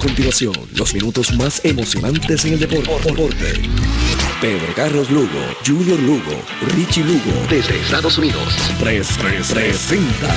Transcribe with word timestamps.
continuación, 0.00 0.54
los 0.74 0.94
minutos 0.94 1.32
más 1.34 1.60
emocionantes 1.62 2.44
en 2.46 2.54
el 2.54 2.60
deporte. 2.60 3.12
Pedro 4.40 4.74
Carlos 4.74 5.10
Lugo, 5.10 5.28
Junior 5.64 5.98
Lugo, 6.00 6.42
Richie 6.74 7.04
Lugo, 7.04 7.46
desde 7.48 7.78
Estados 7.80 8.16
Unidos. 8.18 8.42
3 8.80 9.08
presenta 9.52 10.34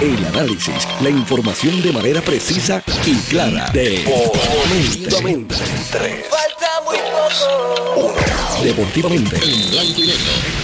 el 0.00 0.24
análisis, 0.26 0.86
la 1.02 1.10
información 1.10 1.82
de 1.82 1.92
manera 1.92 2.22
precisa 2.22 2.82
y 3.04 3.14
clara. 3.28 3.70
Deportivamente. 3.72 5.56
3, 5.90 6.26
Falta 6.30 6.80
muy 6.86 6.96
poco. 6.96 8.14
Deportivamente. 8.62 9.36
En 9.36 9.70
blanco 9.70 10.00
y 10.00 10.06
negro 10.06 10.63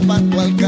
Al 0.00 0.30
caminar. 0.30 0.67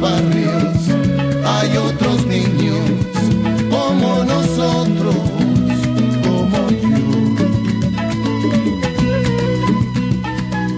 barrios 0.00 0.88
hay 1.44 1.76
otros 1.76 2.26
niños 2.26 2.78
como 3.68 4.24
nosotros, 4.24 5.14
como 6.22 6.70
yo. 6.70 7.00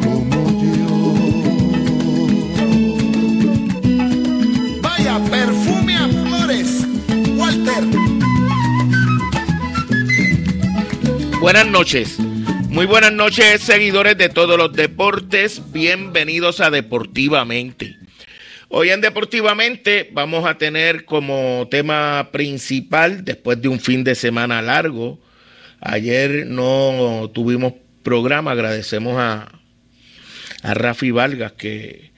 Como 0.02 0.40
yo. 0.60 0.86
Vaya 4.82 5.20
perfume 5.30 5.94
a 5.96 6.08
flores, 6.08 6.86
Walter. 7.36 7.84
Buenas 11.40 11.66
noches. 11.68 12.18
Muy 12.68 12.86
buenas 12.86 13.12
noches, 13.12 13.60
seguidores 13.60 14.18
de 14.18 14.28
todos 14.30 14.56
los 14.58 14.72
deportes. 14.72 15.62
Bienvenidos 15.72 16.60
a 16.60 16.70
Deportivamente. 16.70 18.01
Hoy 18.74 18.88
en 18.88 19.02
Deportivamente 19.02 20.08
vamos 20.12 20.46
a 20.46 20.56
tener 20.56 21.04
como 21.04 21.68
tema 21.70 22.30
principal, 22.32 23.22
después 23.22 23.60
de 23.60 23.68
un 23.68 23.78
fin 23.78 24.02
de 24.02 24.14
semana 24.14 24.62
largo, 24.62 25.20
ayer 25.78 26.46
no 26.46 27.30
tuvimos 27.34 27.74
programa. 28.02 28.52
Agradecemos 28.52 29.18
a, 29.18 29.52
a 30.62 30.72
Rafi 30.72 31.10
Vargas 31.10 31.52
que, 31.52 32.12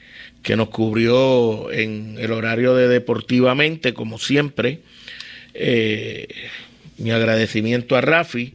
que 0.45 0.55
nos 0.55 0.69
cubrió 0.69 1.73
en 1.73 2.19
el 2.21 2.31
horario 2.31 2.77
de 2.77 2.87
Deportivamente, 2.87 3.93
como 3.93 4.21
siempre. 4.21 4.83
Eh, 5.55 6.29
mi 6.99 7.11
agradecimiento 7.11 7.97
a 7.97 8.01
Rafi. 8.01 8.55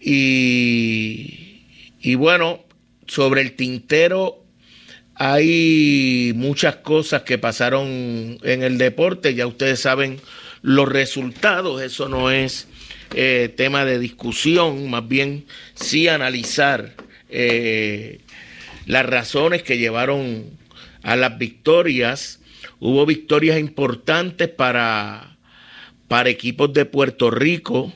Y, 0.00 1.62
y 2.00 2.16
bueno, 2.16 2.64
sobre 3.06 3.42
el 3.42 3.52
tintero 3.52 4.42
hay 5.16 6.32
muchas 6.36 6.76
cosas 6.76 7.22
que 7.22 7.38
pasaron 7.38 8.38
en 8.42 8.62
el 8.62 8.76
deporte, 8.76 9.34
ya 9.34 9.46
ustedes 9.46 9.80
saben 9.80 10.20
los 10.62 10.88
resultados, 10.88 11.82
eso 11.82 12.08
no 12.08 12.30
es 12.30 12.68
eh, 13.14 13.52
tema 13.56 13.84
de 13.84 13.98
discusión, 13.98 14.90
más 14.90 15.08
bien 15.08 15.46
sí 15.74 16.08
analizar 16.08 16.94
eh, 17.30 18.20
las 18.84 19.06
razones 19.06 19.62
que 19.62 19.78
llevaron 19.78 20.44
a 21.02 21.16
las 21.16 21.38
victorias. 21.38 22.40
Hubo 22.78 23.06
victorias 23.06 23.58
importantes 23.58 24.48
para, 24.48 25.38
para 26.08 26.28
equipos 26.28 26.72
de 26.74 26.84
Puerto 26.84 27.30
Rico 27.30 27.92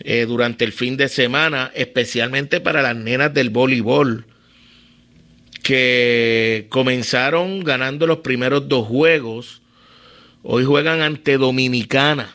eh, 0.00 0.24
durante 0.26 0.64
el 0.64 0.72
fin 0.72 0.96
de 0.96 1.08
semana, 1.08 1.70
especialmente 1.74 2.60
para 2.60 2.80
las 2.82 2.96
nenas 2.96 3.34
del 3.34 3.50
voleibol, 3.50 4.26
que 5.68 6.64
comenzaron 6.70 7.62
ganando 7.62 8.06
los 8.06 8.20
primeros 8.20 8.70
dos 8.70 8.86
juegos. 8.86 9.60
Hoy 10.42 10.64
juegan 10.64 11.02
ante 11.02 11.36
Dominicana. 11.36 12.34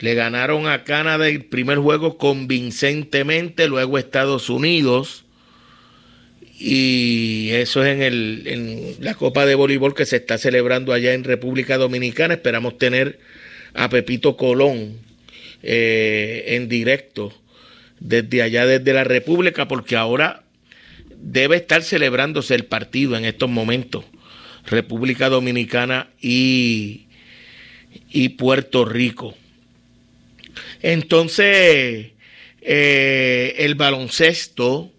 Le 0.00 0.14
ganaron 0.14 0.66
a 0.66 0.82
Canadá 0.82 1.28
el 1.28 1.44
primer 1.44 1.78
juego 1.78 2.18
convincentemente, 2.18 3.68
luego 3.68 3.96
Estados 3.96 4.50
Unidos. 4.50 5.24
Y 6.58 7.50
eso 7.52 7.84
es 7.84 7.94
en, 7.94 8.02
el, 8.02 8.42
en 8.46 8.96
la 8.98 9.14
Copa 9.14 9.46
de 9.46 9.54
Voleibol 9.54 9.94
que 9.94 10.04
se 10.04 10.16
está 10.16 10.36
celebrando 10.36 10.92
allá 10.92 11.14
en 11.14 11.22
República 11.22 11.76
Dominicana. 11.76 12.34
Esperamos 12.34 12.76
tener 12.76 13.20
a 13.72 13.88
Pepito 13.88 14.36
Colón 14.36 14.96
eh, 15.62 16.42
en 16.56 16.68
directo 16.68 17.32
desde 18.00 18.42
allá, 18.42 18.66
desde 18.66 18.92
la 18.92 19.04
República, 19.04 19.68
porque 19.68 19.94
ahora 19.94 20.42
debe 21.20 21.56
estar 21.56 21.82
celebrándose 21.82 22.54
el 22.54 22.64
partido 22.64 23.16
en 23.16 23.24
estos 23.24 23.50
momentos. 23.50 24.04
República 24.64 25.28
Dominicana 25.28 26.10
y, 26.20 27.06
Puerto 28.36 28.84
Rico. 28.84 29.34
Entonces, 30.82 32.12
eh, 32.60 33.54
el 33.58 33.74
baloncesto 33.74 34.92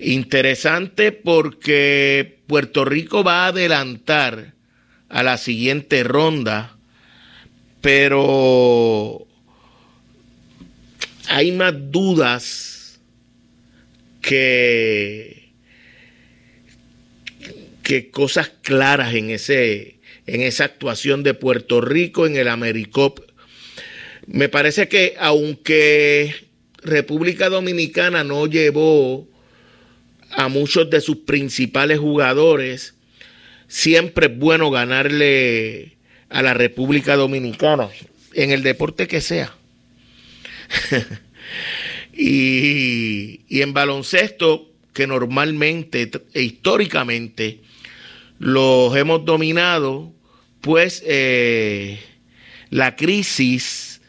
Interesante 0.00 1.12
porque 1.12 2.40
Puerto 2.46 2.86
Rico 2.86 3.22
va 3.22 3.44
a 3.44 3.48
adelantar 3.48 4.54
a 5.10 5.22
la 5.22 5.36
siguiente 5.36 6.04
ronda, 6.04 6.74
pero 7.82 9.26
hay 11.28 11.52
más 11.52 11.74
dudas 11.90 12.79
que, 14.20 15.52
que 17.82 18.10
cosas 18.10 18.50
claras 18.62 19.14
en, 19.14 19.30
ese, 19.30 19.98
en 20.26 20.42
esa 20.42 20.64
actuación 20.64 21.22
de 21.22 21.34
Puerto 21.34 21.80
Rico 21.80 22.26
en 22.26 22.36
el 22.36 22.48
AmeriCop. 22.48 23.20
Me 24.26 24.48
parece 24.48 24.88
que 24.88 25.14
aunque 25.18 26.34
República 26.82 27.48
Dominicana 27.48 28.24
no 28.24 28.46
llevó 28.46 29.28
a 30.30 30.48
muchos 30.48 30.88
de 30.90 31.00
sus 31.00 31.16
principales 31.18 31.98
jugadores, 31.98 32.94
siempre 33.66 34.26
es 34.26 34.38
bueno 34.38 34.70
ganarle 34.70 35.96
a 36.28 36.42
la 36.42 36.54
República 36.54 37.16
Dominicana, 37.16 37.88
en 38.34 38.52
el 38.52 38.62
deporte 38.62 39.08
que 39.08 39.20
sea. 39.20 39.52
y, 42.22 43.62
en 43.62 43.72
baloncesto, 43.72 44.68
que 44.92 45.06
normalmente 45.06 46.10
e 46.34 46.42
históricamente 46.42 47.60
los 48.38 48.94
hemos 48.96 49.24
dominado, 49.24 50.12
pues 50.60 51.02
eh, 51.06 51.98
la 52.68 52.96
crisis 52.96 54.02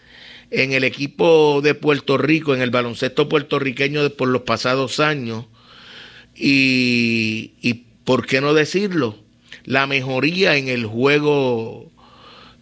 en 0.50 0.74
el 0.74 0.84
equipo 0.84 1.62
de 1.63 1.74
Puerto 1.74 2.18
Rico, 2.18 2.54
en 2.54 2.62
el 2.62 2.72
baloncesto 2.72 3.30
puertorriqueño 3.30 4.10
por 4.12 4.28
los 4.28 4.42
pasados 4.42 5.00
años, 5.00 5.46
y, 6.36 7.86
¿por 8.04 8.25
qué 8.25 8.42
no 8.42 8.54
decirlo? 8.54 9.18
La 9.63 9.88
mejoría 9.88 10.58
en 10.58 10.68
el 10.68 10.86
juego 10.86 11.90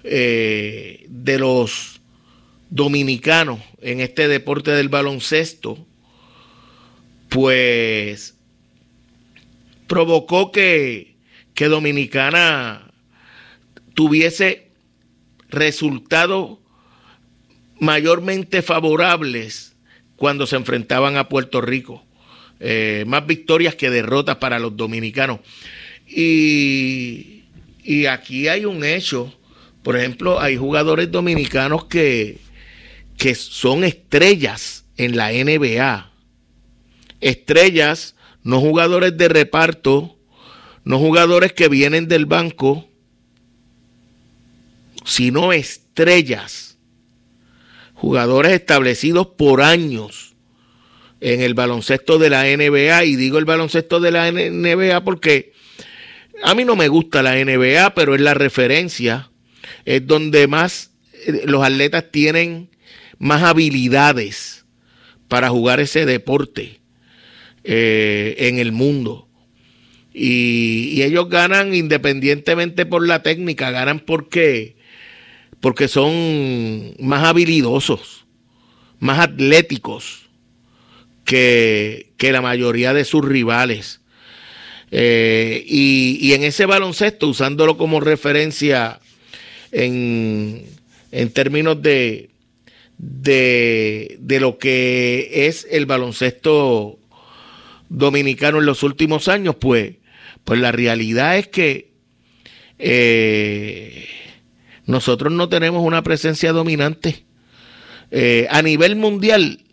eh, 0.03 1.05
de 1.07 1.39
los 1.39 1.98
dominicanos 2.69 3.59
en 3.81 3.99
este 3.99 4.27
deporte 4.27 4.71
del 4.71 4.89
baloncesto, 4.89 5.85
pues 7.29 8.35
provocó 9.87 10.51
que, 10.51 11.15
que 11.53 11.67
Dominicana 11.67 12.91
tuviese 13.93 14.69
resultados 15.49 16.59
mayormente 17.79 18.61
favorables 18.61 19.75
cuando 20.15 20.45
se 20.45 20.55
enfrentaban 20.55 21.17
a 21.17 21.29
Puerto 21.29 21.61
Rico. 21.61 22.05
Eh, 22.59 23.05
más 23.07 23.25
victorias 23.25 23.75
que 23.75 23.89
derrotas 23.89 24.35
para 24.35 24.59
los 24.59 24.75
dominicanos. 24.75 25.39
Y, 26.05 27.43
y 27.83 28.05
aquí 28.05 28.47
hay 28.47 28.65
un 28.65 28.83
hecho, 28.83 29.33
por 29.81 29.95
ejemplo, 29.95 30.39
hay 30.41 30.57
jugadores 30.57 31.09
dominicanos 31.09 31.85
que, 31.85 32.37
que 33.19 33.35
son 33.35 33.83
estrellas 33.83 34.85
en 34.95 35.17
la 35.17 35.31
NBA. 35.31 36.09
Estrellas, 37.19 38.15
no 38.43 38.61
jugadores 38.61 39.17
de 39.17 39.27
reparto, 39.27 40.17
no 40.85 40.99
jugadores 40.99 41.51
que 41.51 41.67
vienen 41.67 42.07
del 42.07 42.25
banco, 42.25 42.89
sino 45.03 45.51
estrellas. 45.51 46.77
Jugadores 47.93 48.53
establecidos 48.53 49.27
por 49.37 49.61
años 49.61 50.33
en 51.19 51.41
el 51.41 51.55
baloncesto 51.55 52.19
de 52.19 52.29
la 52.29 52.45
NBA. 52.45 53.03
Y 53.03 53.17
digo 53.17 53.37
el 53.37 53.43
baloncesto 53.43 53.99
de 53.99 54.11
la 54.11 54.31
NBA 54.31 55.03
porque 55.03 55.51
a 56.41 56.55
mí 56.55 56.63
no 56.63 56.77
me 56.77 56.87
gusta 56.87 57.21
la 57.21 57.35
NBA, 57.35 57.93
pero 57.95 58.15
es 58.15 58.21
la 58.21 58.33
referencia. 58.33 59.29
Es 59.83 60.07
donde 60.07 60.47
más 60.47 60.91
eh, 61.25 61.41
los 61.45 61.61
atletas 61.61 62.05
tienen 62.13 62.69
más 63.19 63.43
habilidades 63.43 64.65
para 65.27 65.49
jugar 65.49 65.79
ese 65.79 66.05
deporte 66.05 66.79
eh, 67.63 68.35
en 68.39 68.57
el 68.57 68.71
mundo. 68.71 69.27
Y, 70.13 71.01
ellos 71.03 71.29
ganan 71.29 71.73
independientemente 71.75 72.85
por 72.85 73.07
la 73.07 73.21
técnica, 73.21 73.71
ganan 73.71 73.99
porque, 73.99 74.75
porque 75.59 75.87
son 75.87 76.95
más 76.99 77.23
habilidosos, 77.23 78.25
más 78.99 79.19
atléticos 79.19 80.29
que, 81.25 82.11
la 82.19 82.41
mayoría 82.41 82.93
de 82.93 83.05
sus 83.05 83.23
rivales. 83.23 84.01
Eh, 84.91 85.63
y, 85.67 86.33
en 86.33 86.43
ese 86.43 86.65
baloncesto, 86.65 87.27
usándolo 87.27 87.77
como 87.77 87.99
referencia 87.99 88.99
en, 89.71 90.65
en 91.11 91.29
términos 91.31 91.81
de, 91.81 92.29
de, 92.99 94.17
de, 94.19 94.39
lo 94.41 94.57
que 94.57 95.47
es 95.47 95.65
el 95.71 95.85
baloncesto 95.85 96.99
dominicano 97.87 98.59
en 98.59 98.65
los 98.65 98.83
últimos 98.83 99.27
años, 99.29 99.55
pues, 99.55 99.95
pues 100.43 100.59
la 100.59 100.71
realidad 100.71 101.37
es 101.37 101.47
que 101.47 101.93
eh, 102.77 104.05
nosotros 104.85 105.31
no 105.31 105.49
tenemos 105.49 105.83
una 105.83 106.03
presencia 106.03 106.51
dominante. 106.51 107.25
Eh, 108.11 108.47
a 108.49 108.61
nivel 108.61 108.95
mundial, 108.97 109.63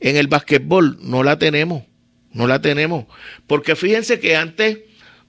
en 0.00 0.16
el 0.16 0.26
basquetbol 0.28 0.98
no 1.00 1.22
la 1.22 1.38
tenemos, 1.38 1.84
no 2.32 2.46
la 2.46 2.60
tenemos. 2.60 3.06
Porque 3.46 3.74
fíjense 3.74 4.20
que 4.20 4.36
antes, 4.36 4.80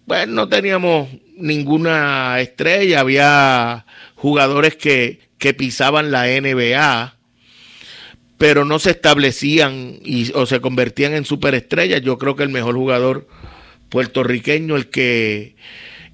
pues 0.05 0.27
no 0.27 0.49
teníamos 0.49 1.09
ninguna 1.37 2.41
estrella, 2.41 2.99
había 2.99 3.85
jugadores 4.15 4.75
que, 4.75 5.29
que 5.37 5.53
pisaban 5.53 6.11
la 6.11 6.25
NBA, 6.25 7.16
pero 8.37 8.65
no 8.65 8.79
se 8.79 8.91
establecían 8.91 9.99
y, 10.03 10.31
o 10.33 10.45
se 10.45 10.61
convertían 10.61 11.13
en 11.13 11.25
superestrellas. 11.25 12.01
Yo 12.01 12.17
creo 12.17 12.35
que 12.35 12.43
el 12.43 12.49
mejor 12.49 12.75
jugador 12.75 13.27
puertorriqueño, 13.89 14.75
el 14.75 14.87
que, 14.89 15.55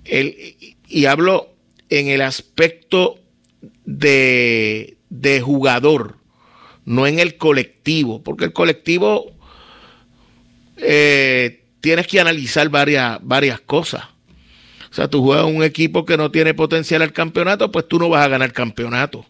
el, 0.06 0.56
y 0.88 1.06
hablo 1.06 1.50
en 1.89 2.08
el 2.08 2.22
aspecto 2.22 3.20
de, 3.86 4.98
de 5.10 5.42
jugador, 5.42 6.18
no 6.86 7.08
en 7.08 7.20
el 7.20 7.38
colectivo, 7.38 8.24
porque 8.24 8.46
el 8.46 8.53
colectivo 8.53 9.34
eh, 10.77 11.65
tienes 11.82 12.08
que 12.08 12.20
analizar 12.20 12.70
varias, 12.70 13.20
varias 13.22 13.60
cosas. 13.60 14.03
O 14.89 14.96
sea, 14.96 15.10
tú 15.10 15.24
juegas 15.24 15.46
un 15.46 15.63
equipo 15.63 16.06
que 16.06 16.18
no 16.18 16.32
tiene 16.32 16.53
potencial 16.53 17.01
al 17.01 17.13
campeonato, 17.13 17.72
pues 17.72 17.88
tú 17.88 18.00
no 18.00 18.10
vas 18.10 18.25
a 18.25 18.30
ganar 18.30 18.53
campeonato. 18.53 19.25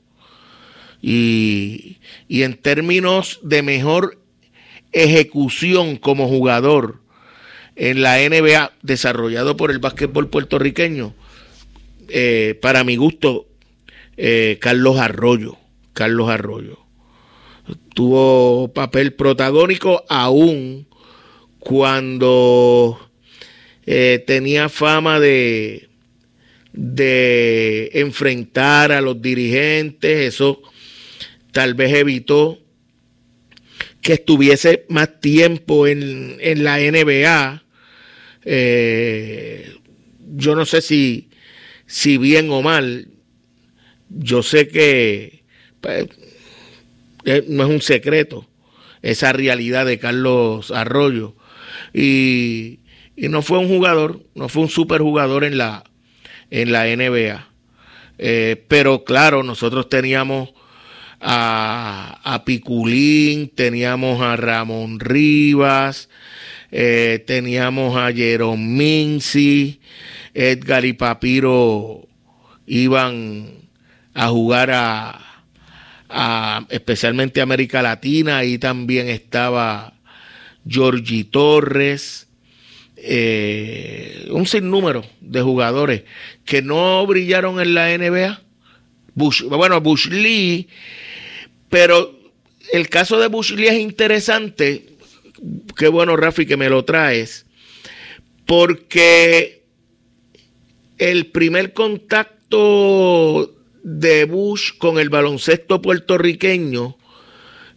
Y, 1.05 1.97
y 2.29 2.43
en 2.43 2.55
términos 2.55 3.41
de 3.43 3.61
mejor 3.61 4.17
ejecución 4.93 5.97
como 5.97 6.29
jugador 6.29 7.01
en 7.75 8.01
la 8.01 8.17
NBA 8.17 8.71
desarrollado 8.83 9.57
por 9.57 9.69
el 9.69 9.79
básquetbol 9.79 10.29
puertorriqueño, 10.29 11.13
eh, 12.07 12.57
para 12.61 12.85
mi 12.85 12.95
gusto, 12.95 13.47
eh, 14.15 14.57
Carlos 14.61 14.97
Arroyo. 14.97 15.57
Carlos 15.93 16.29
Arroyo. 16.29 16.79
Tuvo 17.93 18.71
papel 18.73 19.13
protagónico 19.13 20.03
aún 20.09 20.87
cuando 21.59 22.99
eh, 23.85 24.23
tenía 24.25 24.69
fama 24.69 25.19
de, 25.19 25.89
de 26.73 27.89
enfrentar 27.93 28.91
a 28.91 29.01
los 29.01 29.21
dirigentes. 29.21 30.33
Eso 30.33 30.61
tal 31.53 31.73
vez 31.75 31.93
evitó 31.93 32.59
que 34.01 34.13
estuviese 34.13 34.85
más 34.89 35.21
tiempo 35.21 35.87
en, 35.87 36.35
en 36.41 36.65
la 36.65 36.79
NBA. 36.79 37.63
yo 40.35 40.55
no 40.55 40.65
sé 40.65 40.81
si 40.81 41.29
si 41.93 42.17
bien 42.17 42.49
o 42.49 42.63
mal, 42.63 43.07
yo 44.09 44.41
sé 44.41 44.67
que 44.67 45.43
pues, 45.79 46.07
eh, 47.25 47.45
no 47.47 47.63
es 47.63 47.69
un 47.69 47.81
secreto 47.81 48.47
esa 49.03 49.31
realidad 49.33 49.85
de 49.85 49.99
Carlos 49.99 50.71
Arroyo. 50.71 51.35
Y, 51.93 52.79
no 53.15 53.43
fue 53.43 53.59
un 53.59 53.67
jugador, 53.67 54.23
no 54.33 54.49
fue 54.49 54.63
un 54.63 54.69
superjugador 54.69 55.43
en 55.43 55.59
la, 55.59 55.83
en 56.49 56.71
la 56.71 56.85
NBA. 56.85 57.47
Eh, 58.17 58.63
pero 58.67 59.03
claro, 59.03 59.43
nosotros 59.43 59.87
teníamos 59.87 60.53
a, 61.23 62.19
a 62.23 62.43
Piculín, 62.43 63.49
teníamos 63.49 64.21
a 64.21 64.35
Ramón 64.35 64.99
Rivas, 64.99 66.09
eh, 66.71 67.23
teníamos 67.25 67.95
a 67.95 68.11
Jerome 68.11 68.63
Mincy, 68.63 69.79
Edgar 70.33 70.83
y 70.85 70.93
Papiro 70.93 72.07
iban 72.65 73.69
a 74.13 74.27
jugar 74.29 74.71
a, 74.73 75.19
especialmente 76.69 77.41
América 77.41 77.81
Latina, 77.81 78.37
ahí 78.37 78.57
también 78.57 79.07
estaba 79.07 79.93
Georgie 80.67 81.23
Torres, 81.23 82.27
eh, 82.97 84.27
un 84.31 84.45
sinnúmero 84.45 85.03
de 85.21 85.41
jugadores 85.41 86.03
que 86.45 86.61
no 86.61 87.05
brillaron 87.07 87.59
en 87.59 87.73
la 87.73 87.97
NBA. 87.97 88.41
Bueno, 89.15 89.81
Bush 89.81 90.07
Lee, 90.07 90.67
pero 91.69 92.17
el 92.71 92.89
caso 92.89 93.19
de 93.19 93.27
Bush 93.27 93.53
Lee 93.53 93.67
es 93.67 93.79
interesante. 93.79 94.85
Qué 95.75 95.87
bueno, 95.87 96.15
Rafi, 96.15 96.45
que 96.45 96.57
me 96.57 96.69
lo 96.69 96.85
traes, 96.85 97.45
porque 98.45 99.63
el 100.97 101.27
primer 101.27 101.73
contacto 101.73 103.53
de 103.83 104.25
Bush 104.25 104.77
con 104.77 104.99
el 104.99 105.09
baloncesto 105.09 105.81
puertorriqueño, 105.81 106.97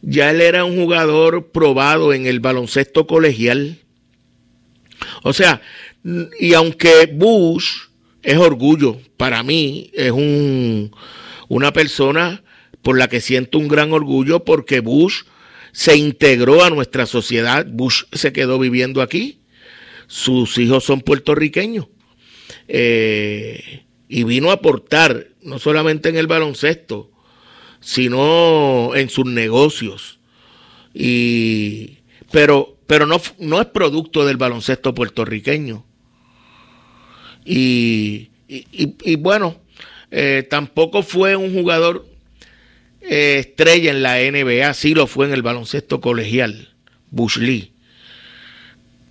ya 0.02 0.30
él 0.30 0.40
era 0.40 0.64
un 0.64 0.76
jugador 0.76 1.50
probado 1.50 2.12
en 2.12 2.26
el 2.26 2.40
baloncesto 2.40 3.06
colegial. 3.06 3.78
O 5.22 5.32
sea, 5.32 5.60
y 6.38 6.54
aunque 6.54 7.06
Bush 7.12 7.86
es 8.22 8.36
orgullo, 8.36 8.98
para 9.16 9.42
mí 9.42 9.90
es 9.92 10.12
un, 10.12 10.92
una 11.48 11.72
persona 11.72 12.42
por 12.82 12.98
la 12.98 13.08
que 13.08 13.20
siento 13.20 13.58
un 13.58 13.68
gran 13.68 13.92
orgullo 13.92 14.44
porque 14.44 14.80
Bush 14.80 15.22
se 15.72 15.96
integró 15.96 16.64
a 16.64 16.70
nuestra 16.70 17.06
sociedad, 17.06 17.66
Bush 17.68 18.04
se 18.12 18.32
quedó 18.32 18.58
viviendo 18.58 19.02
aquí, 19.02 19.40
sus 20.06 20.56
hijos 20.58 20.84
son 20.84 21.00
puertorriqueños. 21.00 21.88
Eh, 22.68 23.84
y 24.08 24.24
vino 24.24 24.50
a 24.50 24.54
aportar, 24.54 25.28
no 25.42 25.58
solamente 25.58 26.08
en 26.08 26.16
el 26.16 26.28
baloncesto, 26.28 27.10
sino 27.80 28.92
en 28.94 29.10
sus 29.10 29.26
negocios. 29.26 30.20
Y, 30.94 31.98
pero 32.30 32.76
pero 32.86 33.06
no, 33.06 33.20
no 33.38 33.60
es 33.60 33.66
producto 33.66 34.24
del 34.24 34.36
baloncesto 34.36 34.94
puertorriqueño. 34.94 35.84
Y, 37.44 38.30
y, 38.48 39.16
bueno, 39.16 39.56
eh, 40.10 40.46
tampoco 40.48 41.02
fue 41.02 41.36
un 41.36 41.52
jugador 41.52 42.06
eh, 43.00 43.38
estrella 43.40 43.90
en 43.90 44.02
la 44.02 44.18
NBA, 44.18 44.72
sí 44.74 44.94
lo 44.94 45.06
fue 45.06 45.26
en 45.26 45.32
el 45.32 45.42
baloncesto 45.42 46.00
colegial, 46.00 46.74
Bush 47.10 47.38
Lee. 47.38 47.72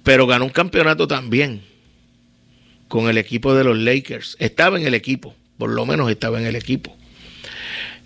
Pero 0.03 0.27
ganó 0.27 0.45
un 0.45 0.51
campeonato 0.51 1.07
también 1.07 1.61
con 2.87 3.09
el 3.09 3.17
equipo 3.17 3.55
de 3.55 3.63
los 3.63 3.77
Lakers. 3.77 4.37
Estaba 4.39 4.79
en 4.79 4.85
el 4.85 4.93
equipo, 4.93 5.35
por 5.57 5.69
lo 5.69 5.85
menos 5.85 6.09
estaba 6.11 6.39
en 6.39 6.45
el 6.45 6.55
equipo. 6.55 6.95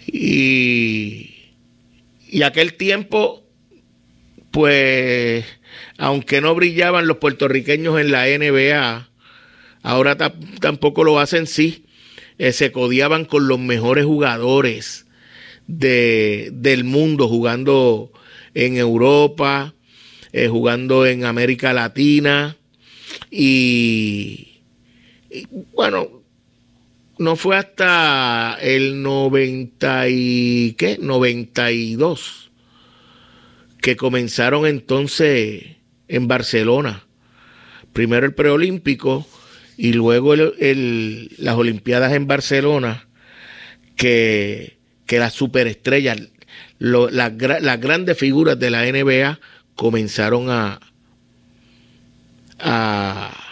Y, 0.08 1.36
y 2.28 2.42
aquel 2.44 2.76
tiempo, 2.76 3.44
pues, 4.52 5.46
aunque 5.98 6.42
no 6.42 6.56
brillaban 6.56 7.08
los 7.08 7.18
puertorriqueños 7.18 8.00
en 8.00 8.12
la 8.12 8.26
NBA, 8.26 9.10
ahora 9.84 10.18
tampoco 10.60 11.04
lo 11.04 11.20
hacen, 11.20 11.48
sí. 11.48 11.86
Eh, 12.40 12.54
se 12.54 12.72
codiaban 12.72 13.26
con 13.26 13.50
los 13.50 13.60
mejores 13.60 14.06
jugadores 14.06 15.06
de, 15.68 16.50
del 16.54 16.86
mundo, 16.86 17.28
jugando 17.28 18.12
en 18.54 18.78
Europa, 18.78 19.76
eh, 20.32 20.48
jugando 20.48 21.06
en 21.06 21.26
América 21.26 21.74
Latina. 21.74 22.56
Y, 23.30 24.62
bueno, 25.74 26.08
no 27.18 27.36
fue 27.36 27.58
hasta 27.58 28.58
el 28.62 29.04
90 29.04 30.08
y 30.08 30.76
qué, 30.78 30.98
92 31.00 32.52
que 33.82 33.98
comenzaron 33.98 34.66
entonces 34.66 35.64
en 36.08 36.28
Barcelona. 36.30 37.06
Primero 37.92 38.26
el 38.26 38.34
preolímpico 38.34 39.28
y 39.80 39.94
luego 39.94 40.36
las 40.36 41.56
Olimpiadas 41.56 42.14
en 42.14 42.28
Barcelona, 42.28 43.08
que, 43.96 44.78
que 45.06 45.20
las 45.20 45.34
superestrellas, 45.34 46.20
las 46.80 47.80
grandes 47.80 48.18
figuras 48.18 48.60
de 48.60 48.70
la 48.70 48.84
NBA 48.84 49.40
comenzaron 49.76 50.50
a, 50.50 50.80
a 52.60 53.50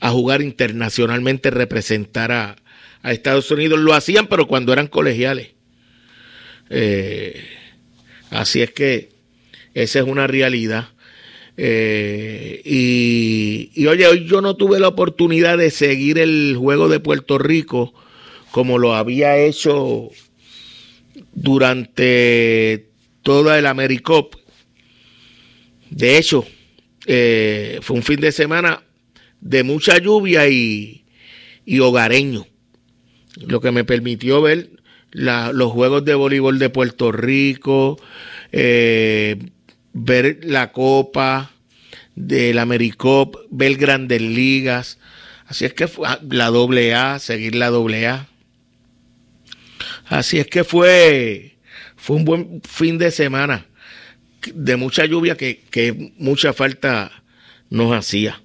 a 0.00 0.10
jugar 0.10 0.42
internacionalmente, 0.42 1.50
representar 1.50 2.32
a, 2.32 2.56
Estados 3.04 3.50
Unidos. 3.50 3.78
Lo 3.78 3.94
hacían, 3.94 4.26
pero 4.26 4.46
cuando 4.46 4.72
eran 4.72 4.86
colegiales. 4.86 5.52
Eh, 6.68 7.42
así 8.30 8.60
es 8.60 8.72
que 8.72 9.10
esa 9.72 10.00
es 10.00 10.04
una 10.04 10.26
realidad. 10.26 10.88
Eh, 11.60 12.62
y, 12.64 13.70
y, 13.74 13.86
oye, 13.88 14.06
hoy 14.06 14.26
yo 14.26 14.40
no 14.40 14.54
tuve 14.54 14.78
la 14.78 14.88
oportunidad 14.88 15.58
de 15.58 15.70
seguir 15.70 16.18
el 16.18 16.54
juego 16.56 16.88
de 16.88 17.00
Puerto 17.00 17.36
Rico 17.36 17.92
como 18.52 18.78
lo 18.78 18.94
había 18.94 19.36
hecho 19.36 20.10
durante 21.32 22.88
toda 23.22 23.58
el 23.58 23.66
AmeriCop. 23.66 24.36
De 25.90 26.18
hecho, 26.18 26.46
eh, 27.06 27.78
fue 27.82 27.96
un 27.96 28.02
fin 28.02 28.20
de 28.20 28.32
semana 28.32 28.82
de 29.40 29.62
mucha 29.62 29.98
lluvia 29.98 30.48
y, 30.48 31.04
hogareño, 31.80 32.46
lo 33.46 33.60
que 33.60 33.70
me 33.70 33.84
permitió 33.84 34.42
ver 34.42 34.70
los 35.10 35.72
juegos 35.72 36.04
de 36.04 36.14
voleibol 36.14 36.58
de 36.58 36.70
Puerto 36.70 37.12
Rico, 37.12 37.98
eh, 38.52 39.36
ver 39.98 40.40
la 40.42 40.72
Copa 40.72 41.50
del 42.14 42.58
Americop, 42.58 43.36
ver 43.50 43.76
grandes 43.76 44.22
ligas. 44.22 44.98
Así 45.46 45.64
es 45.64 45.74
que 45.74 45.88
fue 45.88 46.08
ah, 46.08 46.20
la 46.28 46.48
doble 46.48 46.94
A, 46.94 47.18
seguir 47.18 47.54
la 47.54 47.70
doble 47.70 48.06
A. 48.06 48.28
Así 50.06 50.38
es 50.38 50.46
que 50.46 50.64
fue, 50.64 51.56
fue 51.96 52.16
un 52.16 52.24
buen 52.24 52.62
fin 52.62 52.98
de 52.98 53.10
semana 53.10 53.66
de 54.54 54.76
mucha 54.76 55.04
lluvia 55.04 55.36
que, 55.36 55.60
que 55.70 56.12
mucha 56.16 56.52
falta 56.52 57.10
nos 57.70 57.92
hacía. 57.92 58.40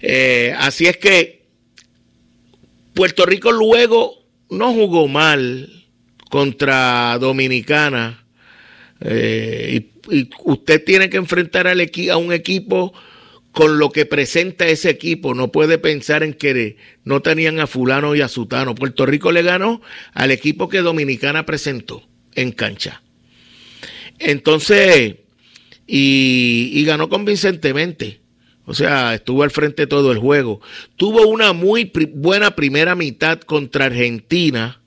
Eh, 0.00 0.54
así 0.58 0.86
es 0.86 0.98
que 0.98 1.46
Puerto 2.94 3.24
Rico 3.24 3.52
luego 3.52 4.24
no 4.50 4.72
jugó 4.72 5.08
mal 5.08 5.84
contra 6.30 7.18
Dominicana 7.18 8.22
Eh, 9.00 9.90
usted 10.44 10.84
tiene 10.84 11.10
que 11.10 11.16
enfrentar 11.16 11.66
al 11.66 11.80
a 11.80 12.16
un 12.16 12.32
equipo 12.32 12.92
con 13.52 13.78
lo 13.78 13.90
que 13.90 14.04
presenta 14.04 14.66
ese 14.66 14.90
equipo. 14.90 15.34
No 15.34 15.50
puede 15.50 15.78
pensar 15.78 16.22
en 16.22 16.34
que 16.34 16.76
no 17.04 17.22
tenían 17.22 17.58
a 17.58 17.66
fulano 17.66 18.14
y 18.14 18.20
a 18.20 18.28
sutano. 18.28 18.74
Puerto 18.74 19.06
Rico 19.06 19.32
le 19.32 19.42
ganó 19.42 19.80
al 20.12 20.30
equipo 20.30 20.68
que 20.68 20.82
Dominicana 20.82 21.46
presentó 21.46 22.02
en 22.34 22.52
cancha. 22.52 23.02
Entonces, 24.18 25.16
y, 25.86 26.84
ganó 26.84 27.08
convincentemente. 27.08 28.20
O 28.66 28.74
sea, 28.74 29.14
estuvo 29.14 29.42
al 29.42 29.50
frente 29.50 29.86
todo 29.86 30.12
el 30.12 30.18
juego. 30.18 30.60
Tuvo 30.96 31.26
una 31.26 31.52
muy 31.52 31.90
buena 32.14 32.56
primera 32.56 32.94
mitad 32.94 33.40
contra 33.40 33.86
Argentina, 33.86 34.80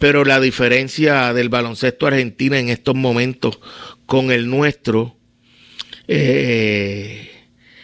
pero 0.00 0.24
la 0.24 0.40
diferencia 0.40 1.34
del 1.34 1.50
baloncesto 1.50 2.06
argentino 2.06 2.56
en 2.56 2.70
estos 2.70 2.94
momentos 2.94 3.60
con 4.06 4.30
el 4.30 4.48
nuestro 4.48 5.18
eh, 6.08 7.30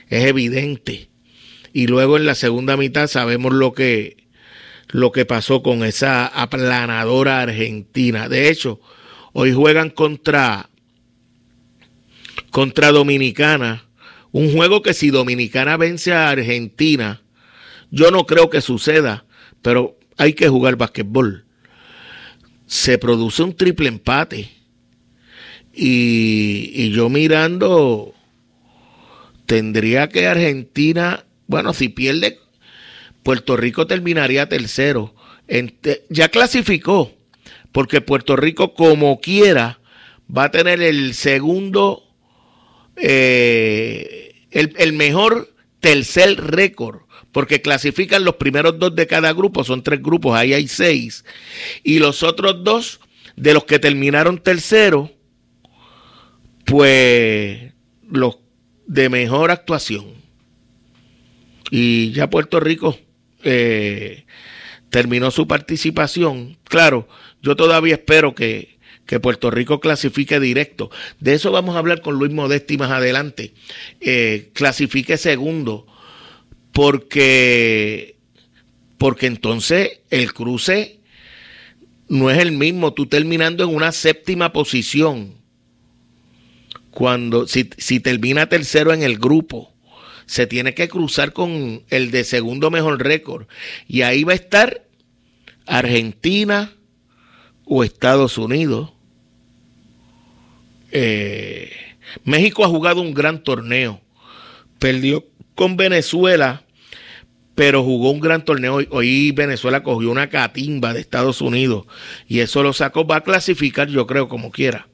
es 0.09 0.25
evidente. 0.25 1.11
Y 1.75 1.89
luego 1.89 2.17
en 2.17 2.25
la 2.25 2.35
segunda 2.35 2.79
mitad 2.79 3.07
sabemos 3.07 3.53
lo 3.53 3.75
que, 3.75 4.29
lo 4.89 5.13
que 5.13 5.27
pasó 5.27 5.63
con 5.63 5.85
esa 5.85 6.27
aplanadora 6.27 7.43
argentina. 7.43 8.31
De 8.31 8.49
hecho, 8.49 8.81
hoy 9.35 9.53
juegan 9.53 9.91
contra, 9.91 10.71
contra 12.49 12.93
Dominicana. 12.93 13.85
Un 14.33 14.55
juego 14.55 14.81
que 14.81 14.95
si 14.95 15.11
Dominicana 15.11 15.77
vence 15.77 16.15
a 16.15 16.31
Argentina, 16.31 17.21
yo 17.91 18.11
no 18.11 18.25
creo 18.25 18.49
que 18.49 18.63
suceda, 18.63 19.27
pero 19.61 19.99
hay 20.17 20.33
que 20.33 20.49
jugar 20.49 20.77
basquetbol. 20.77 21.46
Se 22.67 22.99
produce 22.99 23.43
un 23.43 23.55
triple 23.55 23.89
empate. 23.89 24.51
Y, 25.73 26.71
y 26.75 26.91
yo 26.91 27.09
mirando 27.09 28.15
tendría 29.47 30.09
que 30.09 30.27
Argentina, 30.27 31.25
bueno, 31.47 31.73
si 31.73 31.89
pierde, 31.89 32.39
Puerto 33.23 33.57
Rico 33.57 33.87
terminaría 33.87 34.49
tercero. 34.49 35.15
ya 36.09 36.29
clasificó, 36.29 37.13
porque 37.73 38.01
Puerto 38.01 38.37
Rico 38.37 38.75
como 38.75 39.21
quiera 39.21 39.81
va 40.35 40.45
a 40.45 40.51
tener 40.51 40.83
el 40.83 41.15
segundo, 41.15 42.03
eh, 42.97 44.47
el, 44.51 44.75
el 44.79 44.93
mejor 44.93 45.55
tercer 45.81 46.37
récord 46.41 47.06
porque 47.37 47.61
clasifican 47.61 48.25
los 48.25 48.37
primeros 48.37 48.79
dos 48.79 48.97
de 48.97 49.07
cada 49.07 49.31
grupo, 49.35 49.63
son 49.63 49.83
tres 49.83 50.01
grupos, 50.01 50.35
ahí 50.35 50.55
hay 50.55 50.69
seis, 50.69 51.23
y 51.83 51.99
los 51.99 52.23
otros 52.23 52.65
dos 52.65 52.99
de 53.37 53.53
los 53.53 53.65
que 53.65 53.79
terminaron 53.79 54.39
tercero, 54.39 55.13
pues 56.65 57.75
los 58.11 58.39
de 58.87 59.11
mejor 59.11 59.51
actuación. 59.51 60.15
Y 61.71 62.11
ya 62.13 62.31
Puerto 62.31 62.59
Rico 62.59 62.99
eh, 63.45 64.25
terminó 64.89 65.31
su 65.31 65.47
participación. 65.47 66.57
Claro, 66.65 67.07
yo 67.43 67.55
todavía 67.55 67.97
espero 67.97 68.35
que, 68.35 68.79
que, 69.05 69.21
Puerto 69.21 69.51
Rico 69.51 69.79
clasifique 69.79 70.41
directo. 70.41 70.91
De 71.21 71.35
eso 71.35 71.53
vamos 71.53 71.77
a 71.77 71.81
hablar 71.81 72.01
con 72.01 72.15
Luis 72.15 72.33
Modesti 72.33 72.79
más 72.79 72.93
adelante. 72.93 73.53
Eh, 74.01 74.53
clasifique 74.55 75.19
segundo, 75.19 75.87
porque, 76.77 78.19
porque 78.99 79.25
entonces 79.25 80.01
el 80.11 80.35
cruce 80.35 81.01
no 82.07 82.31
es 82.31 82.37
el 82.37 82.53
mismo. 82.53 82.93
Tú 82.93 83.07
terminando 83.07 83.65
en 83.65 83.75
una 83.75 83.93
séptima 83.93 84.53
posición 84.53 85.37
cuando 86.91 87.49
si, 87.49 87.71
si 87.79 87.99
termina 87.99 88.51
tercero 88.51 88.93
en 88.93 89.03
el 89.03 89.17
grupo, 89.17 89.73
se 90.27 90.47
tiene 90.47 90.75
que 90.75 90.87
cruzar 90.87 91.33
con 91.33 91.83
el 91.89 92.11
de 92.11 92.25
segundo 92.25 92.71
mejor 92.71 93.03
récord. 93.03 93.47
Y 93.89 94.03
ahí 94.03 94.25
va 94.25 94.33
a 94.33 94.37
estar 94.37 94.87
Argentina 95.65 96.75
o 97.65 97.85
Estados 97.85 98.37
Unidos. 98.37 98.93
Eh, 100.93 101.73
México 102.25 102.67
ha 102.67 102.69
jugado 102.69 103.01
un 103.01 103.15
gran 103.15 103.43
torneo. 103.43 104.03
Perdió 104.79 105.25
con 105.55 105.79
Venezuela, 105.79 106.66
pero 107.57 107.83
jugó 107.83 108.11
un 108.11 108.21
gran 108.21 108.45
torneo. 108.45 108.81
Hoy 108.91 109.33
Venezuela 109.33 109.83
cogió 109.83 110.11
una 110.11 110.29
catimba 110.29 110.93
de 110.93 111.01
Estados 111.01 111.41
Unidos 111.41 111.87
y 112.29 112.41
eso 112.41 112.63
lo 112.63 112.73
sacó. 112.75 113.05
Va 113.07 113.17
a 113.17 113.21
clasificar, 113.23 113.89
yo 113.89 114.07
creo, 114.07 114.29
como 114.29 114.53
quiera. 114.53 114.87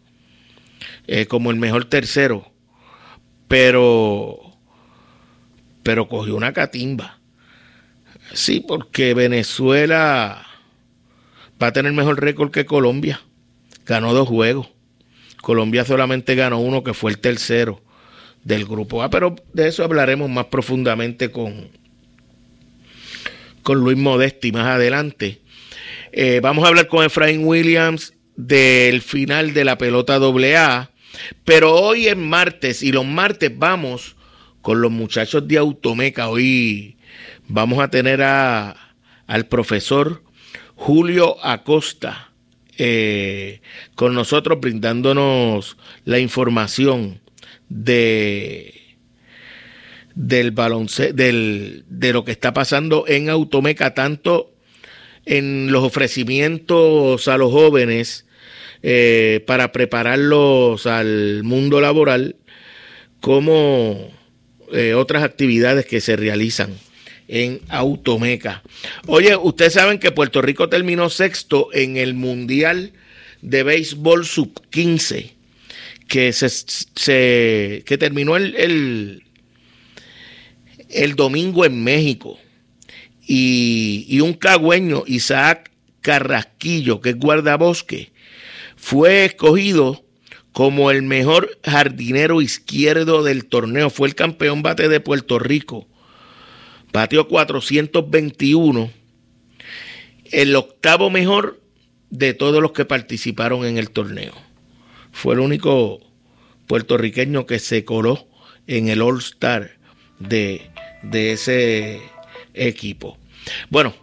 Eh, 1.09 1.27
como 1.27 1.51
el 1.51 1.57
mejor 1.57 1.87
tercero, 1.87 2.53
pero, 3.49 4.39
pero 5.83 6.09
cogió 6.09 6.37
una 6.37 6.53
catimba. 6.53 7.19
Sí, 8.33 8.61
porque 8.61 9.13
Venezuela 9.13 10.47
va 11.61 11.67
a 11.67 11.73
tener 11.73 11.93
mejor 11.93 12.21
récord 12.21 12.53
que 12.53 12.65
Colombia. 12.65 13.21
Ganó 13.85 14.15
dos 14.15 14.29
juegos. 14.29 14.69
Colombia 15.43 15.85
solamente 15.85 16.37
ganó 16.37 16.61
uno 16.61 16.85
que 16.85 16.95
fue 16.95 17.11
el 17.11 17.19
tercero 17.19 17.83
del 18.45 18.67
grupo 18.67 19.03
A, 19.03 19.11
pero 19.11 19.35
de 19.53 19.67
eso 19.67 19.83
hablaremos 19.83 20.31
más 20.31 20.47
profundamente 20.47 21.33
con, 21.33 21.71
con 23.63 23.79
Luis 23.79 23.97
Modesti 23.97 24.53
más 24.53 24.67
adelante. 24.67 25.41
Eh, 26.13 26.41
vamos 26.43 26.65
a 26.65 26.69
hablar 26.69 26.89
con 26.89 27.05
Efraín 27.05 27.47
Williams 27.47 28.15
del 28.37 29.03
final 29.03 29.55
de 29.55 29.65
la 29.65 29.79
pelota 29.79 30.17
AA 30.17 30.93
pero 31.45 31.75
hoy 31.75 32.09
es 32.09 32.17
martes 32.17 32.83
y 32.83 32.93
los 32.93 33.07
martes 33.07 33.53
vamos 33.57 34.17
con 34.61 34.81
los 34.81 34.91
muchachos 34.91 35.47
de 35.49 35.59
Automeca. 35.59 36.29
Hoy 36.29 36.97
vamos 37.49 37.81
a 37.81 37.89
tener 37.89 38.23
a, 38.23 38.95
al 39.27 39.47
profesor 39.47 40.23
Julio 40.75 41.45
Acosta 41.45 42.31
eh, 42.79 43.61
con 43.95 44.15
nosotros 44.15 44.61
brindándonos 44.61 45.77
la 46.05 46.19
información 46.19 47.21
de 47.69 48.82
del 50.15 50.51
baloncesto, 50.51 51.15
del, 51.15 51.85
de 51.89 52.13
lo 52.13 52.25
que 52.25 52.33
está 52.33 52.53
pasando 52.53 53.05
en 53.07 53.31
Automeca, 53.31 53.95
tanto 53.95 54.53
en 55.25 55.71
los 55.71 55.85
ofrecimientos 55.85 57.29
a 57.29 57.37
los 57.39 57.53
jóvenes 57.53 58.27
eh, 58.83 59.45
para 59.47 59.73
prepararlos 59.73 60.87
al 60.87 61.43
mundo 61.45 61.81
laboral, 61.81 62.37
como 63.21 64.11
eh, 64.73 64.95
otras 64.95 65.23
actividades 65.23 65.87
que 65.87 66.01
se 66.01 66.17
realizan 66.17 66.75
en 67.29 67.61
Automeca. 67.69 68.63
Oye, 69.07 69.37
ustedes 69.37 69.75
saben 69.75 69.99
que 69.99 70.11
Puerto 70.11 70.43
Rico 70.43 70.69
terminó 70.69 71.09
sexto 71.09 71.69
en 71.73 71.97
el 71.97 72.15
Mundial 72.15 72.93
de 73.41 73.63
Béisbol 73.63 74.27
Sub-15, 74.27 75.31
que, 76.09 76.33
se, 76.33 77.83
que 77.87 77.99
terminó 77.99 78.37
el, 78.37 78.57
el, 78.57 79.23
el, 80.93 81.17
domingo 81.17 81.65
en 81.65 81.83
México. 81.83 82.39
Y, 83.27 84.21
un 84.21 84.35
cagüeño, 84.35 85.05
Isaac 85.07 85.71
Carrasquillo, 86.01 87.01
que 87.01 87.11
es 87.11 87.19
guardabosque, 87.19 88.13
fue 88.77 89.25
escogido 89.25 90.05
como 90.53 90.91
el 90.91 91.03
mejor 91.03 91.59
jardinero 91.65 92.43
izquierdo 92.43 93.23
del 93.23 93.47
torneo. 93.47 93.91
Fue 93.91 94.09
el 94.09 94.15
campeón 94.15 94.63
bate 94.63 94.89
de 94.89 95.01
Puerto 95.01 95.39
Rico. 95.39 95.87
Batió 96.93 97.29
421. 97.29 98.91
El 100.31 100.57
octavo 100.57 101.11
mejor 101.11 101.63
de 102.11 102.35
todos 102.35 102.61
los 102.61 102.73
que 102.73 102.85
participaron 102.85 103.65
en 103.65 103.79
el 103.79 103.91
torneo. 103.91 104.35
Fue 105.13 105.35
el 105.35 105.41
único 105.41 106.01
puertorriqueño 106.67 107.47
que 107.47 107.59
se 107.59 107.85
coló 107.85 108.27
en 108.67 108.89
el 108.89 109.03
All 109.03 109.19
Star 109.19 109.79
de, 110.19 110.72
de 111.03 111.33
ese 111.33 112.01
equipo. 112.55 113.19
Bueno, 113.71 113.95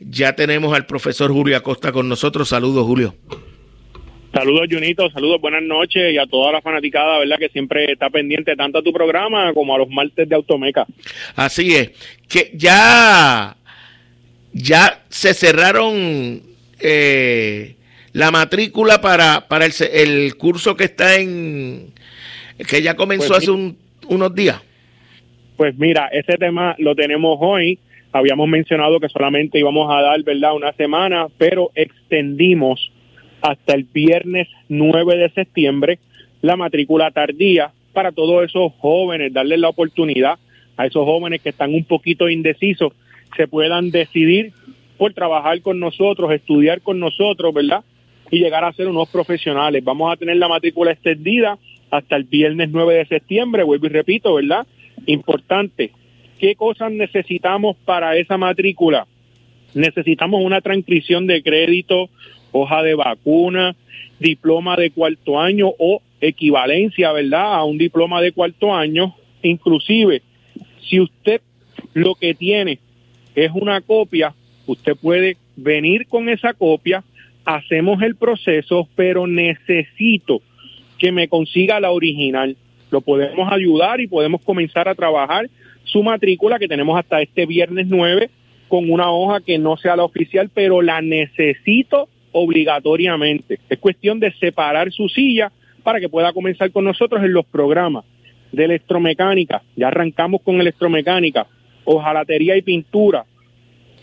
ya 0.00 0.34
tenemos 0.34 0.74
al 0.74 0.86
profesor 0.86 1.32
Julio 1.32 1.56
Acosta 1.56 1.92
con 1.92 2.08
nosotros. 2.08 2.48
Saludos, 2.48 2.86
Julio. 2.86 3.14
Saludos, 4.32 4.68
Junito, 4.70 5.10
saludos, 5.10 5.40
buenas 5.40 5.62
noches 5.62 6.12
y 6.12 6.18
a 6.18 6.26
toda 6.26 6.52
la 6.52 6.60
fanaticada, 6.60 7.18
¿verdad? 7.18 7.38
Que 7.38 7.48
siempre 7.48 7.90
está 7.90 8.10
pendiente 8.10 8.54
tanto 8.56 8.78
a 8.78 8.82
tu 8.82 8.92
programa 8.92 9.54
como 9.54 9.74
a 9.74 9.78
los 9.78 9.88
martes 9.88 10.28
de 10.28 10.34
Automeca. 10.34 10.86
Así 11.34 11.74
es, 11.74 11.90
que 12.28 12.50
ya, 12.54 13.56
ya 14.52 15.02
se 15.08 15.32
cerraron 15.32 16.42
eh, 16.78 17.76
la 18.12 18.30
matrícula 18.30 19.00
para, 19.00 19.48
para 19.48 19.64
el, 19.66 20.36
curso 20.36 20.76
que 20.76 20.84
está 20.84 21.16
en, 21.16 21.94
que 22.68 22.82
ya 22.82 22.96
comenzó 22.96 23.28
pues 23.28 23.38
hace 23.38 23.50
unos 24.08 24.34
días. 24.34 24.60
Pues 25.58 25.76
mira, 25.76 26.06
ese 26.12 26.38
tema 26.38 26.76
lo 26.78 26.94
tenemos 26.94 27.36
hoy. 27.40 27.80
Habíamos 28.12 28.48
mencionado 28.48 29.00
que 29.00 29.08
solamente 29.08 29.58
íbamos 29.58 29.90
a 29.90 30.00
dar, 30.00 30.22
¿verdad? 30.22 30.54
Una 30.54 30.72
semana, 30.74 31.26
pero 31.36 31.72
extendimos 31.74 32.92
hasta 33.42 33.74
el 33.74 33.82
viernes 33.82 34.46
9 34.68 35.16
de 35.16 35.30
septiembre 35.30 35.98
la 36.42 36.56
matrícula 36.56 37.10
tardía 37.10 37.72
para 37.92 38.12
todos 38.12 38.44
esos 38.44 38.72
jóvenes, 38.78 39.32
darles 39.32 39.58
la 39.58 39.68
oportunidad 39.68 40.38
a 40.76 40.86
esos 40.86 41.04
jóvenes 41.04 41.42
que 41.42 41.48
están 41.48 41.74
un 41.74 41.82
poquito 41.82 42.28
indecisos, 42.28 42.92
se 43.36 43.48
puedan 43.48 43.90
decidir 43.90 44.52
por 44.96 45.12
trabajar 45.12 45.60
con 45.60 45.80
nosotros, 45.80 46.30
estudiar 46.30 46.82
con 46.82 47.00
nosotros, 47.00 47.52
¿verdad? 47.52 47.82
Y 48.30 48.38
llegar 48.38 48.64
a 48.64 48.72
ser 48.74 48.86
unos 48.86 49.08
profesionales. 49.08 49.82
Vamos 49.82 50.12
a 50.12 50.16
tener 50.16 50.36
la 50.36 50.46
matrícula 50.46 50.92
extendida 50.92 51.58
hasta 51.90 52.14
el 52.14 52.22
viernes 52.22 52.68
9 52.70 52.94
de 52.94 53.06
septiembre, 53.06 53.64
vuelvo 53.64 53.86
y 53.86 53.90
repito, 53.90 54.34
¿verdad? 54.34 54.64
Importante, 55.06 55.90
¿qué 56.38 56.54
cosas 56.54 56.92
necesitamos 56.92 57.76
para 57.84 58.16
esa 58.16 58.36
matrícula? 58.36 59.06
Necesitamos 59.74 60.44
una 60.44 60.60
transcripción 60.60 61.26
de 61.26 61.42
crédito, 61.42 62.08
hoja 62.52 62.82
de 62.82 62.94
vacuna, 62.94 63.76
diploma 64.18 64.76
de 64.76 64.90
cuarto 64.90 65.38
año 65.40 65.72
o 65.78 66.00
equivalencia, 66.20 67.12
¿verdad?, 67.12 67.54
a 67.54 67.64
un 67.64 67.78
diploma 67.78 68.20
de 68.20 68.32
cuarto 68.32 68.74
año. 68.74 69.14
Inclusive, 69.42 70.22
si 70.88 71.00
usted 71.00 71.40
lo 71.94 72.14
que 72.14 72.34
tiene 72.34 72.78
es 73.34 73.50
una 73.54 73.80
copia, 73.80 74.34
usted 74.66 74.96
puede 74.96 75.36
venir 75.56 76.06
con 76.06 76.28
esa 76.28 76.54
copia, 76.54 77.04
hacemos 77.44 78.02
el 78.02 78.16
proceso, 78.16 78.88
pero 78.94 79.26
necesito 79.26 80.42
que 80.98 81.12
me 81.12 81.28
consiga 81.28 81.80
la 81.80 81.90
original. 81.92 82.56
Lo 82.90 83.00
podemos 83.00 83.50
ayudar 83.52 84.00
y 84.00 84.06
podemos 84.06 84.42
comenzar 84.42 84.88
a 84.88 84.94
trabajar 84.94 85.48
su 85.84 86.02
matrícula 86.02 86.58
que 86.58 86.68
tenemos 86.68 86.98
hasta 86.98 87.20
este 87.20 87.46
viernes 87.46 87.86
9 87.88 88.30
con 88.68 88.90
una 88.90 89.10
hoja 89.10 89.40
que 89.40 89.58
no 89.58 89.76
sea 89.76 89.96
la 89.96 90.04
oficial, 90.04 90.50
pero 90.52 90.82
la 90.82 91.00
necesito 91.00 92.08
obligatoriamente. 92.32 93.58
Es 93.68 93.78
cuestión 93.78 94.20
de 94.20 94.32
separar 94.32 94.92
su 94.92 95.08
silla 95.08 95.50
para 95.82 96.00
que 96.00 96.08
pueda 96.08 96.32
comenzar 96.32 96.70
con 96.70 96.84
nosotros 96.84 97.22
en 97.24 97.32
los 97.32 97.46
programas 97.46 98.04
de 98.52 98.64
electromecánica. 98.64 99.62
Ya 99.76 99.88
arrancamos 99.88 100.42
con 100.42 100.60
electromecánica, 100.60 101.46
hojalatería 101.84 102.56
y 102.56 102.62
pintura, 102.62 103.24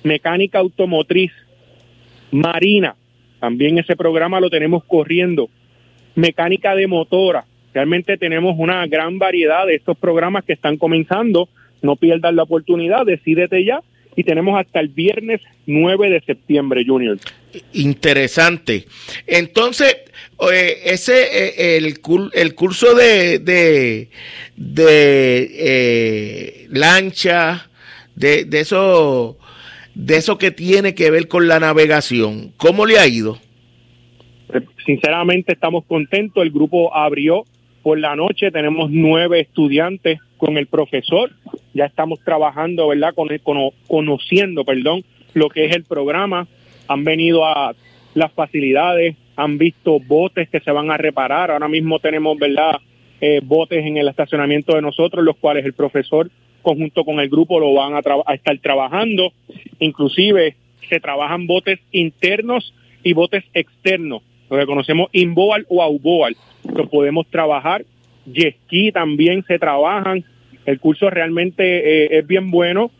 mecánica 0.03 0.59
automotriz, 0.59 1.31
marina. 2.31 2.95
También 3.39 3.77
ese 3.77 3.95
programa 3.95 4.39
lo 4.39 4.49
tenemos 4.49 4.83
corriendo. 4.83 5.49
Mecánica 6.15 6.75
de 6.75 6.87
motora. 6.87 7.45
Realmente 7.75 8.17
tenemos 8.17 8.55
una 8.57 8.87
gran 8.87 9.19
variedad 9.19 9.67
de 9.67 9.75
estos 9.75 9.97
programas 9.97 10.45
que 10.45 10.53
están 10.53 10.77
comenzando. 10.77 11.49
No 11.81 11.97
pierdan 11.97 12.37
la 12.37 12.43
oportunidad, 12.43 13.05
decídete 13.05 13.65
ya 13.65 13.81
y 14.15 14.23
tenemos 14.23 14.57
hasta 14.57 14.79
el 14.79 14.87
viernes 14.87 15.41
9 15.65 16.09
de 16.09 16.21
septiembre, 16.21 16.85
Junior. 16.87 17.17
Interesante. 17.73 18.85
Entonces, 19.27 19.97
eh, 20.53 20.77
ese 20.85 21.23
eh, 21.23 21.75
el, 21.75 21.99
el, 22.33 22.55
curso 22.55 22.95
de, 22.95 23.39
de, 23.39 24.07
de 24.55 25.49
eh, 25.51 26.67
lancha, 26.69 27.69
de, 28.15 28.45
de, 28.45 28.61
eso, 28.61 29.37
de 29.95 30.15
eso 30.15 30.37
que 30.37 30.51
tiene 30.51 30.95
que 30.95 31.11
ver 31.11 31.27
con 31.27 31.49
la 31.49 31.59
navegación, 31.59 32.53
¿cómo 32.55 32.85
le 32.85 32.99
ha 32.99 33.05
ido? 33.05 33.37
Sinceramente 34.85 35.51
estamos 35.51 35.83
contentos. 35.83 36.41
El 36.41 36.51
grupo 36.51 36.95
abrió 36.95 37.43
por 37.85 37.99
la 37.99 38.15
noche, 38.15 38.49
tenemos 38.49 38.89
nueve 38.89 39.41
estudiantes 39.41 40.19
con 40.37 40.57
el 40.57 40.65
profesor 40.65 41.29
ya 41.75 41.85
estamos 41.85 42.19
trabajando, 42.23 42.87
¿verdad? 42.87 43.13
Con, 43.13 43.29
conociendo, 43.87 44.63
perdón, 44.63 45.03
lo 45.35 45.49
que 45.49 45.65
es 45.65 45.75
el 45.75 45.83
programa. 45.83 46.47
Han 46.87 47.03
venido 47.03 47.45
a 47.45 47.75
las 48.15 48.31
facilidades, 48.31 49.17
han 49.35 49.59
visto 49.59 49.99
botes 49.99 50.49
que 50.49 50.61
se 50.61 50.71
van 50.71 50.89
a 50.89 50.97
reparar. 50.97 51.51
Ahora 51.51 51.67
mismo 51.67 51.99
tenemos, 51.99 52.39
¿verdad? 52.39 52.79
Eh, 53.21 53.41
botes 53.43 53.85
en 53.85 53.97
el 53.97 54.07
estacionamiento 54.07 54.73
de 54.73 54.81
nosotros, 54.81 55.23
los 55.23 55.35
cuales 55.35 55.65
el 55.65 55.73
profesor 55.73 56.31
conjunto 56.61 57.03
con 57.03 57.19
el 57.19 57.29
grupo 57.29 57.59
lo 57.59 57.73
van 57.73 57.93
a, 57.93 58.01
a 58.25 58.33
estar 58.33 58.57
trabajando. 58.59 59.33
Inclusive 59.79 60.55
se 60.89 60.99
trabajan 60.99 61.45
botes 61.45 61.79
internos 61.91 62.73
y 63.03 63.13
botes 63.13 63.43
externos, 63.53 64.23
lo 64.49 64.57
que 64.57 64.65
conocemos 64.65 65.09
inboal 65.11 65.65
o 65.67 65.83
outboard. 65.83 66.35
Lo 66.73 66.89
podemos 66.89 67.27
trabajar. 67.27 67.85
Jet 68.25 68.55
ski 68.65 68.91
también 68.91 69.43
se 69.47 69.59
trabajan 69.59 70.23
el 70.65 70.79
curso 70.79 71.09
realmente 71.09 71.63
eh, 71.63 72.19
es 72.19 72.27
bien 72.27 72.51
bueno, 72.51 72.91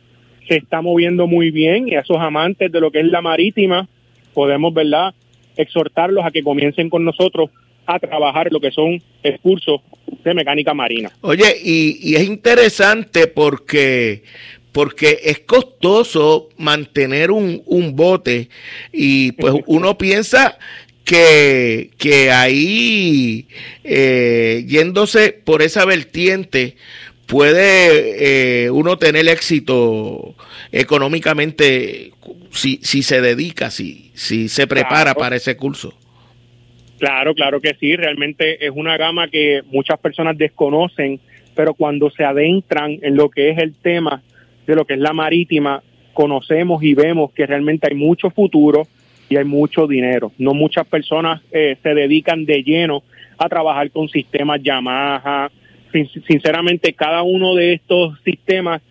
se 0.48 0.58
está 0.58 0.82
moviendo 0.82 1.28
muy 1.28 1.52
bien 1.52 1.88
y 1.88 1.96
a 1.96 2.02
esos 2.02 2.18
amantes 2.20 2.72
de 2.72 2.80
lo 2.80 2.92
que 2.92 3.00
es 3.00 3.08
la 3.08 3.22
marítima 3.22 3.88
podemos, 4.34 4.74
¿verdad?, 4.74 5.14
exhortarlos 5.58 6.26
a 6.26 6.32
que 6.32 6.44
comiencen 6.44 6.90
con 6.90 7.06
nosotros 7.06 7.50
a 7.86 8.00
trabajar 8.00 8.52
lo 8.52 8.60
que 8.60 8.72
son 8.72 9.02
el 9.24 9.40
curso 9.40 9.82
de 10.24 10.34
mecánica 10.34 10.74
marina. 10.74 11.12
Oye, 11.22 11.56
y, 11.64 12.16
es 12.16 12.28
interesante 12.28 13.28
porque 13.28 14.24
porque 14.72 15.20
es 15.24 15.40
costoso 15.40 16.50
mantener 16.58 17.32
un, 17.32 17.62
un 17.66 17.96
bote 17.96 18.50
y 18.92 19.32
pues 19.34 19.54
uno 19.68 19.98
piensa 19.98 20.58
que, 21.06 21.92
que 21.98 22.32
ahí 22.32 23.48
eh, 23.84 24.66
yéndose 24.68 25.32
por 25.32 25.62
esa 25.62 25.86
vertiente 25.86 26.76
puede 27.28 28.66
eh, 28.66 28.72
uno 28.72 28.98
tener 28.98 29.28
éxito 29.28 30.36
económicamente 30.72 32.12
si, 32.52 32.80
si 32.82 33.04
se 33.04 33.22
dedica, 33.22 33.70
si, 33.70 34.12
si 34.16 34.50
se 34.50 34.68
prepara 34.68 35.14
para 35.14 35.36
ese 35.36 35.56
curso. 35.56 35.94
Claro, 36.98 37.36
claro 37.36 37.62
que 37.62 37.76
sí, 37.80 37.96
realmente 37.96 38.66
es 38.66 38.72
una 38.74 38.98
gama 38.98 39.28
que 39.28 39.62
muchas 39.68 40.00
personas 40.00 40.38
desconocen, 40.38 41.20
pero 41.54 41.74
cuando 41.74 42.10
se 42.10 42.24
adentran 42.24 42.98
en 43.02 43.16
lo 43.16 43.30
que 43.30 43.50
es 43.50 43.58
el 43.60 43.76
tema 43.76 44.24
de 44.66 44.76
lo 44.76 44.86
que 44.86 44.94
es 44.94 45.00
la 45.00 45.14
marítima, 45.14 45.84
conocemos 46.14 46.82
y 46.82 46.94
vemos 46.94 47.32
que 47.34 47.46
realmente 47.46 47.88
hay 47.90 47.96
mucho 47.96 48.32
futuro 48.32 48.88
y 49.30 49.38
hay 49.38 49.46
mucho 49.46 49.88
dinero. 49.88 50.32
No 50.38 50.54
muchas 50.54 50.86
personas 50.88 51.42
eh, 51.52 51.78
se 51.82 51.94
dedican 51.94 52.46
de 52.46 52.64
lleno 52.64 53.04
a 53.38 53.50
trabajar 53.50 53.92
con 53.92 54.08
sistemas 54.10 54.62
Yamaha, 54.62 55.50
sinceramente 56.28 56.94
cada 56.94 57.24
uno 57.24 57.56
de 57.56 57.74
estos 57.74 58.20
sistemas 58.24 58.82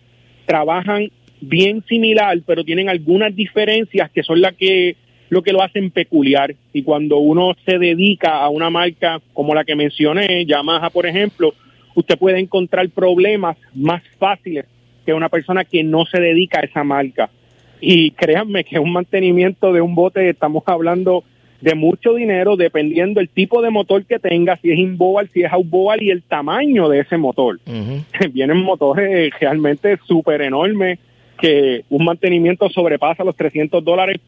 trabajan 0.45 1.09
bien 1.41 1.83
similar, 1.87 2.37
pero 2.45 2.63
tienen 2.63 2.89
algunas 2.89 3.35
diferencias 3.35 4.09
que 4.11 4.23
son 4.23 4.41
las 4.41 4.55
que 4.55 4.95
lo 5.29 5.41
que 5.41 5.53
lo 5.53 5.63
hacen 5.63 5.91
peculiar. 5.91 6.55
Y 6.73 6.83
cuando 6.83 7.17
uno 7.17 7.55
se 7.65 7.79
dedica 7.79 8.41
a 8.41 8.49
una 8.49 8.69
marca 8.69 9.19
como 9.33 9.55
la 9.55 9.63
que 9.63 9.75
mencioné, 9.75 10.45
Yamaha, 10.45 10.89
por 10.89 11.05
ejemplo, 11.05 11.53
usted 11.95 12.17
puede 12.17 12.39
encontrar 12.39 12.89
problemas 12.89 13.57
más 13.73 14.03
fáciles 14.19 14.65
que 15.05 15.13
una 15.13 15.29
persona 15.29 15.65
que 15.65 15.83
no 15.83 16.05
se 16.05 16.19
dedica 16.19 16.59
a 16.59 16.65
esa 16.65 16.83
marca. 16.83 17.29
Y 17.87 18.09
créanme 18.09 18.63
que 18.63 18.79
un 18.79 18.91
mantenimiento 18.91 19.71
de 19.71 19.79
un 19.79 19.93
bote, 19.93 20.27
estamos 20.27 20.63
hablando 20.65 21.23
de 21.61 21.75
mucho 21.75 22.15
dinero 22.15 22.55
dependiendo 22.55 23.19
el 23.19 23.29
tipo 23.29 23.61
de 23.61 23.69
motor 23.69 24.03
que 24.05 24.17
tenga, 24.17 24.57
si 24.57 24.71
es 24.71 24.79
inboal, 24.79 25.29
si 25.31 25.43
es 25.43 25.53
outboard 25.53 26.01
y 26.01 26.09
el 26.09 26.23
tamaño 26.23 26.89
de 26.89 27.01
ese 27.01 27.15
motor. 27.17 27.59
Vienen 28.33 28.57
motores 28.57 29.31
realmente 29.39 29.99
súper 30.07 30.41
enormes 30.41 30.97
que 31.39 31.83
un 31.89 32.05
mantenimiento 32.05 32.67
sobrepasa 32.71 33.23
los 33.23 33.35
300 33.35 33.85
dólares 33.85 34.19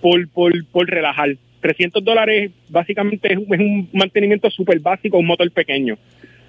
por, 0.00 0.28
por, 0.30 0.52
por 0.72 0.88
relajar. 0.88 1.36
300 1.60 2.02
dólares 2.02 2.50
básicamente 2.70 3.34
es, 3.34 3.38
un 3.38 3.88
mantenimiento 3.92 4.50
súper 4.50 4.80
básico, 4.80 5.16
un 5.16 5.26
motor 5.26 5.48
pequeño. 5.52 5.96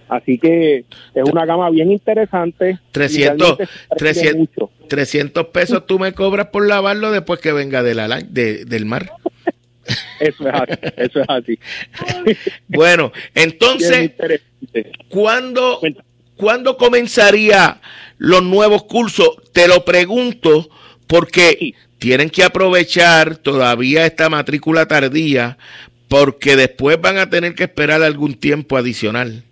Así 0.08 0.38
que 0.38 0.86
es 1.14 1.24
una 1.24 1.46
gama 1.46 1.70
bien 1.70 1.92
interesante. 1.92 2.80
300, 2.92 3.58
300, 3.98 4.70
300 4.88 5.46
pesos 5.48 5.86
tú 5.86 6.00
me 6.00 6.14
cobras 6.14 6.48
por 6.48 6.68
lavarlo 6.68 7.12
después 7.12 7.40
que 7.40 7.52
venga 7.52 7.84
de 7.84 7.96
la, 7.96 8.20
de, 8.20 8.66
del 8.66 8.86
mar. 8.86 9.12
Eso 10.20 10.48
es 10.48 10.54
así, 10.56 10.74
eso 10.98 11.20
es 11.22 11.30
así. 11.30 11.60
Bueno, 12.68 13.12
entonces, 13.36 14.14
¿cuándo, 15.10 15.80
¿cuándo 16.36 16.76
comenzaría 16.78 17.82
los 18.18 18.42
nuevos 18.42 18.86
cursos? 18.86 19.30
Te 19.52 19.68
lo 19.68 19.86
pregunto 19.86 20.68
porque 21.06 21.76
tienen 22.00 22.32
que 22.32 22.44
aprovechar 22.44 23.38
todavía 23.38 24.08
esta 24.08 24.28
matrícula 24.30 24.88
tardía 24.88 25.58
porque 26.08 26.56
después 26.56 27.00
van 27.00 27.18
a 27.18 27.30
tener 27.30 27.56
que 27.56 27.64
esperar 27.64 28.02
algún 28.04 28.36
tiempo 28.36 28.78
adicional. 28.78 29.44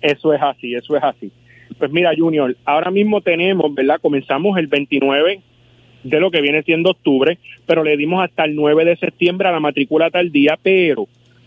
Eso 0.00 0.32
es 0.32 0.42
así, 0.42 0.74
eso 0.74 0.96
es 0.96 1.02
así. 1.02 1.30
Pues 1.78 1.90
mira, 1.90 2.12
Junior, 2.16 2.56
ahora 2.64 2.90
mismo 2.90 3.20
tenemos, 3.20 3.74
¿verdad? 3.74 4.00
Comenzamos 4.00 4.58
el 4.58 4.66
29 4.66 5.40
de 6.02 6.20
lo 6.20 6.30
que 6.30 6.40
viene 6.40 6.62
siendo 6.62 6.90
octubre, 6.90 7.38
pero 7.66 7.84
le 7.84 7.96
dimos 7.96 8.22
hasta 8.22 8.44
el 8.44 8.54
9 8.54 8.84
de 8.84 8.96
septiembre 8.96 9.48
a 9.48 9.52
la 9.52 9.60
matrícula 9.60 10.10
tardía, 10.10 10.58
pero 10.62 11.06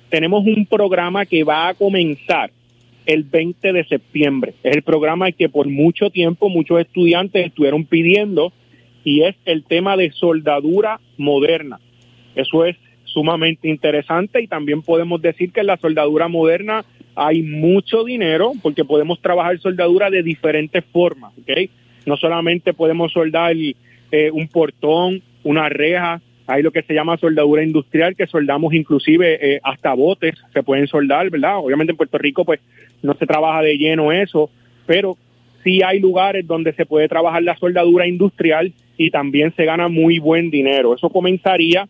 tenemos 0.09 0.45
un 0.45 0.65
programa 0.65 1.25
que 1.25 1.43
va 1.43 1.69
a 1.69 1.73
comenzar 1.73 2.51
el 3.05 3.23
20 3.23 3.73
de 3.73 3.83
septiembre. 3.85 4.53
Es 4.63 4.75
el 4.75 4.83
programa 4.83 5.31
que 5.31 5.49
por 5.49 5.67
mucho 5.67 6.09
tiempo 6.09 6.49
muchos 6.49 6.79
estudiantes 6.79 7.47
estuvieron 7.47 7.85
pidiendo 7.85 8.53
y 9.03 9.23
es 9.23 9.35
el 9.45 9.63
tema 9.63 9.97
de 9.97 10.11
soldadura 10.11 10.99
moderna. 11.17 11.79
Eso 12.35 12.65
es 12.65 12.77
sumamente 13.05 13.67
interesante 13.67 14.41
y 14.41 14.47
también 14.47 14.81
podemos 14.81 15.21
decir 15.21 15.51
que 15.51 15.63
la 15.63 15.77
soldadura 15.77 16.27
moderna 16.27 16.83
hay 17.15 17.41
mucho 17.41 18.03
dinero 18.03 18.53
porque 18.61 18.85
podemos 18.85 19.21
trabajar 19.21 19.59
soldadura 19.59 20.09
de 20.09 20.23
diferentes 20.23 20.83
formas, 20.85 21.33
¿ok? 21.37 21.69
No 22.05 22.17
solamente 22.17 22.73
podemos 22.73 23.11
soldar 23.11 23.55
eh, 23.55 24.31
un 24.31 24.47
portón, 24.47 25.21
una 25.43 25.69
reja, 25.69 26.21
hay 26.47 26.61
lo 26.61 26.71
que 26.71 26.83
se 26.83 26.93
llama 26.93 27.17
soldadura 27.17 27.63
industrial, 27.63 28.15
que 28.15 28.27
soldamos 28.27 28.73
inclusive 28.73 29.55
eh, 29.55 29.59
hasta 29.63 29.93
botes, 29.93 30.35
se 30.53 30.63
pueden 30.63 30.87
soldar, 30.87 31.29
¿verdad? 31.29 31.57
Obviamente 31.57 31.91
en 31.91 31.97
Puerto 31.97 32.17
Rico 32.17 32.43
pues 32.43 32.59
no 33.01 33.13
se 33.13 33.25
trabaja 33.25 33.61
de 33.61 33.77
lleno 33.77 34.11
eso, 34.11 34.49
pero 34.85 35.17
sí 35.63 35.81
hay 35.81 35.99
lugares 35.99 36.45
donde 36.45 36.73
se 36.73 36.85
puede 36.85 37.07
trabajar 37.07 37.43
la 37.43 37.57
soldadura 37.57 38.07
industrial 38.07 38.73
y 38.97 39.09
también 39.09 39.53
se 39.55 39.65
gana 39.65 39.87
muy 39.87 40.19
buen 40.19 40.49
dinero. 40.51 40.93
Eso 40.93 41.09
comenzaría 41.09 41.87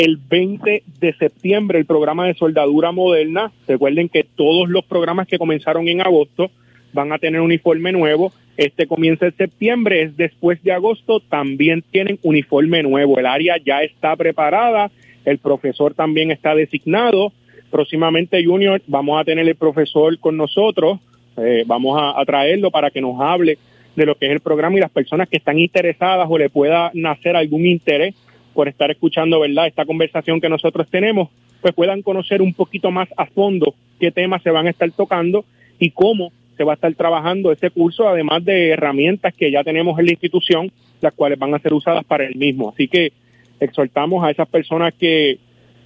el 0.00 0.16
20 0.16 0.82
de 0.98 1.12
septiembre, 1.12 1.78
el 1.78 1.84
programa 1.84 2.26
de 2.26 2.32
soldadura 2.32 2.90
moderna. 2.90 3.52
Recuerden 3.68 4.08
que 4.08 4.24
todos 4.24 4.66
los 4.66 4.82
programas 4.86 5.28
que 5.28 5.36
comenzaron 5.36 5.88
en 5.88 6.00
agosto 6.00 6.50
van 6.94 7.12
a 7.12 7.18
tener 7.18 7.42
uniforme 7.42 7.92
nuevo. 7.92 8.32
Este 8.56 8.86
comienza 8.86 9.26
en 9.26 9.36
septiembre, 9.36 10.00
es 10.00 10.16
después 10.16 10.62
de 10.62 10.72
agosto, 10.72 11.20
también 11.20 11.84
tienen 11.90 12.18
uniforme 12.22 12.82
nuevo. 12.82 13.18
El 13.18 13.26
área 13.26 13.58
ya 13.62 13.82
está 13.82 14.16
preparada, 14.16 14.90
el 15.26 15.36
profesor 15.36 15.92
también 15.92 16.30
está 16.30 16.54
designado. 16.54 17.34
Próximamente, 17.70 18.42
Junior, 18.42 18.80
vamos 18.86 19.20
a 19.20 19.24
tener 19.24 19.46
el 19.46 19.54
profesor 19.54 20.18
con 20.18 20.34
nosotros, 20.34 20.98
eh, 21.36 21.64
vamos 21.66 22.00
a, 22.00 22.24
traerlo 22.24 22.70
para 22.70 22.90
que 22.90 23.02
nos 23.02 23.20
hable 23.20 23.58
de 23.96 24.06
lo 24.06 24.14
que 24.14 24.28
es 24.28 24.32
el 24.32 24.40
programa 24.40 24.78
y 24.78 24.80
las 24.80 24.90
personas 24.90 25.28
que 25.28 25.36
están 25.36 25.58
interesadas 25.58 26.26
o 26.30 26.38
le 26.38 26.48
pueda 26.48 26.90
nacer 26.94 27.36
algún 27.36 27.66
interés 27.66 28.14
por 28.54 28.68
estar 28.68 28.90
escuchando, 28.90 29.40
¿verdad?, 29.40 29.66
esta 29.66 29.86
conversación 29.86 30.40
que 30.40 30.48
nosotros 30.48 30.88
tenemos, 30.90 31.28
pues 31.60 31.74
puedan 31.74 32.02
conocer 32.02 32.42
un 32.42 32.54
poquito 32.54 32.90
más 32.90 33.08
a 33.16 33.26
fondo 33.26 33.74
qué 33.98 34.10
temas 34.10 34.42
se 34.42 34.50
van 34.50 34.66
a 34.66 34.70
estar 34.70 34.90
tocando 34.92 35.44
y 35.78 35.90
cómo 35.90 36.32
se 36.56 36.64
va 36.64 36.72
a 36.72 36.74
estar 36.74 36.92
trabajando 36.94 37.52
ese 37.52 37.70
curso, 37.70 38.08
además 38.08 38.44
de 38.44 38.70
herramientas 38.70 39.34
que 39.34 39.50
ya 39.50 39.64
tenemos 39.64 39.98
en 39.98 40.06
la 40.06 40.12
institución, 40.12 40.70
las 41.00 41.14
cuales 41.14 41.38
van 41.38 41.54
a 41.54 41.58
ser 41.58 41.72
usadas 41.72 42.04
para 42.04 42.26
el 42.26 42.36
mismo. 42.36 42.70
Así 42.70 42.88
que 42.88 43.12
exhortamos 43.60 44.24
a 44.24 44.30
esas 44.30 44.48
personas 44.48 44.92
que 44.94 45.38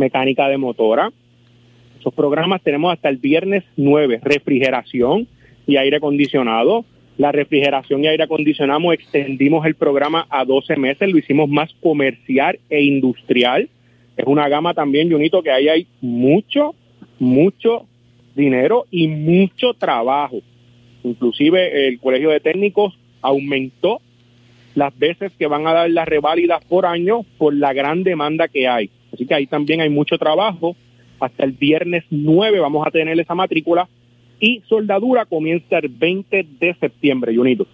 mecánica 0.00 0.48
de 0.48 0.58
motora. 0.58 1.12
Esos 2.00 2.12
programas 2.14 2.62
tenemos 2.62 2.92
hasta 2.92 3.08
el 3.08 3.18
viernes 3.18 3.62
9, 3.76 4.20
refrigeración 4.22 5.28
y 5.66 5.76
aire 5.76 5.98
acondicionado. 5.98 6.84
La 7.18 7.30
refrigeración 7.30 8.02
y 8.02 8.08
aire 8.08 8.24
acondicionado 8.24 8.92
extendimos 8.92 9.66
el 9.66 9.74
programa 9.74 10.26
a 10.30 10.44
12 10.44 10.76
meses, 10.76 11.08
lo 11.08 11.18
hicimos 11.18 11.48
más 11.48 11.70
comercial 11.82 12.58
e 12.70 12.82
industrial. 12.82 13.68
Es 14.16 14.24
una 14.26 14.48
gama 14.48 14.74
también, 14.74 15.10
Junito, 15.10 15.42
que 15.42 15.50
ahí 15.50 15.68
hay 15.68 15.86
mucho, 16.00 16.74
mucho 17.18 17.86
dinero 18.34 18.86
y 18.90 19.06
mucho 19.08 19.74
trabajo. 19.74 20.40
Inclusive 21.04 21.88
el 21.88 22.00
Colegio 22.00 22.30
de 22.30 22.40
Técnicos 22.40 22.98
aumentó 23.20 24.00
las 24.74 24.96
veces 24.98 25.32
que 25.38 25.46
van 25.46 25.66
a 25.66 25.72
dar 25.72 25.90
las 25.90 26.08
reválidas 26.08 26.64
por 26.64 26.86
año 26.86 27.22
por 27.38 27.54
la 27.54 27.72
gran 27.72 28.02
demanda 28.02 28.48
que 28.48 28.66
hay. 28.68 28.90
Así 29.12 29.26
que 29.26 29.34
ahí 29.34 29.46
también 29.46 29.80
hay 29.80 29.90
mucho 29.90 30.18
trabajo. 30.18 30.76
Hasta 31.18 31.44
el 31.44 31.52
viernes 31.52 32.04
9 32.10 32.60
vamos 32.60 32.86
a 32.86 32.90
tener 32.90 33.18
esa 33.20 33.34
matrícula 33.34 33.88
y 34.40 34.62
soldadura 34.68 35.26
comienza 35.26 35.78
el 35.78 35.88
20 35.88 36.46
de 36.58 36.74
septiembre, 36.80 37.36
Junito. 37.36 37.66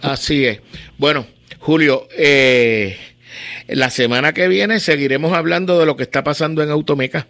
Así 0.00 0.44
es. 0.44 0.60
Bueno, 0.98 1.26
Julio, 1.60 2.08
eh, 2.18 2.96
la 3.68 3.88
semana 3.88 4.32
que 4.32 4.48
viene 4.48 4.80
seguiremos 4.80 5.32
hablando 5.32 5.78
de 5.78 5.86
lo 5.86 5.96
que 5.96 6.02
está 6.02 6.24
pasando 6.24 6.60
en 6.62 6.70
Automeca. 6.70 7.28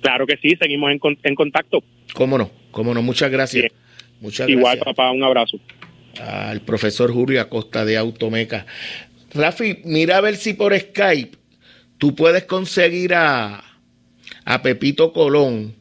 Claro 0.00 0.26
que 0.26 0.36
sí, 0.38 0.56
seguimos 0.60 0.90
en, 0.90 1.00
en 1.22 1.34
contacto. 1.36 1.84
Cómo 2.12 2.36
no, 2.36 2.50
cómo 2.72 2.92
no, 2.92 3.02
muchas 3.02 3.30
gracias. 3.30 3.72
Muchas 4.20 4.48
Igual, 4.48 4.78
papá, 4.78 5.12
un 5.12 5.22
abrazo 5.22 5.60
al 6.20 6.60
profesor 6.62 7.12
Julio 7.12 7.40
Acosta 7.40 7.84
de 7.84 7.96
Automeca. 7.96 8.66
Rafi, 9.34 9.78
mira 9.84 10.18
a 10.18 10.20
ver 10.20 10.36
si 10.36 10.54
por 10.54 10.78
Skype 10.78 11.36
tú 11.98 12.14
puedes 12.14 12.44
conseguir 12.44 13.14
a, 13.14 13.64
a 14.44 14.62
Pepito 14.62 15.12
Colón, 15.12 15.74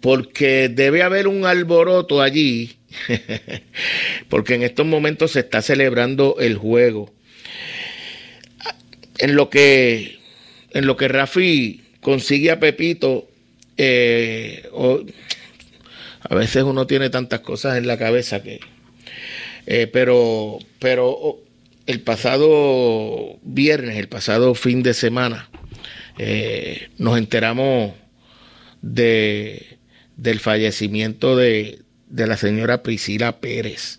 porque 0.00 0.68
debe 0.68 1.02
haber 1.02 1.28
un 1.28 1.46
alboroto 1.46 2.20
allí, 2.20 2.76
porque 4.28 4.54
en 4.54 4.62
estos 4.62 4.86
momentos 4.86 5.32
se 5.32 5.40
está 5.40 5.62
celebrando 5.62 6.36
el 6.40 6.56
juego. 6.56 7.12
En 9.18 9.36
lo 9.36 9.50
que, 9.50 10.18
en 10.72 10.86
lo 10.86 10.96
que 10.96 11.08
Rafi 11.08 11.82
consigue 12.00 12.50
a 12.50 12.58
Pepito, 12.58 13.28
eh, 13.76 14.68
a 16.20 16.34
veces 16.34 16.62
uno 16.64 16.86
tiene 16.86 17.10
tantas 17.10 17.40
cosas 17.40 17.78
en 17.78 17.86
la 17.86 17.98
cabeza 17.98 18.42
que 18.42 18.60
eh, 19.66 19.86
pero, 19.86 20.58
pero 20.78 21.40
el 21.92 22.00
pasado 22.00 23.38
viernes, 23.42 23.98
el 23.98 24.08
pasado 24.08 24.54
fin 24.54 24.82
de 24.82 24.94
semana, 24.94 25.48
eh, 26.18 26.88
nos 26.96 27.18
enteramos 27.18 27.92
de, 28.80 29.78
del 30.16 30.40
fallecimiento 30.40 31.36
de, 31.36 31.80
de 32.08 32.26
la 32.26 32.38
señora 32.38 32.82
Priscila 32.82 33.40
Pérez. 33.40 33.98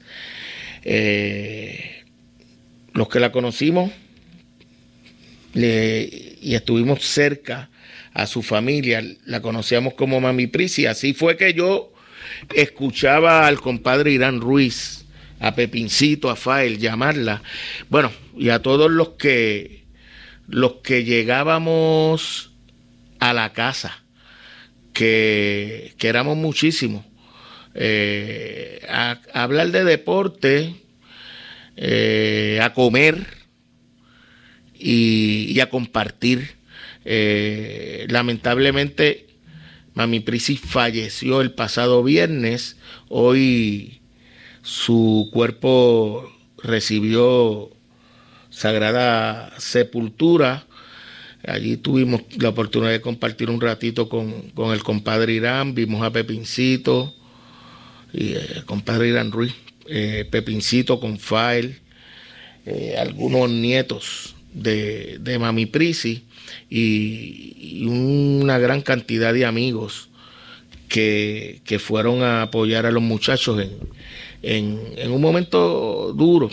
Eh, 0.84 2.04
los 2.94 3.08
que 3.10 3.20
la 3.20 3.32
conocimos 3.32 3.92
y 5.54 6.56
estuvimos 6.56 7.04
cerca 7.04 7.70
a 8.14 8.26
su 8.26 8.42
familia, 8.42 9.04
la 9.26 9.42
conocíamos 9.42 9.94
como 9.94 10.20
Mami 10.20 10.48
Prisi. 10.48 10.88
Así 10.88 11.14
fue 11.14 11.38
que 11.38 11.54
yo 11.54 11.94
escuchaba 12.56 13.46
al 13.46 13.62
compadre 13.62 14.12
Irán 14.12 14.42
Ruiz 14.42 15.03
a 15.44 15.56
Pepincito, 15.56 16.30
a 16.30 16.38
Fael, 16.38 16.80
llamarla. 16.80 17.44
Bueno, 17.90 18.14
y 18.38 18.48
a 18.48 18.62
todos 18.62 18.90
los 18.90 19.10
que 19.10 19.84
los 20.48 20.76
que 20.76 21.04
llegábamos 21.04 22.52
a 23.20 23.34
la 23.34 23.52
casa, 23.52 24.04
que, 24.94 25.94
que 25.98 26.08
éramos 26.08 26.38
muchísimos, 26.38 27.06
eh, 27.76 28.86
a, 28.88 29.20
hablar 29.34 29.72
de 29.72 29.84
deporte, 29.84 30.76
eh, 31.76 32.60
a 32.62 32.74
comer 32.74 33.28
y, 34.74 35.60
a 35.60 35.70
compartir. 35.70 36.52
Eh, 37.04 38.06
lamentablemente, 38.10 39.28
Mami 39.94 40.22
Prisi 40.22 40.56
falleció 40.56 41.42
el 41.42 41.52
pasado 41.52 42.02
viernes. 42.02 42.78
Hoy 43.10 44.03
su 44.64 45.30
cuerpo 45.32 46.32
recibió 46.58 47.70
sagrada 48.50 49.54
sepultura. 49.60 50.66
Allí 51.46 51.76
tuvimos 51.76 52.22
la 52.38 52.50
oportunidad 52.50 52.92
de 52.92 53.02
compartir 53.02 53.50
un 53.50 53.60
ratito 53.60 54.08
con, 54.08 54.52
el 54.72 54.84
compadre 54.84 55.34
Irán, 55.34 55.76
vimos 55.76 56.02
a 56.02 56.12
Pepincito, 56.12 57.14
y 58.14 58.34
eh, 58.34 58.64
compadre 58.66 59.10
Irán 59.10 59.32
Ruiz, 59.32 59.54
eh, 59.88 60.26
Pepincito 60.32 61.02
con 61.02 61.20
Fael, 61.20 61.82
eh, 62.66 62.96
algunos 62.98 63.50
nietos 63.50 64.36
de, 64.54 65.18
de 65.20 65.38
Mami 65.38 65.66
Prisi 65.66 66.24
y, 66.70 67.86
una 67.86 68.58
gran 68.58 68.82
cantidad 68.82 69.34
de 69.34 69.46
amigos 69.46 70.10
que, 70.88 71.62
que 71.66 71.80
fueron 71.80 72.24
a 72.24 72.44
apoyar 72.44 72.86
a 72.86 72.92
los 72.92 73.04
muchachos 73.04 73.62
en, 73.62 73.72
en, 74.44 75.12
un 75.12 75.22
momento 75.22 76.14
duro. 76.14 76.52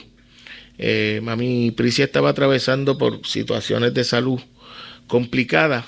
Eh, 0.78 1.20
mami 1.22 1.72
Prisia 1.72 2.06
estaba 2.06 2.30
atravesando 2.30 2.96
por 2.96 3.26
situaciones 3.26 3.92
de 3.92 4.04
salud 4.04 4.40
complicadas 5.06 5.84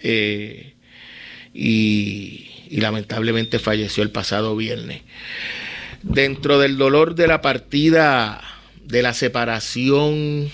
eh, 0.00 0.74
y, 1.54 2.48
lamentablemente 2.70 3.58
falleció 3.58 4.02
el 4.02 4.10
pasado 4.10 4.56
viernes. 4.56 5.02
Dentro 6.02 6.58
del 6.58 6.78
dolor 6.78 7.14
de 7.14 7.28
la 7.28 7.42
partida, 7.42 8.42
de 8.84 9.02
la 9.02 9.12
separación 9.12 10.50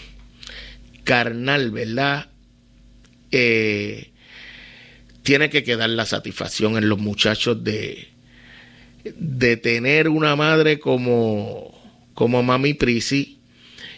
carnal, 1.05 1.71
¿verdad? 1.71 2.29
Eh, 3.31 4.11
tiene 5.23 5.49
que 5.49 5.63
quedar 5.63 5.91
la 5.91 6.07
satisfacción 6.07 6.77
en 6.77 6.89
los 6.89 6.99
muchachos 6.99 7.63
de, 7.63 8.08
de 9.05 9.57
tener 9.57 10.09
una 10.09 10.37
madre 10.37 10.79
como, 10.79 11.75
como 12.15 12.43
Mami 12.43 12.75
Prisi, 12.75 13.39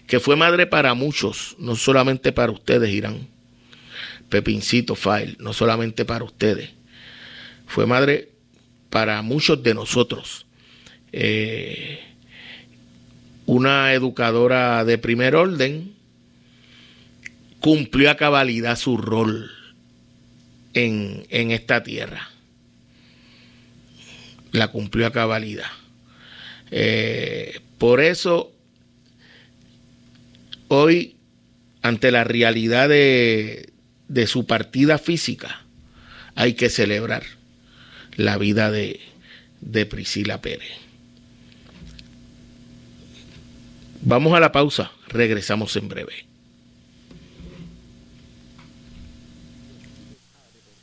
que 0.07 0.21
fue 0.21 0.37
madre 0.37 0.67
para 0.67 0.95
muchos, 0.95 1.57
no 1.59 1.77
solamente 1.77 2.33
para 2.33 2.53
ustedes, 2.53 2.91
Irán. 2.91 3.29
Pepincito 4.29 4.95
File, 4.95 5.37
no 5.39 5.53
solamente 5.53 6.05
para 6.05 6.25
ustedes. 6.25 6.71
Fue 7.67 7.87
madre 7.87 8.31
para 8.89 9.23
muchos 9.23 9.63
de 9.63 9.75
nosotros. 9.75 10.47
Eh, 11.13 12.01
una 13.47 13.93
educadora 13.95 14.85
de 14.85 14.99
primer 14.99 15.35
orden 15.35 15.95
cumplió 17.61 18.11
a 18.11 18.17
cabalidad 18.17 18.77
su 18.77 18.97
rol 18.97 19.51
en, 20.75 21.27
en 21.31 21.51
esta 21.51 21.83
tierra. 21.83 22.31
La 24.53 24.69
cumplió 24.69 25.07
a 25.07 25.13
cabalidad. 25.13 25.71
Eh, 26.71 27.61
por 27.79 28.01
eso, 28.01 28.53
hoy, 30.69 31.17
ante 31.83 32.11
la 32.11 32.25
realidad 32.25 32.89
de, 32.89 33.73
de 34.09 34.27
su 34.27 34.47
partida 34.47 34.99
física, 34.99 35.63
hay 36.35 36.55
que 36.55 36.71
celebrar 36.71 37.23
la 38.17 38.39
vida 38.39 38.71
de, 38.71 39.01
de 39.61 39.87
Priscila 39.87 40.41
Pérez. 40.41 40.71
Vamos 44.03 44.35
a 44.35 44.41
la 44.41 44.53
pausa, 44.53 44.93
regresamos 45.09 45.77
en 45.77 45.89
breve. 45.89 46.30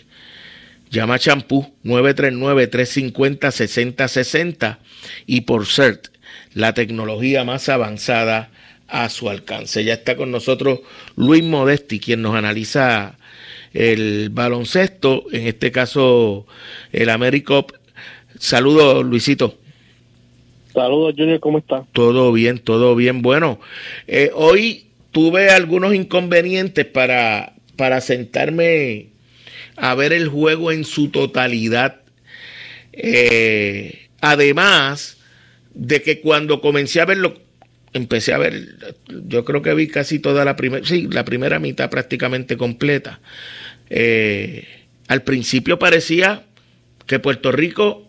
Llama 0.95 1.19
Champú 1.19 1.67
939-350-6060 1.83 4.79
y 5.27 5.41
por 5.41 5.67
CERT, 5.67 6.07
la 6.55 6.73
tecnología 6.73 7.43
más 7.43 7.69
avanzada 7.69 8.53
a 8.87 9.09
su 9.09 9.29
alcance. 9.29 9.83
Ya 9.83 9.95
está 9.95 10.17
con 10.17 10.31
nosotros 10.31 10.83
Luis 11.17 11.43
Modesti, 11.43 11.99
quien 11.99 12.23
nos 12.23 12.37
analiza 12.37 13.19
el 13.73 14.31
baloncesto, 14.31 15.25
en 15.33 15.49
este 15.49 15.73
caso 15.73 16.47
el 16.93 17.11
AmeriCop. 17.11 17.73
Saludos, 18.39 19.05
Luisito. 19.05 19.59
Saludos, 20.73 21.17
Junior, 21.19 21.41
¿cómo 21.41 21.59
está? 21.59 21.85
Todo 21.93 22.31
bien, 22.31 22.61
todo 22.61 22.95
bien. 22.95 23.21
Bueno, 23.21 23.59
eh, 24.07 24.31
hoy 24.33 24.87
tuve 25.11 25.51
algunos 25.51 25.93
inconvenientes 25.93 26.87
para, 26.87 27.55
para 27.75 28.01
sentarme 28.01 29.09
a 29.77 29.95
ver 29.95 30.13
el 30.13 30.29
juego 30.29 30.73
en 30.73 30.85
su 30.85 31.09
totalidad. 31.09 32.01
Eh, 32.93 34.09
además 34.21 35.17
de 35.75 36.03
que 36.03 36.21
cuando 36.21 36.61
comencé 36.61 37.01
a 37.01 37.05
verlo, 37.05 37.41
empecé 37.93 38.33
a 38.33 38.39
ver, 38.39 38.77
yo 39.09 39.45
creo 39.45 39.63
que 39.63 39.75
vi 39.75 39.89
casi 39.89 40.19
toda 40.19 40.45
la 40.45 40.57
primera, 40.57 40.85
sí, 40.85 41.09
la 41.11 41.25
primera 41.25 41.59
mitad 41.59 41.91
prácticamente 41.91 42.57
completa. 42.57 43.21
Eh, 43.91 44.67
al 45.09 45.23
principio 45.23 45.79
parecía 45.79 46.45
que 47.07 47.19
Puerto 47.19 47.53
Rico 47.53 48.09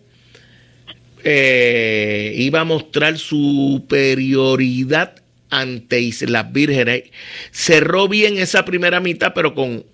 eh, 1.24 2.34
iba 2.36 2.60
a 2.60 2.64
mostrar 2.64 3.18
superioridad 3.18 5.16
ante 5.50 6.00
Islas 6.00 6.52
Vírgenes. 6.52 7.04
Cerró 7.50 8.08
bien 8.08 8.38
esa 8.38 8.64
primera 8.64 9.00
mitad, 9.00 9.32
pero 9.34 9.54
con 9.54 9.84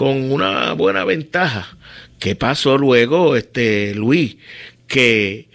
con 0.00 0.32
una 0.32 0.72
buena 0.72 1.04
ventaja. 1.04 1.76
¿Qué 2.18 2.34
pasó 2.34 2.78
luego, 2.78 3.36
este 3.36 3.94
Luis? 3.94 4.38
Que, 4.88 5.48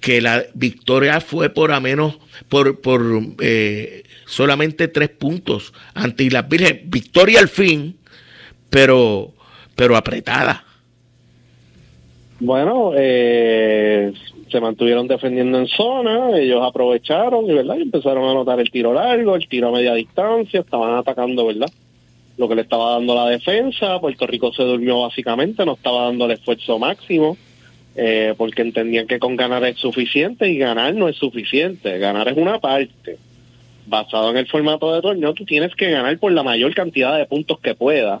que 0.00 0.22
la 0.22 0.44
victoria 0.54 1.20
fue 1.20 1.50
por 1.50 1.72
a 1.72 1.78
menos, 1.78 2.16
por, 2.48 2.80
por 2.80 3.02
eh, 3.42 4.04
solamente 4.24 4.88
tres 4.88 5.10
puntos 5.10 5.74
ante 5.92 6.30
las 6.30 6.48
Virgen. 6.48 6.84
Victoria 6.86 7.40
al 7.40 7.48
fin, 7.48 7.98
pero, 8.70 9.34
pero 9.76 9.94
apretada. 9.94 10.64
Bueno, 12.40 12.92
eh, 12.96 14.10
se 14.50 14.58
mantuvieron 14.58 15.06
defendiendo 15.06 15.58
en 15.58 15.66
zona, 15.66 16.38
ellos 16.38 16.62
aprovecharon 16.62 17.44
y, 17.44 17.52
¿verdad? 17.52 17.76
y 17.76 17.82
empezaron 17.82 18.24
a 18.24 18.30
anotar 18.30 18.58
el 18.58 18.70
tiro 18.70 18.94
largo, 18.94 19.36
el 19.36 19.46
tiro 19.48 19.68
a 19.68 19.72
media 19.72 19.92
distancia, 19.92 20.60
estaban 20.60 20.94
atacando, 20.94 21.46
¿verdad? 21.48 21.68
Lo 22.36 22.48
que 22.48 22.54
le 22.54 22.62
estaba 22.62 22.92
dando 22.92 23.14
la 23.14 23.28
defensa. 23.28 24.00
Puerto 24.00 24.26
Rico 24.26 24.52
se 24.52 24.62
durmió 24.62 25.02
básicamente, 25.02 25.64
no 25.64 25.74
estaba 25.74 26.04
dando 26.04 26.24
el 26.26 26.32
esfuerzo 26.32 26.78
máximo, 26.78 27.36
eh, 27.94 28.34
porque 28.36 28.62
entendían 28.62 29.06
que 29.06 29.18
con 29.18 29.36
ganar 29.36 29.64
es 29.64 29.78
suficiente 29.78 30.48
y 30.48 30.58
ganar 30.58 30.94
no 30.94 31.08
es 31.08 31.16
suficiente. 31.16 31.98
Ganar 31.98 32.28
es 32.28 32.36
una 32.36 32.58
parte. 32.58 33.18
Basado 33.86 34.30
en 34.30 34.36
el 34.36 34.46
formato 34.46 34.94
de 34.94 35.02
torneo, 35.02 35.34
tú 35.34 35.44
tienes 35.44 35.74
que 35.74 35.90
ganar 35.90 36.18
por 36.18 36.32
la 36.32 36.42
mayor 36.42 36.74
cantidad 36.74 37.18
de 37.18 37.26
puntos 37.26 37.58
que 37.58 37.74
puedas, 37.74 38.20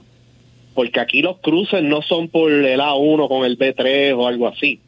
porque 0.74 1.00
aquí 1.00 1.22
los 1.22 1.38
cruces 1.38 1.82
no 1.82 2.02
son 2.02 2.28
por 2.28 2.50
el 2.50 2.80
A1 2.80 3.28
con 3.28 3.44
el 3.44 3.56
B3 3.56 4.14
o 4.16 4.26
algo 4.26 4.48
así. 4.48 4.80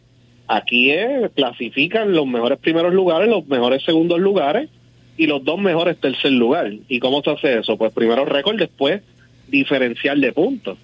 Aquí 0.47 0.93
clasifican 1.35 2.13
los 2.13 2.27
mejores 2.27 2.59
primeros 2.59 2.93
lugares, 2.93 3.29
los 3.29 3.47
mejores 3.47 3.83
segundos 3.83 4.19
lugares 4.19 4.69
y 5.17 5.27
los 5.27 5.45
dos 5.45 5.59
mejores 5.59 5.97
tercer 5.99 6.33
lugar. 6.33 6.71
¿Y 6.89 6.99
cómo 6.99 7.23
se 7.23 7.31
hace 7.31 7.59
eso? 7.61 7.79
Pues 7.79 7.93
primero 7.93 8.25
récord, 8.25 8.59
después 8.59 9.01
diferencial 9.49 10.21
de 10.21 10.33
puntos. 10.33 10.79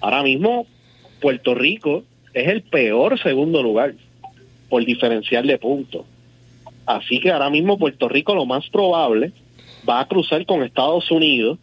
Ahora 0.00 0.22
mismo 0.22 0.66
Puerto 1.20 1.54
Rico 1.54 2.04
es 2.32 2.48
el 2.48 2.62
peor 2.62 3.18
segundo 3.20 3.62
lugar 3.62 3.94
por 4.68 4.84
diferencial 4.84 5.46
de 5.46 5.58
puntos. 5.58 6.04
Así 6.86 7.20
que 7.20 7.30
ahora 7.30 7.50
mismo 7.50 7.78
Puerto 7.78 8.08
Rico 8.08 8.34
lo 8.34 8.46
más 8.46 8.68
probable 8.70 9.32
va 9.88 10.00
a 10.00 10.08
cruzar 10.08 10.44
con 10.46 10.62
Estados 10.62 11.10
Unidos 11.10 11.58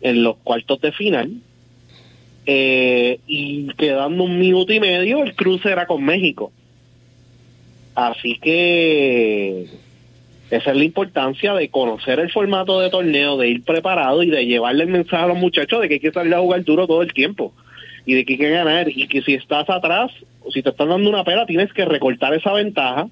en 0.00 0.22
los 0.22 0.36
cuartos 0.38 0.80
de 0.80 0.92
final 0.92 1.32
eh, 2.44 3.20
y 3.26 3.68
quedando 3.74 4.24
un 4.24 4.38
minuto 4.38 4.72
y 4.72 4.80
medio 4.80 5.22
el 5.22 5.34
cruce 5.34 5.70
era 5.70 5.86
con 5.86 6.04
México. 6.04 6.52
Así 7.94 8.38
que 8.38 9.66
esa 10.52 10.72
es 10.72 10.76
la 10.76 10.84
importancia 10.84 11.54
de 11.54 11.70
conocer 11.70 12.20
el 12.20 12.30
formato 12.30 12.78
de 12.78 12.90
torneo, 12.90 13.38
de 13.38 13.48
ir 13.48 13.64
preparado 13.64 14.22
y 14.22 14.28
de 14.28 14.44
llevarle 14.44 14.84
el 14.84 14.90
mensaje 14.90 15.24
a 15.24 15.28
los 15.28 15.38
muchachos 15.38 15.80
de 15.80 15.88
que 15.88 15.94
hay 15.94 16.00
que 16.00 16.12
salir 16.12 16.34
a 16.34 16.40
jugar 16.40 16.62
duro 16.62 16.86
todo 16.86 17.00
el 17.00 17.14
tiempo 17.14 17.54
y 18.04 18.12
de 18.12 18.26
que 18.26 18.34
hay 18.34 18.38
que 18.38 18.50
ganar 18.50 18.86
y 18.90 19.08
que 19.08 19.22
si 19.22 19.32
estás 19.32 19.70
atrás 19.70 20.12
o 20.44 20.50
si 20.50 20.62
te 20.62 20.68
están 20.68 20.90
dando 20.90 21.08
una 21.08 21.24
pera 21.24 21.46
tienes 21.46 21.72
que 21.72 21.86
recortar 21.86 22.34
esa 22.34 22.52
ventaja 22.52 23.08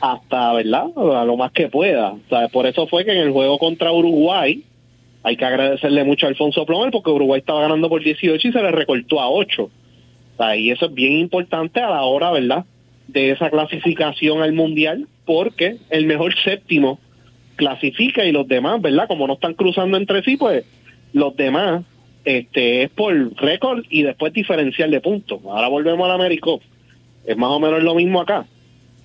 hasta, 0.00 0.52
¿verdad? 0.52 0.86
A 0.96 1.24
lo 1.24 1.36
más 1.36 1.50
que 1.50 1.66
pueda. 1.66 2.14
por 2.52 2.66
eso 2.66 2.86
fue 2.86 3.04
que 3.04 3.10
en 3.10 3.18
el 3.18 3.32
juego 3.32 3.58
contra 3.58 3.90
Uruguay 3.90 4.62
hay 5.24 5.36
que 5.36 5.44
agradecerle 5.44 6.04
mucho 6.04 6.26
a 6.26 6.28
Alfonso 6.28 6.64
Plomer 6.64 6.92
porque 6.92 7.10
Uruguay 7.10 7.40
estaba 7.40 7.62
ganando 7.62 7.88
por 7.88 8.00
18 8.00 8.46
y 8.46 8.52
se 8.52 8.62
le 8.62 8.70
recortó 8.70 9.20
a 9.20 9.28
8. 9.28 9.70
y 10.56 10.70
eso 10.70 10.86
es 10.86 10.94
bien 10.94 11.14
importante 11.14 11.80
a 11.80 11.90
la 11.90 12.04
hora, 12.04 12.30
¿verdad? 12.30 12.64
De 13.08 13.30
esa 13.30 13.50
clasificación 13.50 14.42
al 14.42 14.52
Mundial 14.52 15.06
porque 15.24 15.76
el 15.90 16.06
mejor 16.06 16.34
séptimo 16.42 16.98
clasifica 17.56 18.24
y 18.24 18.32
los 18.32 18.48
demás, 18.48 18.80
¿verdad? 18.80 19.06
Como 19.06 19.26
no 19.26 19.34
están 19.34 19.54
cruzando 19.54 19.96
entre 19.96 20.22
sí, 20.22 20.36
pues 20.36 20.64
los 21.12 21.36
demás 21.36 21.84
este 22.24 22.84
es 22.84 22.90
por 22.90 23.14
récord 23.36 23.84
y 23.90 24.02
después 24.02 24.32
diferencial 24.32 24.90
de 24.90 25.00
puntos. 25.00 25.40
Ahora 25.44 25.68
volvemos 25.68 26.04
al 26.06 26.12
Américo. 26.12 26.60
Es 27.26 27.36
más 27.36 27.50
o 27.50 27.60
menos 27.60 27.82
lo 27.82 27.94
mismo 27.94 28.20
acá. 28.20 28.46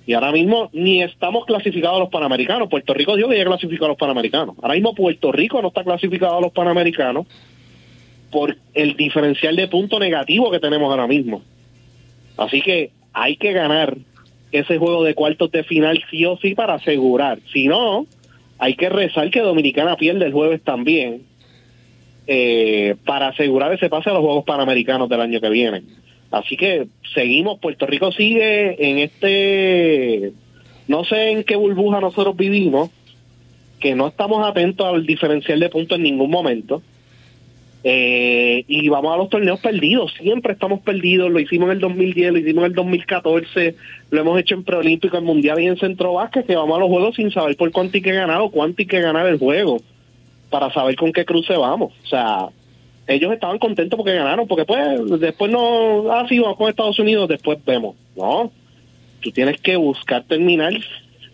Y 0.06 0.14
ahora 0.14 0.32
mismo 0.32 0.70
ni 0.72 1.02
estamos 1.02 1.44
clasificados 1.44 2.00
los 2.00 2.08
Panamericanos. 2.08 2.68
Puerto 2.68 2.94
Rico 2.94 3.16
dijo 3.16 3.28
que 3.28 3.36
ya 3.36 3.44
clasificó 3.44 3.84
a 3.84 3.88
los 3.88 3.96
Panamericanos. 3.96 4.56
Ahora 4.62 4.74
mismo 4.74 4.94
Puerto 4.94 5.30
Rico 5.32 5.60
no 5.60 5.68
está 5.68 5.84
clasificado 5.84 6.38
a 6.38 6.40
los 6.40 6.52
Panamericanos 6.52 7.26
por 8.30 8.56
el 8.74 8.96
diferencial 8.96 9.56
de 9.56 9.68
punto 9.68 9.98
negativo 9.98 10.50
que 10.50 10.60
tenemos 10.60 10.90
ahora 10.90 11.06
mismo. 11.06 11.42
Así 12.36 12.62
que 12.62 12.90
hay 13.12 13.36
que 13.36 13.52
ganar 13.52 13.96
ese 14.52 14.78
juego 14.78 15.04
de 15.04 15.14
cuartos 15.14 15.50
de 15.52 15.62
final 15.64 16.02
sí 16.10 16.24
o 16.24 16.36
sí 16.38 16.54
para 16.54 16.74
asegurar. 16.74 17.38
Si 17.52 17.68
no, 17.68 18.06
hay 18.58 18.74
que 18.74 18.88
rezar 18.88 19.30
que 19.30 19.40
Dominicana 19.40 19.96
pierde 19.96 20.26
el 20.26 20.32
jueves 20.32 20.62
también 20.62 21.22
eh, 22.26 22.96
para 23.04 23.28
asegurar 23.28 23.72
ese 23.72 23.88
pase 23.88 24.10
a 24.10 24.12
los 24.12 24.22
Juegos 24.22 24.44
Panamericanos 24.44 25.08
del 25.08 25.20
año 25.20 25.40
que 25.40 25.50
viene. 25.50 25.82
Así 26.30 26.56
que 26.56 26.86
seguimos, 27.14 27.58
Puerto 27.58 27.86
Rico 27.86 28.12
sigue 28.12 28.90
en 28.90 28.98
este, 28.98 30.32
no 30.86 31.04
sé 31.04 31.30
en 31.30 31.44
qué 31.44 31.56
burbuja 31.56 32.00
nosotros 32.00 32.36
vivimos, 32.36 32.90
que 33.80 33.94
no 33.94 34.06
estamos 34.08 34.46
atentos 34.46 34.86
al 34.86 35.06
diferencial 35.06 35.58
de 35.58 35.70
puntos 35.70 35.96
en 35.96 36.04
ningún 36.04 36.30
momento. 36.30 36.82
Eh, 37.82 38.64
y 38.68 38.88
vamos 38.90 39.14
a 39.14 39.16
los 39.16 39.30
torneos 39.30 39.58
perdidos, 39.60 40.12
siempre 40.20 40.52
estamos 40.52 40.80
perdidos, 40.80 41.30
lo 41.30 41.40
hicimos 41.40 41.66
en 41.68 41.72
el 41.72 41.80
2010, 41.80 42.32
lo 42.32 42.38
hicimos 42.38 42.64
en 42.64 42.70
el 42.70 42.74
2014, 42.74 43.74
lo 44.10 44.20
hemos 44.20 44.38
hecho 44.38 44.54
en 44.54 44.64
Preolímpico, 44.64 45.16
en 45.16 45.24
Mundial 45.24 45.60
y 45.60 45.66
en 45.66 45.78
Centro 45.78 46.12
Vázquez, 46.12 46.44
que 46.44 46.56
vamos 46.56 46.76
a 46.76 46.80
los 46.80 46.90
juegos 46.90 47.16
sin 47.16 47.30
saber 47.30 47.56
por 47.56 47.70
cuánto 47.70 47.96
hay 47.96 48.02
que 48.02 48.12
ganar 48.12 48.42
o 48.42 48.50
cuánto 48.50 48.82
hay 48.82 48.86
que 48.86 49.00
ganar 49.00 49.26
el 49.26 49.38
juego 49.38 49.80
para 50.50 50.70
saber 50.72 50.96
con 50.96 51.12
qué 51.12 51.24
cruce 51.24 51.56
vamos. 51.56 51.92
O 52.04 52.06
sea, 52.06 52.48
ellos 53.06 53.32
estaban 53.32 53.58
contentos 53.58 53.96
porque 53.96 54.14
ganaron, 54.14 54.46
porque 54.46 54.66
pues 54.66 55.20
después 55.20 55.50
no, 55.50 56.12
ah, 56.12 56.26
sí, 56.28 56.38
vamos 56.38 56.58
con 56.58 56.68
Estados 56.68 56.98
Unidos, 56.98 57.28
después 57.28 57.58
vemos. 57.64 57.96
No, 58.14 58.52
tú 59.20 59.30
tienes 59.30 59.58
que 59.60 59.76
buscar 59.76 60.24
terminar 60.24 60.74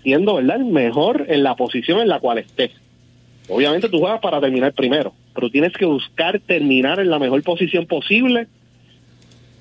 siendo, 0.02 0.36
¿verdad?, 0.36 0.58
el 0.58 0.66
mejor 0.66 1.26
en 1.28 1.42
la 1.42 1.56
posición 1.56 2.00
en 2.00 2.08
la 2.08 2.20
cual 2.20 2.38
estés. 2.38 2.70
Obviamente 3.48 3.88
tú 3.88 3.98
juegas 3.98 4.20
para 4.20 4.40
terminar 4.40 4.72
primero, 4.72 5.12
pero 5.36 5.50
tienes 5.50 5.72
que 5.74 5.84
buscar 5.84 6.40
terminar 6.40 6.98
en 6.98 7.10
la 7.10 7.18
mejor 7.18 7.42
posición 7.42 7.86
posible 7.86 8.48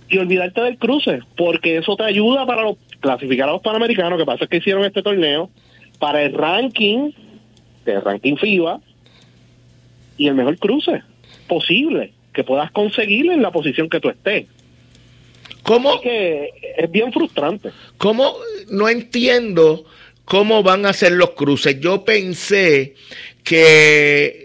y 0.10 0.18
olvidarte 0.18 0.62
del 0.62 0.78
cruce, 0.78 1.20
porque 1.36 1.78
eso 1.78 1.96
te 1.96 2.04
ayuda 2.06 2.46
para 2.46 2.64
los, 2.64 2.78
clasificar 3.02 3.50
a 3.50 3.52
los 3.52 3.62
panamericanos, 3.62 4.18
que 4.18 4.26
pasa 4.26 4.46
es 4.46 4.50
que 4.50 4.58
hicieron 4.58 4.86
este 4.86 5.04
torneo, 5.04 5.50
para 6.00 6.24
el 6.24 6.34
ranking, 6.34 7.12
el 7.86 8.02
ranking 8.02 8.38
FIBA, 8.38 8.80
y 10.18 10.28
el 10.28 10.36
mejor 10.36 10.58
cruce 10.58 11.04
posible 11.48 12.14
que 12.34 12.44
puedas 12.44 12.72
conseguir 12.72 13.30
en 13.30 13.42
la 13.42 13.52
posición 13.52 13.90
que 13.90 14.00
tú 14.00 14.10
estés. 14.10 14.46
¿Cómo? 15.64 16.00
que 16.00 16.52
es 16.78 16.92
bien 16.92 17.12
frustrante. 17.12 17.72
¿Cómo? 17.98 18.36
No 18.70 18.88
entiendo 18.88 19.86
cómo 20.24 20.64
van 20.64 20.86
a 20.86 20.94
ser 20.94 21.14
los 21.14 21.32
cruces. 21.32 21.80
Yo 21.80 22.06
pensé 22.06 22.94
que 23.44 24.45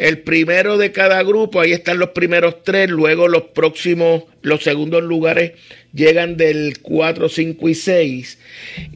el 0.00 0.20
primero 0.20 0.78
de 0.78 0.92
cada 0.92 1.22
grupo, 1.22 1.60
ahí 1.60 1.72
están 1.72 1.98
los 1.98 2.10
primeros 2.10 2.62
tres, 2.64 2.88
luego 2.88 3.28
los 3.28 3.42
próximos, 3.42 4.22
los 4.40 4.62
segundos 4.62 5.02
lugares 5.02 5.52
llegan 5.92 6.38
del 6.38 6.78
4, 6.80 7.28
5 7.28 7.68
y 7.68 7.74
6, 7.74 8.38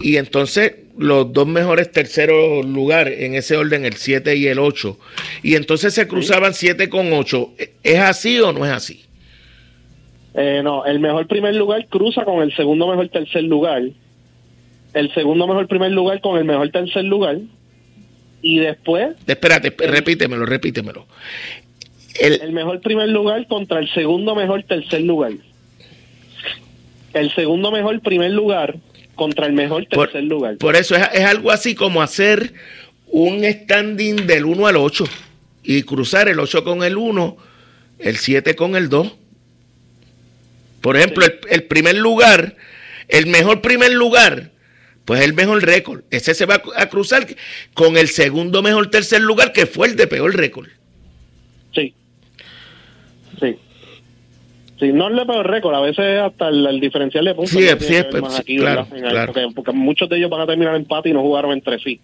y 0.01 0.17
entonces 0.17 0.77
los 0.97 1.31
dos 1.31 1.47
mejores 1.47 1.93
terceros 1.93 2.65
lugares, 2.65 3.21
en 3.21 3.35
ese 3.35 3.55
orden, 3.55 3.85
el 3.85 3.97
7 3.97 4.35
y 4.35 4.47
el 4.47 4.59
8. 4.59 4.99
Y 5.43 5.57
entonces 5.57 5.93
se 5.93 6.09
cruzaban 6.09 6.55
7 6.55 6.89
con 6.89 7.13
8. 7.13 7.53
¿Es 7.83 7.99
así 7.99 8.41
o 8.41 8.55
no 8.55 8.65
es 8.65 8.73
así? 8.73 9.05
Eh, 10.33 10.63
no, 10.65 10.87
el 10.87 11.01
mejor 11.01 11.27
primer 11.27 11.55
lugar 11.55 11.87
cruza 11.89 12.25
con 12.25 12.43
el 12.43 12.57
segundo 12.57 12.89
mejor 12.89 13.11
tercer 13.11 13.45
lugar. 13.45 13.83
El 14.95 15.13
segundo 15.13 15.47
mejor 15.47 15.69
primer 15.69 15.93
lugar 15.93 16.23
con 16.23 16.39
el 16.39 16.47
mejor 16.47 16.71
tercer 16.71 17.05
lugar. 17.05 17.41
Y 18.45 18.59
después. 18.59 19.17
Espérate, 19.27 19.75
repítemelo, 19.77 20.45
repítemelo. 20.45 21.07
El, 22.21 22.43
el 22.43 22.53
mejor 22.53 22.81
primer 22.81 23.09
lugar 23.09 23.47
contra 23.49 23.81
el 23.81 23.93
segundo 23.93 24.35
mejor 24.35 24.63
tercer 24.65 25.01
lugar. 25.01 25.33
El 27.15 27.35
segundo 27.35 27.73
mejor 27.73 28.01
primer 28.01 28.33
lugar 28.33 28.77
contra 29.15 29.47
el 29.47 29.53
mejor 29.53 29.87
tercer 29.87 30.25
lugar. 30.25 30.59
Por 30.59 30.77
eso 30.77 30.95
es, 30.95 31.25
algo 31.25 31.51
así 31.51 31.75
como 31.75 32.03
hacer 32.03 32.53
un 33.07 33.45
standing 33.45 34.27
del 34.27 34.45
1 34.45 34.67
al 34.67 34.77
8 34.77 35.05
y 35.63 35.83
cruzar 35.83 36.29
el 36.29 36.39
8 36.39 36.65
con 36.65 36.83
el 36.83 36.97
1, 36.97 37.37
el 38.01 38.17
7 38.17 38.55
con 38.57 38.77
el 38.77 38.89
2. 38.89 39.15
Por 40.81 40.97
ejemplo, 40.97 41.25
el, 41.49 41.63
primer 41.65 41.97
lugar, 41.97 42.57
el 43.09 43.27
mejor 43.27 43.63
primer 43.63 43.93
lugar, 43.93 44.51
pues 45.05 45.21
el 45.23 45.35
mejor 45.35 45.63
récord. 45.63 46.03
Ese 46.11 46.35
se 46.35 46.47
va 46.47 46.63
a 46.77 46.89
cruzar 46.89 47.27
con 47.75 47.97
el 47.97 48.09
segundo 48.09 48.63
mejor 48.63 48.91
tercer 48.91 49.21
lugar, 49.21 49.53
que 49.53 49.67
fue 49.67 49.89
el 49.89 49.97
de 49.97 50.07
peor 50.07 50.35
récord. 50.35 50.69
Sí. 51.75 51.95
Sí. 53.41 53.57
Sí, 54.79 54.93
no 54.93 55.09
es 55.09 55.19
el 55.19 55.27
peor 55.27 55.49
récord, 55.49 55.75
a 55.75 55.81
veces 55.81 56.21
hasta 56.21 56.49
el, 56.49 56.81
diferencial 56.81 57.25
de 57.25 57.35
puntos. 57.35 57.53
Sí, 57.53 57.67
sí, 57.81 57.95
sí 58.47 58.57
claro, 58.57 58.87
Porque, 59.55 59.73
muchos 59.73 60.09
de 60.09 60.17
ellos 60.17 60.31
van 60.31 60.41
a 60.41 60.47
terminar 60.47 60.75
empate 60.75 61.11
y 61.11 61.13
no 61.13 61.23
jugaron 61.23 61.53
entre 61.53 61.79
sí. 61.79 62.01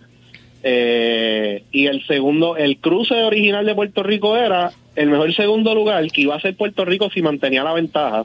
Eh, 0.62 1.64
y 1.72 1.86
el 1.86 2.06
segundo, 2.06 2.56
el 2.56 2.78
cruce 2.78 3.14
original 3.14 3.64
de 3.64 3.74
Puerto 3.74 4.02
Rico 4.02 4.36
era 4.36 4.72
el 4.94 5.08
mejor 5.08 5.34
segundo 5.34 5.74
lugar 5.74 6.06
que 6.10 6.20
iba 6.20 6.36
a 6.36 6.40
ser 6.40 6.54
Puerto 6.54 6.84
Rico 6.84 7.10
si 7.10 7.22
mantenía 7.22 7.64
la 7.64 7.72
ventaja 7.72 8.24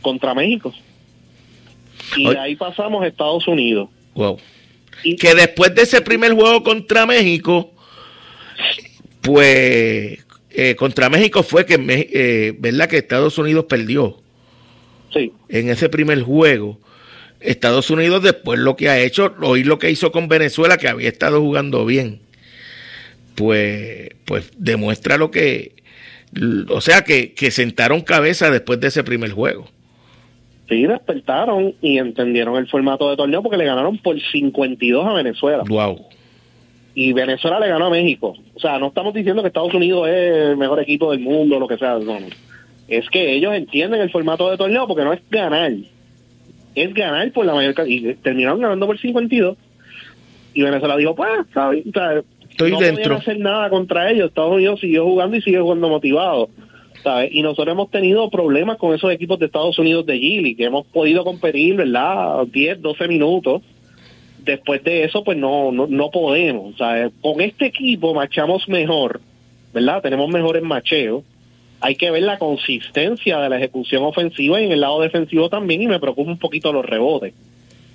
contra 0.00 0.34
México. 0.34 0.72
Y 2.16 2.26
ahí 2.36 2.56
pasamos 2.56 3.02
a 3.02 3.06
Estados 3.06 3.46
Unidos. 3.46 3.88
Wow. 4.14 4.38
Y, 5.02 5.16
que 5.16 5.34
después 5.34 5.74
de 5.74 5.82
ese 5.82 6.00
primer 6.00 6.32
juego 6.32 6.62
contra 6.62 7.06
México, 7.06 7.72
pues 9.20 10.24
eh, 10.50 10.74
contra 10.76 11.08
México 11.08 11.42
fue 11.42 11.64
que, 11.64 11.78
eh, 12.12 12.54
¿verdad? 12.58 12.88
Que 12.88 12.98
Estados 12.98 13.38
Unidos 13.38 13.66
perdió. 13.68 14.20
Sí. 15.12 15.32
En 15.48 15.70
ese 15.70 15.88
primer 15.88 16.22
juego. 16.22 16.78
Estados 17.40 17.90
Unidos 17.90 18.22
después 18.22 18.58
lo 18.58 18.76
que 18.76 18.90
ha 18.90 19.00
hecho, 19.00 19.34
oír 19.40 19.66
lo 19.66 19.78
que 19.78 19.90
hizo 19.90 20.12
con 20.12 20.28
Venezuela, 20.28 20.76
que 20.76 20.88
había 20.88 21.08
estado 21.08 21.40
jugando 21.40 21.86
bien, 21.86 22.20
pues, 23.34 24.10
pues 24.26 24.50
demuestra 24.58 25.16
lo 25.16 25.30
que, 25.30 25.72
o 26.68 26.82
sea, 26.82 27.02
que, 27.02 27.32
que 27.32 27.50
sentaron 27.50 28.02
cabeza 28.02 28.50
después 28.50 28.78
de 28.80 28.88
ese 28.88 29.02
primer 29.04 29.32
juego. 29.32 29.70
Sí, 30.70 30.86
despertaron 30.86 31.74
y 31.82 31.98
entendieron 31.98 32.56
el 32.56 32.66
formato 32.66 33.10
de 33.10 33.16
torneo 33.16 33.42
porque 33.42 33.58
le 33.58 33.66
ganaron 33.66 33.98
por 33.98 34.18
52 34.18 35.06
a 35.06 35.12
Venezuela. 35.12 35.64
Wow 35.68 35.98
y 36.94 37.12
Venezuela 37.12 37.60
le 37.60 37.68
ganó 37.68 37.86
a 37.86 37.90
México. 37.90 38.36
O 38.54 38.60
sea, 38.60 38.78
no 38.78 38.88
estamos 38.88 39.14
diciendo 39.14 39.42
que 39.42 39.48
Estados 39.48 39.72
Unidos 39.74 40.08
es 40.08 40.48
el 40.48 40.56
mejor 40.56 40.80
equipo 40.80 41.10
del 41.10 41.20
mundo, 41.20 41.58
lo 41.58 41.68
que 41.68 41.78
sea. 41.78 41.98
No, 41.98 42.18
Es 42.88 43.08
que 43.08 43.32
ellos 43.32 43.54
entienden 43.54 44.00
el 44.00 44.10
formato 44.10 44.50
de 44.50 44.56
torneo 44.56 44.86
porque 44.86 45.04
no 45.04 45.12
es 45.12 45.20
ganar. 45.30 45.72
es 46.74 46.94
ganar 46.94 47.30
por 47.32 47.46
la 47.46 47.54
mayor 47.54 47.74
cantidad. 47.74 48.10
Y 48.10 48.14
terminaron 48.16 48.60
ganando 48.60 48.86
por 48.86 48.98
52. 48.98 49.56
Y 50.52 50.62
Venezuela 50.62 50.96
dijo, 50.96 51.14
pues, 51.14 51.30
¿sabes? 51.54 51.84
Estoy 51.86 52.72
no 52.72 52.80
dentro. 52.80 53.02
podían 53.04 53.20
hacer 53.20 53.38
nada 53.38 53.70
contra 53.70 54.10
ellos. 54.10 54.28
Estados 54.28 54.52
Unidos 54.52 54.80
siguió 54.80 55.04
jugando 55.04 55.36
y 55.36 55.42
sigue 55.42 55.60
jugando 55.60 55.88
motivado. 55.88 56.50
¿Sabes? 57.02 57.30
Y 57.32 57.42
nosotros 57.42 57.72
hemos 57.72 57.90
tenido 57.90 58.28
problemas 58.30 58.76
con 58.76 58.94
esos 58.94 59.12
equipos 59.12 59.38
de 59.38 59.46
Estados 59.46 59.78
Unidos 59.78 60.06
de 60.06 60.18
Gili, 60.18 60.54
que 60.54 60.64
hemos 60.64 60.86
podido 60.86 61.24
competir, 61.24 61.76
¿verdad? 61.76 62.46
10, 62.46 62.82
12 62.82 63.08
minutos. 63.08 63.62
Después 64.44 64.82
de 64.84 65.04
eso, 65.04 65.22
pues 65.22 65.36
no, 65.36 65.70
no, 65.70 65.86
no 65.86 66.10
podemos. 66.10 66.76
¿sabes? 66.76 67.12
Con 67.20 67.40
este 67.40 67.66
equipo 67.66 68.14
marchamos 68.14 68.68
mejor, 68.68 69.20
¿verdad? 69.72 70.02
Tenemos 70.02 70.28
mejores 70.30 70.62
macheos. 70.62 71.24
Hay 71.82 71.96
que 71.96 72.10
ver 72.10 72.22
la 72.22 72.38
consistencia 72.38 73.38
de 73.38 73.48
la 73.48 73.56
ejecución 73.56 74.02
ofensiva 74.02 74.60
y 74.60 74.66
en 74.66 74.72
el 74.72 74.80
lado 74.80 75.00
defensivo 75.00 75.48
también, 75.48 75.82
y 75.82 75.86
me 75.86 76.00
preocupa 76.00 76.30
un 76.30 76.38
poquito 76.38 76.72
los 76.72 76.84
rebotes. 76.84 77.32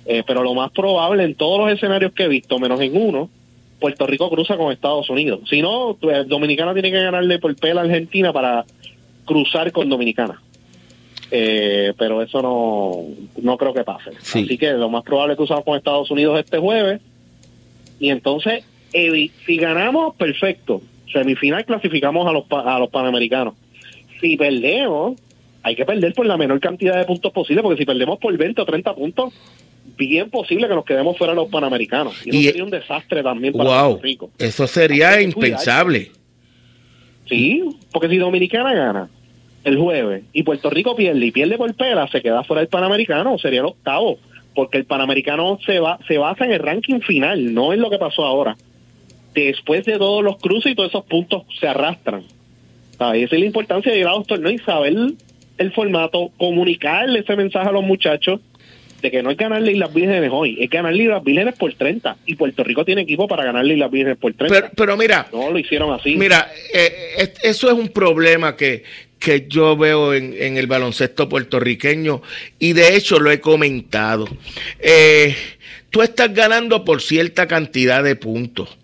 Eh, 0.06 0.22
pero 0.26 0.42
lo 0.42 0.54
más 0.54 0.70
probable 0.70 1.24
en 1.24 1.34
todos 1.34 1.58
los 1.58 1.72
escenarios 1.72 2.12
que 2.12 2.24
he 2.24 2.28
visto, 2.28 2.58
menos 2.58 2.80
en 2.80 2.96
uno, 2.96 3.28
Puerto 3.80 4.06
Rico 4.06 4.30
cruza 4.30 4.56
con 4.56 4.72
Estados 4.72 5.10
Unidos. 5.10 5.40
Si 5.48 5.60
no, 5.60 5.96
pues, 6.00 6.26
Dominicana 6.28 6.72
tiene 6.72 6.90
que 6.90 7.02
ganarle 7.02 7.38
por 7.38 7.54
pela 7.56 7.82
a 7.82 7.84
Argentina 7.84 8.32
para 8.32 8.64
cruzar 9.26 9.70
con 9.72 9.88
Dominicana. 9.90 10.40
Eh, 11.30 11.92
pero 11.98 12.22
eso 12.22 12.40
no, 12.40 13.02
no 13.42 13.58
creo 13.58 13.74
que 13.74 13.82
pase. 13.84 14.12
Sí. 14.22 14.44
Así 14.44 14.56
que 14.58 14.70
lo 14.72 14.88
más 14.88 15.02
probable 15.02 15.32
es 15.32 15.36
que 15.36 15.40
cruzamos 15.40 15.64
con 15.64 15.76
Estados 15.76 16.10
Unidos 16.10 16.38
este 16.38 16.58
jueves. 16.58 17.00
Y 17.98 18.10
entonces, 18.10 18.64
si 18.92 19.56
ganamos, 19.56 20.14
perfecto. 20.16 20.80
Semifinal 21.12 21.64
clasificamos 21.64 22.26
a 22.28 22.32
los, 22.32 22.44
a 22.50 22.78
los 22.78 22.90
panamericanos. 22.90 23.54
Si 24.20 24.36
perdemos, 24.36 25.18
hay 25.62 25.74
que 25.76 25.84
perder 25.84 26.14
por 26.14 26.26
la 26.26 26.36
menor 26.36 26.60
cantidad 26.60 26.96
de 26.96 27.04
puntos 27.04 27.32
posible, 27.32 27.62
porque 27.62 27.78
si 27.78 27.84
perdemos 27.86 28.18
por 28.18 28.36
20 28.36 28.60
o 28.62 28.64
30 28.64 28.94
puntos, 28.94 29.34
bien 29.96 30.30
posible 30.30 30.68
que 30.68 30.74
nos 30.74 30.84
quedemos 30.84 31.16
fuera 31.16 31.32
de 31.32 31.36
los 31.36 31.48
panamericanos. 31.48 32.14
Y, 32.24 32.30
eso 32.30 32.38
Y- 32.38 32.44
sería 32.44 32.64
un 32.64 32.70
desastre 32.70 33.22
también 33.22 33.52
para 33.54 33.68
Wow, 33.70 33.88
Puerto 33.92 34.02
Rico. 34.04 34.30
eso 34.38 34.66
sería 34.66 35.18
cuidar. 35.32 35.58
Sí, 37.28 37.64
porque 37.92 38.08
si 38.08 38.18
Dominicana 38.18 38.74
gana 38.74 39.08
el 39.64 39.76
jueves 39.78 40.24
y 40.32 40.44
Puerto 40.44 40.70
Rico 40.70 40.94
pierde 40.94 41.26
y 41.26 41.32
pierde 41.32 41.58
por 41.58 41.74
pela, 41.74 42.06
se 42.08 42.22
queda 42.22 42.44
fuera 42.44 42.60
del 42.60 42.68
Panamericano, 42.68 43.36
sería 43.38 43.60
el 43.60 43.66
octavo, 43.66 44.18
porque 44.54 44.78
el 44.78 44.84
Panamericano 44.84 45.58
se 45.66 45.80
va 45.80 45.98
se 46.06 46.18
basa 46.18 46.44
en 46.44 46.52
el 46.52 46.60
ranking 46.60 47.00
final, 47.00 47.52
no 47.52 47.72
en 47.72 47.80
lo 47.80 47.90
que 47.90 47.98
pasó 47.98 48.24
ahora. 48.24 48.56
Después 49.34 49.84
de 49.84 49.98
todos 49.98 50.22
los 50.22 50.36
cruces 50.38 50.72
y 50.72 50.74
todos 50.74 50.90
esos 50.90 51.04
puntos 51.04 51.42
se 51.60 51.68
arrastran. 51.68 52.22
¿Sabes? 52.96 53.24
Esa 53.24 53.34
es 53.34 53.40
la 53.40 53.46
importancia 53.46 53.92
de 53.92 53.98
ir 53.98 54.06
a 54.06 54.12
los 54.12 54.26
torneos 54.26 54.54
y 54.54 54.64
saber 54.64 54.94
el 55.58 55.72
formato, 55.72 56.30
comunicarle 56.38 57.20
ese 57.20 57.36
mensaje 57.36 57.68
a 57.68 57.72
los 57.72 57.82
muchachos 57.82 58.40
de 59.00 59.10
que 59.10 59.22
no 59.22 59.30
es 59.30 59.36
ganarle 59.36 59.72
Islas 59.72 59.92
Vírgenes 59.92 60.30
hoy, 60.32 60.56
es 60.60 60.70
ganarle 60.70 61.04
Islas 61.04 61.22
Vírgenes 61.24 61.54
por 61.56 61.72
30. 61.74 62.16
Y 62.26 62.34
Puerto 62.34 62.64
Rico 62.64 62.84
tiene 62.84 63.02
equipo 63.02 63.26
para 63.28 63.44
ganarle 63.44 63.74
Islas 63.74 63.90
Vírgenes 63.90 64.18
por 64.18 64.32
30. 64.34 64.54
Pero, 64.54 64.72
pero 64.76 64.96
mira, 64.96 65.26
no 65.32 65.50
lo 65.50 65.58
hicieron 65.58 65.92
así. 65.92 66.16
Mira, 66.16 66.48
eh, 66.72 66.92
es- 67.18 67.32
eso 67.42 67.68
es 67.68 67.74
un 67.74 67.88
problema 67.88 68.56
que, 68.56 68.82
que 69.18 69.46
yo 69.48 69.76
veo 69.76 70.14
en, 70.14 70.34
en 70.38 70.56
el 70.56 70.66
baloncesto 70.66 71.28
puertorriqueño 71.28 72.22
y 72.58 72.72
de 72.72 72.96
hecho 72.96 73.18
lo 73.18 73.30
he 73.30 73.40
comentado. 73.40 74.26
Eh, 74.78 75.34
tú 75.90 76.02
estás 76.02 76.32
ganando 76.34 76.84
por 76.84 77.00
cierta 77.02 77.46
cantidad 77.46 78.02
de 78.02 78.16
puntos 78.16 78.76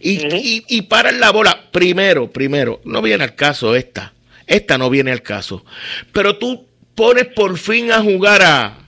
y, 0.00 0.26
y, 0.36 0.64
y 0.68 0.82
paras 0.82 1.14
la 1.18 1.30
bola. 1.30 1.64
Primero, 1.72 2.30
primero, 2.30 2.80
no 2.84 3.02
viene 3.02 3.24
al 3.24 3.34
caso 3.34 3.74
esta. 3.74 4.12
Esta 4.46 4.76
no 4.78 4.90
viene 4.90 5.10
al 5.10 5.22
caso. 5.22 5.64
Pero 6.12 6.36
tú 6.36 6.66
pones 6.94 7.26
por 7.26 7.58
fin 7.58 7.90
a 7.90 8.00
jugar 8.02 8.42
a, 8.42 8.78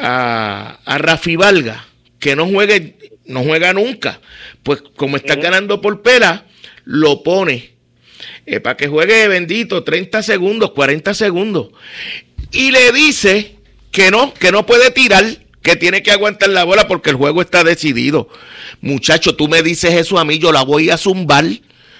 a, 0.00 0.78
a 0.84 0.98
Rafi 0.98 1.36
Valga, 1.36 1.86
que 2.18 2.36
no 2.36 2.46
juegue, 2.46 2.96
no 3.26 3.42
juega 3.42 3.72
nunca. 3.72 4.20
Pues 4.62 4.82
como 4.96 5.16
está 5.16 5.36
ganando 5.36 5.80
por 5.80 6.02
pela, 6.02 6.46
lo 6.84 7.22
pone 7.22 7.78
eh, 8.46 8.60
para 8.60 8.76
que 8.76 8.88
juegue 8.88 9.28
bendito 9.28 9.84
30 9.84 10.22
segundos, 10.22 10.70
40 10.70 11.12
segundos. 11.12 11.68
Y 12.50 12.70
le 12.70 12.92
dice 12.92 13.56
que 13.90 14.10
no, 14.10 14.32
que 14.32 14.50
no 14.52 14.64
puede 14.64 14.90
tirar, 14.90 15.24
que 15.62 15.76
tiene 15.76 16.02
que 16.02 16.12
aguantar 16.12 16.48
la 16.48 16.64
bola 16.64 16.88
porque 16.88 17.10
el 17.10 17.16
juego 17.16 17.42
está 17.42 17.62
decidido. 17.62 18.28
Muchacho, 18.80 19.36
tú 19.36 19.48
me 19.48 19.62
dices 19.62 19.92
eso 19.92 20.18
a 20.18 20.24
mí, 20.24 20.38
yo 20.38 20.50
la 20.50 20.62
voy 20.62 20.88
a 20.88 20.96
zumbar 20.96 21.44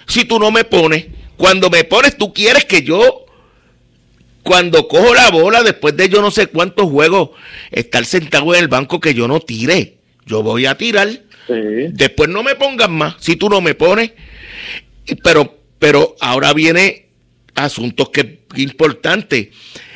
si 0.06 0.24
tú 0.24 0.38
no 0.38 0.50
me 0.50 0.64
pones. 0.64 1.06
Cuando 1.36 1.68
me 1.68 1.84
pones, 1.84 2.16
tú 2.16 2.32
quieres 2.32 2.64
que 2.64 2.82
yo 2.82 3.26
cuando 4.42 4.88
cojo 4.88 5.14
la 5.14 5.30
bola, 5.30 5.62
después 5.62 5.96
de 5.96 6.08
yo 6.08 6.22
no 6.22 6.30
sé 6.30 6.46
cuántos 6.46 6.90
juegos, 6.90 7.30
estar 7.70 8.04
sentado 8.04 8.54
en 8.54 8.62
el 8.62 8.68
banco 8.68 9.00
que 9.00 9.14
yo 9.14 9.28
no 9.28 9.40
tire. 9.40 9.98
Yo 10.26 10.42
voy 10.42 10.66
a 10.66 10.76
tirar. 10.76 11.08
Después 11.48 12.28
no 12.28 12.42
me 12.42 12.54
pongas 12.54 12.90
más, 12.90 13.16
si 13.20 13.36
tú 13.36 13.48
no 13.48 13.60
me 13.60 13.74
pones. 13.74 14.12
Pero, 15.22 15.58
pero 15.78 16.16
ahora 16.20 16.52
viene 16.52 17.08
asuntos 17.54 18.10
que 18.10 18.40
importantes. 18.56 19.48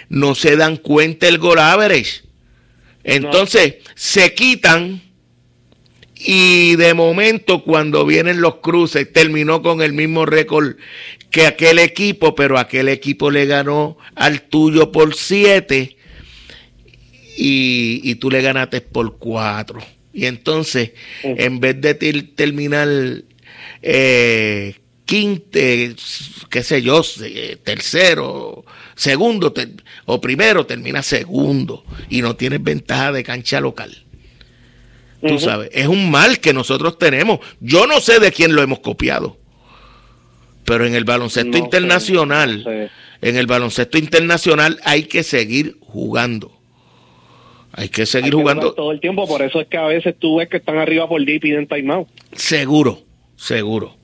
No 0.08 0.34
se 0.34 0.56
dan 0.56 0.76
cuenta 0.76 1.28
el 1.28 1.38
gol 1.38 1.58
average. 1.58 2.22
Entonces, 3.04 3.76
se 3.94 4.34
quitan 4.34 5.02
y 6.24 6.76
de 6.76 6.94
momento 6.94 7.64
cuando 7.64 8.06
vienen 8.06 8.40
los 8.40 8.56
cruces 8.56 9.12
terminó 9.12 9.60
con 9.60 9.82
el 9.82 9.92
mismo 9.92 10.24
récord 10.24 10.76
que 11.32 11.46
aquel 11.46 11.80
equipo, 11.80 12.36
pero 12.36 12.58
aquel 12.58 12.88
equipo 12.88 13.30
le 13.30 13.46
ganó 13.46 13.98
al 14.14 14.42
tuyo 14.42 14.92
por 14.92 15.14
siete 15.16 15.96
y, 17.36 18.00
y 18.04 18.14
tú 18.16 18.30
le 18.30 18.42
ganaste 18.42 18.80
por 18.80 19.18
cuatro. 19.18 19.80
Y 20.12 20.26
entonces, 20.26 20.92
en 21.22 21.58
vez 21.58 21.80
de 21.80 21.94
ter- 21.94 22.34
terminar 22.34 22.88
eh, 23.80 24.74
quinte, 25.06 25.94
qué 26.50 26.62
sé 26.62 26.82
yo, 26.82 27.02
tercero, 27.64 28.64
segundo 28.94 29.52
ter- 29.52 29.82
o 30.04 30.20
primero, 30.20 30.66
termina 30.66 31.02
segundo 31.02 31.84
y 32.10 32.20
no 32.20 32.36
tienes 32.36 32.62
ventaja 32.62 33.10
de 33.12 33.24
cancha 33.24 33.60
local. 33.60 34.04
Tú 35.26 35.38
sabes, 35.38 35.70
es 35.72 35.86
un 35.86 36.10
mal 36.10 36.40
que 36.40 36.52
nosotros 36.52 36.98
tenemos. 36.98 37.38
Yo 37.60 37.86
no 37.86 38.00
sé 38.00 38.18
de 38.20 38.32
quién 38.32 38.54
lo 38.54 38.62
hemos 38.62 38.80
copiado, 38.80 39.38
pero 40.64 40.86
en 40.86 40.94
el 40.94 41.04
baloncesto 41.04 41.48
No 41.50 41.56
sé, 41.58 41.64
internacional, 41.64 42.58
no 42.58 42.64
sé. 42.64 42.90
en 43.22 43.36
el 43.36 43.46
baloncesto 43.46 43.98
internacional 43.98 44.78
hay 44.84 45.04
que 45.04 45.22
seguir 45.22 45.76
jugando. 45.80 46.52
Hay 47.74 47.88
que 47.88 48.02
Hay 48.02 48.06
seguir 48.06 48.30
que 48.32 48.36
jugando 48.36 48.72
todo 48.74 48.92
el 48.92 49.00
tiempo, 49.00 49.26
por 49.26 49.40
eso 49.42 49.60
es 49.60 49.66
que 49.66 49.78
a 49.78 49.86
veces 49.86 50.14
tú 50.18 50.36
ves 50.36 50.48
que 50.48 50.58
están 50.58 50.76
arriba 50.76 51.08
por 51.08 51.24
10 51.24 51.36
y 51.36 51.40
piden 51.40 51.66
timeout. 51.66 52.06
seguro, 52.32 53.00
seguro. 53.36 53.94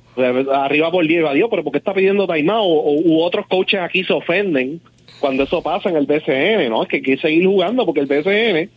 Arriba 0.53 0.91
por 0.91 1.07
10, 1.07 1.25
adiós, 1.27 1.49
pero 1.51 1.63
¿por 1.63 1.73
qué 1.73 1.79
está 1.79 1.95
pidiendo 1.95 2.27
timeout? 2.27 2.65
O, 2.65 2.93
u 3.05 3.21
otros 3.23 3.47
coaches 3.47 3.81
aquí 3.81 4.03
se 4.05 4.13
ofenden 4.13 4.81
cuando 5.21 5.43
eso 5.45 5.63
pasa 5.63 5.91
en 5.91 5.97
el 5.97 6.07
BCN, 6.07 6.69
¿no? 6.71 6.83
Es 6.83 6.89
que 6.89 6.97
hay 6.97 7.03
que 7.03 7.17
seguir 7.19 7.47
jugando 7.47 7.85
porque 7.85 8.01
el 8.01 8.07
BCN 8.07 8.71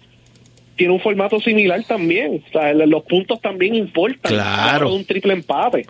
tiene 0.75 0.93
un 0.93 0.99
formato 0.99 1.39
similar 1.39 1.83
también. 1.85 2.43
O 2.47 2.51
sea, 2.51 2.73
los 2.73 3.03
puntos 3.03 3.39
también 3.41 3.75
importan. 3.75 4.33
Claro. 4.33 4.93
Un 4.93 5.05
triple 5.05 5.33
empate. 5.33 5.85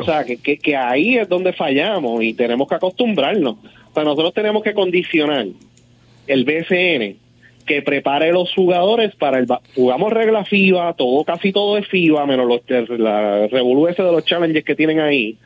O 0.00 0.04
sea, 0.04 0.24
que, 0.24 0.36
que, 0.36 0.58
que 0.58 0.76
ahí 0.76 1.16
es 1.16 1.28
donde 1.28 1.52
fallamos 1.52 2.22
y 2.22 2.34
tenemos 2.34 2.68
que 2.68 2.74
acostumbrarnos. 2.74 3.56
O 3.90 3.94
sea, 3.94 4.04
nosotros 4.04 4.34
tenemos 4.34 4.62
que 4.62 4.74
condicionar 4.74 5.46
el 6.26 6.44
BCN 6.44 7.16
que 7.66 7.82
prepare 7.82 8.32
los 8.32 8.52
jugadores 8.54 9.14
para 9.16 9.38
el... 9.38 9.46
Jugamos 9.74 10.12
regla 10.12 10.44
FIBA, 10.44 10.92
todo 10.94 11.24
casi 11.24 11.52
todo 11.52 11.78
es 11.78 11.88
FIBA, 11.88 12.26
menos 12.26 12.46
los 12.46 12.60
la 13.00 13.46
revolú 13.48 13.88
ese 13.88 14.02
de 14.02 14.12
los 14.12 14.24
challenges 14.24 14.64
que 14.64 14.74
tienen 14.76 15.00
ahí. 15.00 15.36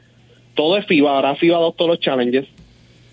Todo 0.54 0.76
es 0.76 0.84
FIBA, 0.86 1.14
ahora 1.16 1.34
FIBA 1.36 1.56
adoptó 1.56 1.86
los 1.86 1.98
challenges. 2.00 2.46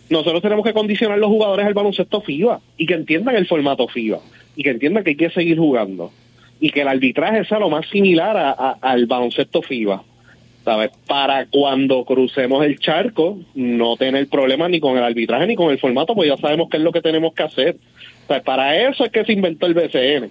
Nosotros 0.09 0.41
tenemos 0.41 0.65
que 0.65 0.73
condicionar 0.73 1.17
los 1.19 1.29
jugadores 1.29 1.65
al 1.65 1.73
baloncesto 1.73 2.21
FIBA 2.21 2.59
y 2.77 2.85
que 2.85 2.93
entiendan 2.95 3.35
el 3.35 3.45
formato 3.47 3.87
FIBA 3.87 4.19
y 4.55 4.63
que 4.63 4.69
entiendan 4.71 5.03
que 5.03 5.11
hay 5.11 5.15
que 5.17 5.29
seguir 5.29 5.57
jugando 5.57 6.11
y 6.59 6.71
que 6.71 6.81
el 6.81 6.87
arbitraje 6.87 7.45
sea 7.45 7.59
lo 7.59 7.69
más 7.69 7.87
similar 7.89 8.35
a- 8.35 8.77
al 8.81 9.05
baloncesto 9.05 9.61
FIBA. 9.61 10.03
¿Sabes? 10.68 10.91
Para 11.07 11.45
cuando 11.45 12.03
crucemos 12.03 12.65
el 12.65 12.78
charco, 12.78 13.39
no 13.55 13.95
tener 13.95 14.28
problemas 14.28 14.70
ni 14.70 14.82
con 14.82 14.97
el 14.97 15.03
arbitraje 15.05 15.47
ni 15.47 15.55
con 15.55 15.72
el 15.72 15.80
formato, 15.80 16.13
pues 16.13 16.28
ya 16.28 16.36
sabemos 16.36 16.68
qué 16.70 16.76
es 16.76 16.84
lo 16.84 16.91
que 16.91 17.01
tenemos 17.01 17.34
que 17.34 17.43
hacer. 17.43 17.78
Sea, 18.28 18.41
para 18.41 18.76
eso 18.76 19.05
es 19.05 19.11
que 19.13 19.24
se 19.24 19.32
inventó 19.32 19.65
el 19.65 19.74
BCN, 19.74 20.30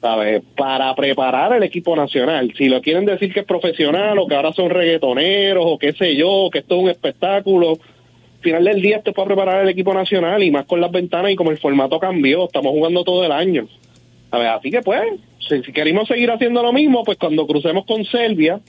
¿sabes? 0.00 0.42
Para 0.56 0.94
preparar 0.94 1.52
el 1.52 1.64
equipo 1.64 1.94
nacional. 1.94 2.50
Si 2.56 2.70
lo 2.70 2.80
quieren 2.80 3.04
decir 3.04 3.34
que 3.34 3.40
es 3.40 3.46
profesional 3.46 4.18
o 4.18 4.26
que 4.26 4.34
ahora 4.34 4.54
son 4.54 4.70
reggaetoneros 4.70 5.64
o 5.66 5.78
qué 5.78 5.92
sé 5.92 6.16
yo, 6.16 6.48
que 6.50 6.60
esto 6.60 6.76
es 6.76 6.82
un 6.84 6.88
espectáculo, 6.88 7.72
al 7.72 8.40
final 8.40 8.64
del 8.64 8.80
día 8.80 8.96
esto 8.96 9.10
es 9.10 9.16
para 9.16 9.26
preparar 9.26 9.64
el 9.64 9.68
equipo 9.68 9.92
nacional 9.92 10.42
y 10.42 10.50
más 10.50 10.64
con 10.64 10.80
las 10.80 10.92
ventanas 10.92 11.30
y 11.30 11.36
como 11.36 11.50
el 11.50 11.58
formato 11.58 12.00
cambió, 12.00 12.46
estamos 12.46 12.72
jugando 12.72 13.04
todo 13.04 13.22
el 13.26 13.32
año. 13.32 13.68
Ver, 14.32 14.46
así 14.46 14.70
que 14.70 14.80
pues, 14.80 15.02
si, 15.46 15.62
si 15.62 15.72
queremos 15.74 16.08
seguir 16.08 16.30
haciendo 16.30 16.62
lo 16.62 16.72
mismo, 16.72 17.04
pues 17.04 17.18
cuando 17.18 17.46
crucemos 17.46 17.84
con 17.84 18.02
Serbia, 18.06 18.60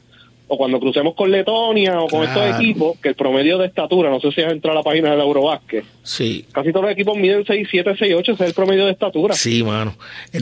o 0.48 0.58
cuando 0.58 0.80
crucemos 0.80 1.16
con 1.16 1.32
Letonia 1.32 2.00
o 2.00 2.08
con 2.08 2.24
estos 2.24 2.56
equipos, 2.56 2.98
que 3.00 3.10
el 3.10 3.16
promedio 3.16 3.58
de 3.58 3.68
estatura, 3.68 4.10
no 4.10 4.20
sé 4.20 4.32
si 4.32 4.42
has 4.42 4.52
entrado 4.52 4.78
a 4.78 4.82
la 4.82 4.84
página 4.84 5.12
del 5.12 5.22
Eurobásquet. 5.22 5.84
Sí. 6.04 6.46
Casi 6.52 6.72
todos 6.72 6.84
los 6.84 6.92
equipos 6.92 7.18
miden 7.18 7.44
6, 7.46 7.68
7, 7.70 7.96
6, 7.98 8.16
8, 8.16 8.32
ese 8.34 8.44
es 8.44 8.50
el 8.50 8.56
promedio 8.56 8.86
de 8.86 8.92
estatura. 8.92 9.34
Sí, 9.34 9.64
mano. 9.64 9.96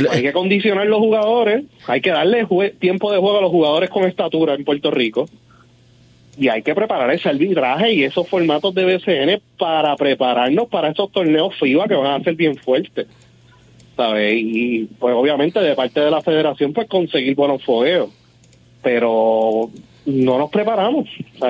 hay 0.09 0.21
que 0.21 0.33
condicionar 0.33 0.87
los 0.87 0.99
jugadores, 0.99 1.63
hay 1.87 2.01
que 2.01 2.09
darle 2.09 2.45
tiempo 2.79 3.11
de 3.11 3.17
juego 3.19 3.37
a 3.37 3.41
los 3.41 3.51
jugadores 3.51 3.89
con 3.89 4.03
estatura 4.03 4.55
en 4.55 4.65
Puerto 4.65 4.91
Rico. 4.91 5.27
Y 6.37 6.47
hay 6.47 6.63
que 6.63 6.73
preparar 6.73 7.11
ese 7.11 7.29
arbitraje 7.29 7.93
y 7.93 8.03
esos 8.03 8.27
formatos 8.27 8.73
de 8.73 8.85
BCN 8.85 9.41
para 9.57 9.95
prepararnos 9.95 10.67
para 10.67 10.89
esos 10.89 11.11
torneos 11.11 11.55
FIBA 11.59 11.87
que 11.87 11.95
van 11.95 12.19
a 12.19 12.23
ser 12.23 12.35
bien 12.35 12.55
fuertes. 12.55 13.07
¿Sabes? 13.95 14.33
Y 14.35 14.85
pues 14.97 15.13
obviamente 15.13 15.59
de 15.59 15.75
parte 15.75 15.99
de 15.99 16.09
la 16.09 16.21
federación 16.21 16.73
pues 16.73 16.87
conseguir 16.87 17.35
buenos 17.35 17.63
fogueos. 17.63 18.09
Pero 18.81 19.69
no 20.05 20.37
nos 20.37 20.49
preparamos. 20.49 21.07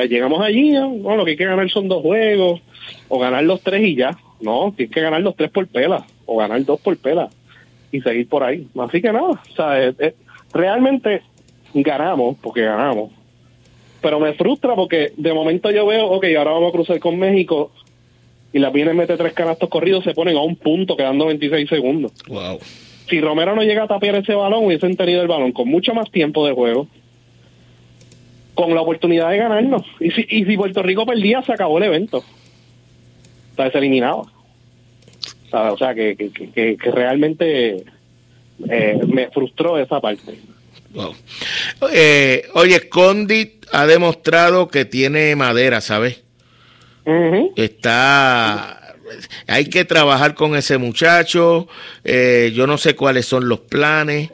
Llegamos 0.09 0.41
allí, 0.41 0.71
bueno, 0.71 1.17
lo 1.17 1.25
que 1.25 1.31
hay 1.31 1.37
que 1.37 1.45
ganar 1.45 1.69
son 1.69 1.87
dos 1.87 2.01
juegos, 2.01 2.61
o 3.07 3.19
ganar 3.19 3.43
los 3.43 3.61
tres 3.61 3.81
y 3.83 3.95
ya. 3.95 4.17
No, 4.41 4.73
tienes 4.75 4.93
que 4.93 5.01
ganar 5.01 5.21
los 5.21 5.35
tres 5.35 5.49
por 5.51 5.67
pela, 5.67 6.05
o 6.25 6.37
ganar 6.37 6.63
dos 6.65 6.79
por 6.81 6.97
pela, 6.97 7.29
y 7.91 8.01
seguir 8.01 8.27
por 8.27 8.43
ahí. 8.43 8.67
Así 8.77 9.01
que 9.01 9.11
nada, 9.11 9.29
o 9.29 9.55
sea, 9.55 9.93
realmente 10.53 11.21
ganamos, 11.73 12.37
porque 12.41 12.61
ganamos. 12.61 13.11
Pero 14.01 14.19
me 14.19 14.33
frustra 14.33 14.75
porque 14.75 15.13
de 15.15 15.33
momento 15.33 15.71
yo 15.71 15.85
veo, 15.85 16.07
ok, 16.07 16.25
ahora 16.37 16.51
vamos 16.51 16.69
a 16.69 16.73
cruzar 16.73 16.99
con 16.99 17.17
México, 17.17 17.71
y 18.51 18.59
la 18.59 18.69
viene 18.69 18.93
mete 18.93 19.17
tres 19.17 19.33
canastos 19.33 19.69
corridos, 19.69 20.03
se 20.03 20.13
ponen 20.13 20.35
a 20.37 20.41
un 20.41 20.57
punto, 20.57 20.95
quedando 20.95 21.25
26 21.25 21.67
segundos. 21.69 22.11
Wow. 22.27 22.59
Si 23.09 23.19
Romero 23.19 23.55
no 23.55 23.63
llega 23.63 23.83
a 23.83 23.87
tapiar 23.87 24.15
ese 24.15 24.35
balón, 24.35 24.65
hubiesen 24.65 24.95
tenido 24.95 25.21
el 25.21 25.27
balón 25.27 25.53
con 25.53 25.67
mucho 25.67 25.93
más 25.93 26.11
tiempo 26.11 26.45
de 26.45 26.53
juego 26.53 26.87
con 28.53 28.73
la 28.73 28.81
oportunidad 28.81 29.29
de 29.29 29.37
ganarnos. 29.37 29.83
Y 29.99 30.11
si, 30.11 30.25
y 30.29 30.45
si 30.45 30.57
Puerto 30.57 30.81
Rico 30.83 31.05
perdía, 31.05 31.41
se 31.41 31.53
acabó 31.53 31.77
el 31.77 31.85
evento. 31.85 32.19
O 32.19 33.55
sea, 33.55 33.71
se 33.71 33.77
eliminaba. 33.77 34.23
O 35.51 35.77
sea, 35.77 35.93
que, 35.93 36.15
que, 36.15 36.77
que, 36.77 36.91
realmente 36.91 37.83
eh, 38.69 38.99
me 39.07 39.29
frustró 39.29 39.77
esa 39.77 40.01
parte. 40.01 40.39
Eh, 41.91 42.47
oye, 42.55 42.89
Condit 42.89 43.65
ha 43.71 43.85
demostrado 43.85 44.67
que 44.67 44.85
tiene 44.85 45.35
madera, 45.35 45.79
¿sabes? 45.81 46.23
Está 47.55 48.83
hay 49.47 49.65
que 49.65 49.85
trabajar 49.85 50.35
con 50.35 50.55
ese 50.55 50.77
muchacho. 50.77 51.67
Eh, 52.03 52.51
yo 52.55 52.67
no 52.67 52.77
sé 52.77 52.95
cuáles 52.95 53.25
son 53.25 53.47
los 53.47 53.59
planes, 53.59 54.31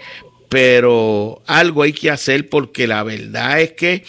pero 0.49 1.41
algo 1.45 1.83
hay 1.83 1.93
que 1.93 2.09
hacer 2.09 2.49
porque 2.49 2.87
la 2.87 3.03
verdad 3.03 3.61
es 3.61 3.73
que 3.73 4.03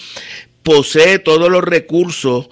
posee 0.63 1.19
todos 1.19 1.51
los 1.51 1.63
recursos 1.63 2.49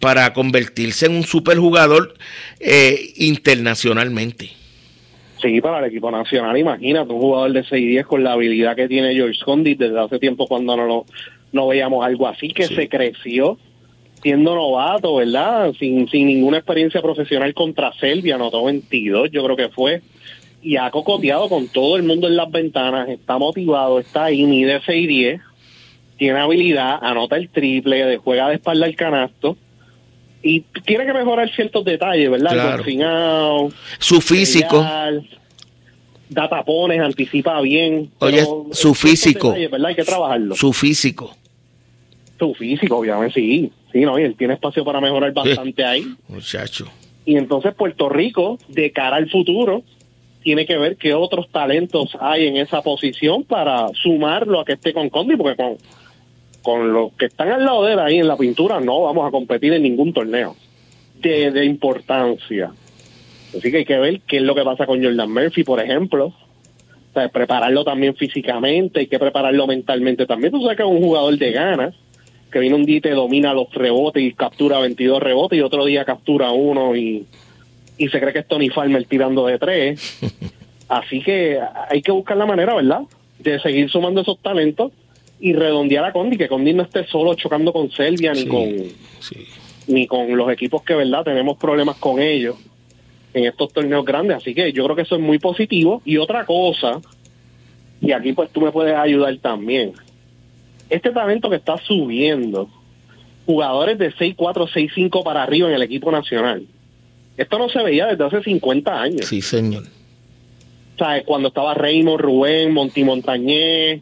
para 0.00 0.32
convertirse 0.32 1.06
en 1.06 1.16
un 1.16 1.22
superjugador 1.24 2.14
eh, 2.60 3.12
internacionalmente. 3.16 4.50
Sí, 5.40 5.60
para 5.60 5.80
el 5.80 5.84
equipo 5.86 6.10
nacional, 6.10 6.56
imagínate, 6.56 7.12
un 7.12 7.20
jugador 7.20 7.52
de 7.52 7.62
6-10 7.62 8.04
con 8.04 8.24
la 8.24 8.32
habilidad 8.32 8.74
que 8.74 8.88
tiene 8.88 9.14
George 9.14 9.38
Condit 9.44 9.78
desde 9.78 10.00
hace 10.00 10.18
tiempo 10.18 10.46
cuando 10.46 10.76
no, 10.76 11.04
no 11.52 11.68
veíamos 11.68 12.04
algo 12.04 12.26
así, 12.26 12.48
que 12.48 12.66
se 12.66 12.88
creció 12.88 13.58
siendo 14.22 14.54
novato, 14.54 15.16
¿verdad? 15.16 15.74
Sin, 15.78 16.08
sin 16.08 16.26
ninguna 16.26 16.58
experiencia 16.58 17.02
profesional 17.02 17.52
contra 17.52 17.92
Serbia, 17.92 18.36
anotó 18.36 18.64
22, 18.64 19.30
yo 19.30 19.44
creo 19.44 19.56
que 19.56 19.68
fue 19.68 20.00
y 20.66 20.76
ha 20.76 20.90
cocoteado 20.90 21.48
con 21.48 21.68
todo 21.68 21.96
el 21.96 22.02
mundo 22.02 22.26
en 22.26 22.34
las 22.34 22.50
ventanas, 22.50 23.08
está 23.08 23.38
motivado, 23.38 24.00
está 24.00 24.24
ahí, 24.24 24.42
mide 24.42 24.80
6 24.84 25.06
10, 25.06 25.40
tiene 26.18 26.40
habilidad, 26.40 26.98
anota 27.00 27.36
el 27.36 27.48
triple, 27.50 28.16
juega 28.16 28.48
de 28.48 28.56
espalda 28.56 28.86
el 28.86 28.96
canasto 28.96 29.56
y 30.42 30.62
tiene 30.84 31.06
que 31.06 31.12
mejorar 31.12 31.48
ciertos 31.54 31.84
detalles, 31.84 32.28
¿verdad? 32.28 32.50
Claro. 32.50 33.68
su 34.00 34.20
físico. 34.20 34.84
da 36.28 36.48
tapones, 36.48 37.00
anticipa 37.00 37.60
bien. 37.60 38.10
Oye, 38.18 38.44
su 38.72 38.92
físico. 38.96 39.52
¿verdad? 39.52 39.86
Hay 39.86 39.94
que 39.94 40.04
trabajarlo. 40.04 40.56
Su 40.56 40.72
físico. 40.72 41.32
Su 42.40 42.54
físico, 42.54 42.96
obviamente, 42.96 43.34
sí. 43.34 43.70
Sí, 43.92 44.00
no, 44.00 44.18
y 44.18 44.24
él 44.24 44.34
tiene 44.36 44.54
espacio 44.54 44.84
para 44.84 45.00
mejorar 45.00 45.32
bastante 45.32 45.84
ahí. 45.84 46.12
Muchacho. 46.26 46.88
Y 47.24 47.36
entonces 47.36 47.72
Puerto 47.72 48.08
Rico, 48.08 48.58
de 48.66 48.90
cara 48.90 49.14
al 49.14 49.30
futuro, 49.30 49.84
tiene 50.46 50.64
que 50.64 50.78
ver 50.78 50.96
qué 50.96 51.12
otros 51.12 51.48
talentos 51.50 52.16
hay 52.20 52.46
en 52.46 52.56
esa 52.56 52.80
posición 52.80 53.42
para 53.42 53.88
sumarlo 54.00 54.60
a 54.60 54.64
que 54.64 54.74
esté 54.74 54.92
con 54.92 55.10
Condi, 55.10 55.34
porque 55.34 55.56
con, 55.56 55.76
con 56.62 56.92
los 56.92 57.14
que 57.14 57.24
están 57.24 57.50
al 57.50 57.64
lado 57.64 57.84
de 57.84 57.94
él 57.94 57.98
ahí 57.98 58.18
en 58.20 58.28
la 58.28 58.36
pintura 58.36 58.78
no 58.78 59.02
vamos 59.02 59.26
a 59.26 59.32
competir 59.32 59.72
en 59.72 59.82
ningún 59.82 60.12
torneo 60.12 60.54
de, 61.16 61.50
de 61.50 61.64
importancia. 61.64 62.70
Así 63.58 63.72
que 63.72 63.78
hay 63.78 63.84
que 63.84 63.98
ver 63.98 64.20
qué 64.20 64.36
es 64.36 64.44
lo 64.44 64.54
que 64.54 64.62
pasa 64.62 64.86
con 64.86 65.02
Jordan 65.02 65.32
Murphy, 65.32 65.64
por 65.64 65.80
ejemplo. 65.80 66.32
Prepararlo 67.32 67.82
también 67.82 68.14
físicamente, 68.14 69.00
hay 69.00 69.08
que 69.08 69.18
prepararlo 69.18 69.66
mentalmente 69.66 70.26
también. 70.26 70.52
Tú 70.52 70.62
sabes 70.62 70.76
que 70.76 70.84
es 70.84 70.88
un 70.88 71.02
jugador 71.02 71.36
de 71.36 71.50
ganas, 71.50 71.94
que 72.52 72.60
viene 72.60 72.76
un 72.76 72.84
día 72.84 72.98
y 72.98 73.00
te 73.00 73.10
domina 73.10 73.52
los 73.52 73.74
rebotes 73.74 74.22
y 74.22 74.32
captura 74.32 74.78
22 74.78 75.20
rebotes 75.20 75.58
y 75.58 75.62
otro 75.62 75.84
día 75.84 76.04
captura 76.04 76.52
uno 76.52 76.94
y 76.94 77.26
y 77.98 78.08
se 78.08 78.20
cree 78.20 78.32
que 78.32 78.40
es 78.40 78.48
Tony 78.48 78.68
Farmer 78.68 79.04
tirando 79.04 79.46
de 79.46 79.58
tres. 79.58 80.18
Así 80.88 81.20
que 81.22 81.58
hay 81.88 82.02
que 82.02 82.12
buscar 82.12 82.36
la 82.36 82.46
manera, 82.46 82.74
¿verdad? 82.74 83.02
De 83.38 83.58
seguir 83.60 83.90
sumando 83.90 84.20
esos 84.20 84.38
talentos 84.40 84.92
y 85.40 85.52
redondear 85.52 86.04
a 86.04 86.12
Condi, 86.12 86.36
que 86.36 86.48
Condi 86.48 86.72
no 86.72 86.84
esté 86.84 87.04
solo 87.06 87.34
chocando 87.34 87.72
con 87.72 87.90
Serbia 87.90 88.32
ni 88.32 88.46
con 88.46 88.72
ni 89.88 90.06
con 90.08 90.36
los 90.36 90.50
equipos 90.50 90.82
que, 90.82 90.94
¿verdad? 90.94 91.24
Tenemos 91.24 91.58
problemas 91.58 91.96
con 91.96 92.20
ellos 92.20 92.56
en 93.34 93.44
estos 93.44 93.72
torneos 93.72 94.04
grandes. 94.04 94.38
Así 94.38 94.54
que 94.54 94.72
yo 94.72 94.84
creo 94.84 94.96
que 94.96 95.02
eso 95.02 95.14
es 95.14 95.20
muy 95.20 95.38
positivo. 95.38 96.02
Y 96.04 96.16
otra 96.16 96.44
cosa, 96.44 97.00
y 98.00 98.10
aquí 98.12 98.32
pues 98.32 98.50
tú 98.50 98.60
me 98.60 98.72
puedes 98.72 98.96
ayudar 98.96 99.36
también. 99.38 99.92
Este 100.90 101.10
talento 101.10 101.50
que 101.50 101.56
está 101.56 101.76
subiendo, 101.78 102.68
jugadores 103.44 103.98
de 103.98 104.12
6'4, 104.12 104.36
6'5 104.36 105.22
para 105.22 105.44
arriba 105.44 105.68
en 105.68 105.74
el 105.74 105.82
equipo 105.82 106.10
nacional 106.10 106.66
esto 107.36 107.58
no 107.58 107.68
se 107.68 107.82
veía 107.82 108.06
desde 108.06 108.24
hace 108.24 108.42
50 108.42 109.00
años. 109.00 109.26
Sí, 109.26 109.42
señor. 109.42 109.84
O 110.94 110.98
sea, 110.98 111.22
cuando 111.24 111.48
estaba 111.48 111.74
Raymond, 111.74 112.20
Rubén, 112.20 112.72
Monti 112.72 113.04
Montañez, 113.04 114.00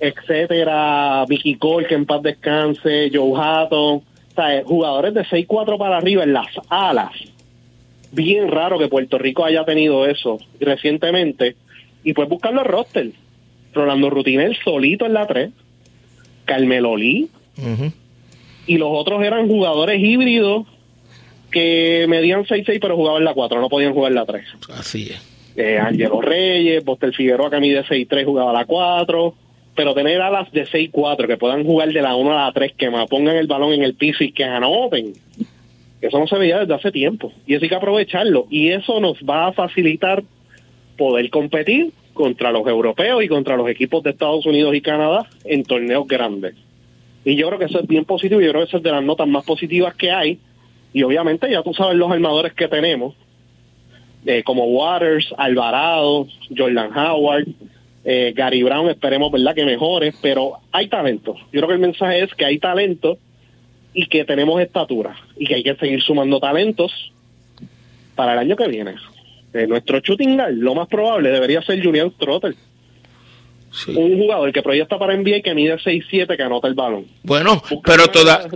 etcétera, 0.00 1.24
Vicky 1.28 1.56
Cole, 1.56 1.86
que 1.86 1.94
en 1.94 2.06
paz 2.06 2.22
descanse, 2.22 3.10
Joe 3.12 3.32
Hatton, 3.36 3.96
o 3.96 4.02
sea, 4.34 4.62
jugadores 4.64 5.14
de 5.14 5.24
6-4 5.24 5.78
para 5.78 5.98
arriba 5.98 6.24
en 6.24 6.32
las 6.32 6.48
alas. 6.68 7.12
Bien 8.10 8.48
raro 8.50 8.78
que 8.78 8.88
Puerto 8.88 9.18
Rico 9.18 9.44
haya 9.44 9.64
tenido 9.64 10.06
eso 10.06 10.38
recientemente. 10.60 11.56
Y 12.04 12.14
pues 12.14 12.28
buscar 12.28 12.52
los 12.52 12.66
roster. 12.66 13.12
Rolando 13.74 14.10
Rutinel 14.10 14.56
solito 14.62 15.06
en 15.06 15.14
la 15.14 15.26
3, 15.26 15.50
Carmelo 16.44 16.94
Lee, 16.94 17.30
y 18.66 18.76
los 18.76 18.90
otros 18.92 19.22
eran 19.22 19.48
jugadores 19.48 19.98
híbridos 19.98 20.66
que 21.52 22.06
medían 22.08 22.44
6-6 22.44 22.78
pero 22.80 22.96
jugaban 22.96 23.24
la 23.24 23.34
4, 23.34 23.60
no 23.60 23.68
podían 23.68 23.92
jugar 23.92 24.12
la 24.12 24.24
3. 24.24 24.44
Así 24.70 25.10
es. 25.10 25.32
Eh, 25.54 25.78
Angelo 25.78 26.20
Reyes, 26.20 26.84
Bostel 26.84 27.14
Figueroa 27.14 27.50
que 27.50 27.60
mide 27.60 27.84
6-3 27.84 28.24
jugaba 28.24 28.52
la 28.52 28.64
4, 28.64 29.34
pero 29.76 29.94
tener 29.94 30.20
alas 30.20 30.50
de 30.50 30.66
6-4 30.66 31.26
que 31.26 31.36
puedan 31.36 31.64
jugar 31.64 31.92
de 31.92 32.02
la 32.02 32.16
1 32.16 32.32
a 32.32 32.46
la 32.46 32.52
3, 32.52 32.72
que 32.76 32.90
me 32.90 33.06
pongan 33.06 33.36
el 33.36 33.46
balón 33.46 33.72
en 33.72 33.82
el 33.82 33.94
piso 33.94 34.24
y 34.24 34.32
que 34.32 34.44
anoten. 34.44 35.12
Eso 36.00 36.18
no 36.18 36.26
se 36.26 36.36
veía 36.36 36.58
desde 36.58 36.74
hace 36.74 36.90
tiempo 36.90 37.32
y 37.46 37.54
eso 37.54 37.64
hay 37.64 37.68
que 37.68 37.76
aprovecharlo 37.76 38.46
y 38.50 38.70
eso 38.70 38.98
nos 38.98 39.18
va 39.18 39.46
a 39.46 39.52
facilitar 39.52 40.24
poder 40.98 41.30
competir 41.30 41.92
contra 42.12 42.50
los 42.50 42.66
europeos 42.66 43.22
y 43.22 43.28
contra 43.28 43.56
los 43.56 43.68
equipos 43.68 44.02
de 44.02 44.10
Estados 44.10 44.44
Unidos 44.44 44.74
y 44.74 44.80
Canadá 44.80 45.26
en 45.44 45.62
torneos 45.62 46.06
grandes. 46.08 46.54
Y 47.24 47.36
yo 47.36 47.46
creo 47.46 47.58
que 47.60 47.66
eso 47.66 47.80
es 47.80 47.86
bien 47.86 48.04
positivo, 48.04 48.40
yo 48.40 48.50
creo 48.50 48.62
que 48.62 48.68
eso 48.68 48.78
es 48.78 48.82
de 48.82 48.90
las 48.90 49.04
notas 49.04 49.28
más 49.28 49.44
positivas 49.44 49.94
que 49.94 50.10
hay 50.10 50.38
y 50.92 51.02
obviamente 51.02 51.50
ya 51.50 51.62
tú 51.62 51.72
sabes 51.74 51.96
los 51.96 52.10
armadores 52.10 52.52
que 52.52 52.68
tenemos, 52.68 53.14
eh, 54.26 54.42
como 54.42 54.66
Waters, 54.66 55.34
Alvarado, 55.36 56.26
Jordan 56.56 56.96
Howard, 56.96 57.48
eh, 58.04 58.32
Gary 58.36 58.62
Brown, 58.62 58.88
esperemos 58.90 59.30
verdad 59.32 59.54
que 59.54 59.64
mejore, 59.64 60.12
pero 60.20 60.58
hay 60.70 60.88
talento. 60.88 61.34
Yo 61.52 61.60
creo 61.60 61.68
que 61.68 61.74
el 61.74 61.80
mensaje 61.80 62.22
es 62.22 62.34
que 62.34 62.44
hay 62.44 62.58
talento 62.58 63.18
y 63.94 64.06
que 64.06 64.24
tenemos 64.24 64.60
estatura 64.60 65.16
y 65.36 65.46
que 65.46 65.56
hay 65.56 65.62
que 65.62 65.74
seguir 65.76 66.02
sumando 66.02 66.40
talentos 66.40 67.12
para 68.14 68.34
el 68.34 68.38
año 68.38 68.56
que 68.56 68.68
viene. 68.68 68.94
Eh, 69.54 69.66
nuestro 69.66 70.00
shooting 70.00 70.36
guard, 70.36 70.54
lo 70.54 70.74
más 70.74 70.88
probable 70.88 71.30
debería 71.30 71.62
ser 71.62 71.82
Julian 71.82 72.12
Trotter 72.18 72.54
un 73.88 74.18
jugador 74.18 74.52
que 74.52 74.62
proyecta 74.62 74.98
para 74.98 75.16
NBA 75.16 75.40
que 75.42 75.54
mide 75.54 75.76
6'7 75.76 76.36
que 76.36 76.42
anota 76.42 76.68
el 76.68 76.74
balón. 76.74 77.06
Bueno, 77.22 77.62
pero 77.84 78.08
toda... 78.08 78.46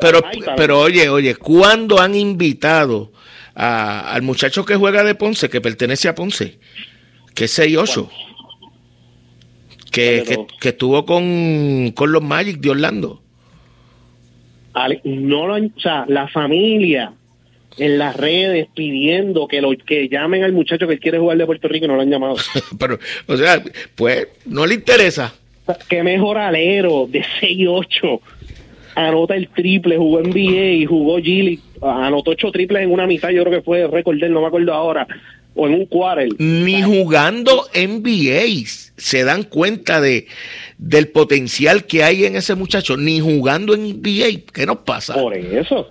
pero, 0.00 0.20
pero 0.56 0.80
oye, 0.80 1.08
oye, 1.08 1.34
¿cuándo 1.34 2.00
han 2.00 2.14
invitado 2.14 3.12
al 3.54 4.22
muchacho 4.22 4.64
que 4.64 4.76
juega 4.76 5.02
de 5.02 5.14
Ponce, 5.14 5.48
que 5.48 5.60
pertenece 5.60 6.08
a 6.08 6.14
Ponce? 6.14 6.58
Que 7.34 7.44
es 7.44 7.58
6'8. 7.58 8.08
que, 9.90 10.46
que, 10.60 10.68
estuvo 10.68 11.04
con, 11.04 11.92
con 11.94 12.12
los 12.12 12.22
Magic 12.22 12.58
de 12.58 12.70
Orlando. 12.70 13.22
No 15.04 15.46
lo, 15.46 15.54
o 15.54 15.80
sea, 15.80 16.04
la 16.06 16.28
familia 16.28 17.12
en 17.78 17.98
las 17.98 18.16
redes 18.16 18.68
pidiendo 18.74 19.48
que 19.48 19.60
lo 19.60 19.70
que 19.76 20.08
llamen 20.08 20.44
al 20.44 20.52
muchacho 20.52 20.86
que 20.86 20.98
quiere 20.98 21.18
jugar 21.18 21.38
de 21.38 21.46
Puerto 21.46 21.68
Rico 21.68 21.84
y 21.84 21.88
no 21.88 21.96
lo 21.96 22.02
han 22.02 22.10
llamado. 22.10 22.36
Pero, 22.78 22.98
o 23.26 23.36
sea, 23.36 23.62
pues 23.94 24.28
no 24.44 24.66
le 24.66 24.74
interesa. 24.74 25.34
Qué 25.88 26.02
mejor 26.02 26.38
alero 26.38 27.08
de 27.10 27.24
6-8 27.40 28.20
anota 28.96 29.36
el 29.36 29.48
triple, 29.48 29.96
jugó 29.98 30.20
NBA 30.20 30.72
y 30.72 30.86
jugó 30.86 31.18
Gilly, 31.18 31.60
anotó 31.82 32.32
ocho 32.32 32.50
triples 32.50 32.82
en 32.82 32.90
una 32.90 33.06
mitad, 33.06 33.28
yo 33.28 33.44
creo 33.44 33.58
que 33.58 33.64
fue 33.64 33.86
récord 33.86 34.16
no 34.16 34.40
me 34.40 34.46
acuerdo 34.46 34.72
ahora, 34.72 35.06
o 35.54 35.66
en 35.66 35.74
un 35.74 35.86
quarter. 35.86 36.28
Ni 36.38 36.82
jugando 36.82 37.66
NBA 37.74 38.66
se 38.96 39.24
dan 39.24 39.44
cuenta 39.44 40.00
de 40.00 40.26
del 40.78 41.08
potencial 41.08 41.84
que 41.84 42.04
hay 42.04 42.24
en 42.24 42.36
ese 42.36 42.54
muchacho, 42.54 42.96
ni 42.96 43.20
jugando 43.20 43.74
en 43.74 44.00
NBA, 44.00 44.52
¿qué 44.52 44.66
nos 44.66 44.78
pasa? 44.78 45.14
Por 45.14 45.34
eso, 45.34 45.90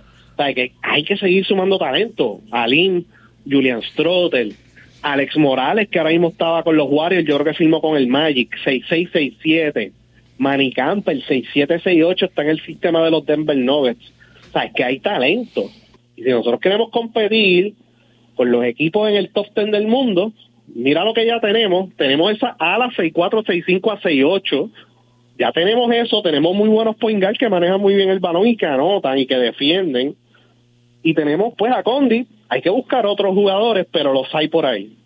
que, 0.54 0.72
hay 0.82 1.04
que 1.04 1.16
seguir 1.16 1.44
sumando 1.44 1.78
talento. 1.78 2.40
Alin, 2.50 3.06
Julian 3.48 3.82
Strotel, 3.82 4.54
Alex 5.02 5.36
Morales, 5.36 5.88
que 5.88 5.98
ahora 5.98 6.10
mismo 6.10 6.28
estaba 6.28 6.62
con 6.62 6.76
los 6.76 6.88
Warriors, 6.90 7.26
yo 7.26 7.36
creo 7.36 7.52
que 7.52 7.58
firmó 7.58 7.80
con 7.80 7.96
el 7.96 8.08
Magic, 8.08 8.50
6667. 8.64 9.92
Manny 10.38 10.72
el 10.76 11.22
6768 11.22 12.26
está 12.26 12.42
en 12.42 12.50
el 12.50 12.60
sistema 12.60 13.02
de 13.04 13.10
los 13.10 13.24
Denver 13.24 13.56
Nuggets. 13.56 14.12
O 14.48 14.52
sea, 14.52 14.64
es 14.64 14.72
que 14.74 14.84
hay 14.84 15.00
talento. 15.00 15.70
Y 16.16 16.22
si 16.22 16.30
nosotros 16.30 16.60
queremos 16.60 16.90
competir 16.90 17.74
con 18.34 18.50
los 18.50 18.64
equipos 18.64 19.08
en 19.08 19.16
el 19.16 19.30
top 19.30 19.46
10 19.54 19.70
del 19.70 19.86
mundo, 19.86 20.32
mira 20.74 21.04
lo 21.04 21.14
que 21.14 21.26
ya 21.26 21.40
tenemos. 21.40 21.94
Tenemos 21.96 22.32
esa 22.32 22.56
ala 22.58 22.90
64, 22.90 23.42
65 23.42 23.92
a 23.92 23.96
68. 23.96 24.70
Ya 25.38 25.52
tenemos 25.52 25.90
eso, 25.92 26.22
tenemos 26.22 26.54
muy 26.54 26.68
buenos 26.68 26.96
point 26.96 27.22
que 27.38 27.48
manejan 27.48 27.80
muy 27.80 27.94
bien 27.94 28.08
el 28.08 28.20
balón 28.20 28.46
y 28.46 28.56
que 28.56 28.66
anotan 28.66 29.18
y 29.18 29.26
que 29.26 29.36
defienden. 29.36 30.16
Y 31.06 31.14
tenemos 31.14 31.54
pues 31.56 31.72
a 31.72 31.84
Condi, 31.84 32.26
hay 32.48 32.60
que 32.62 32.68
buscar 32.68 33.06
otros 33.06 33.32
jugadores, 33.32 33.86
pero 33.92 34.12
los 34.12 34.26
hay 34.34 34.48
por 34.48 34.66
ahí. 34.66 34.96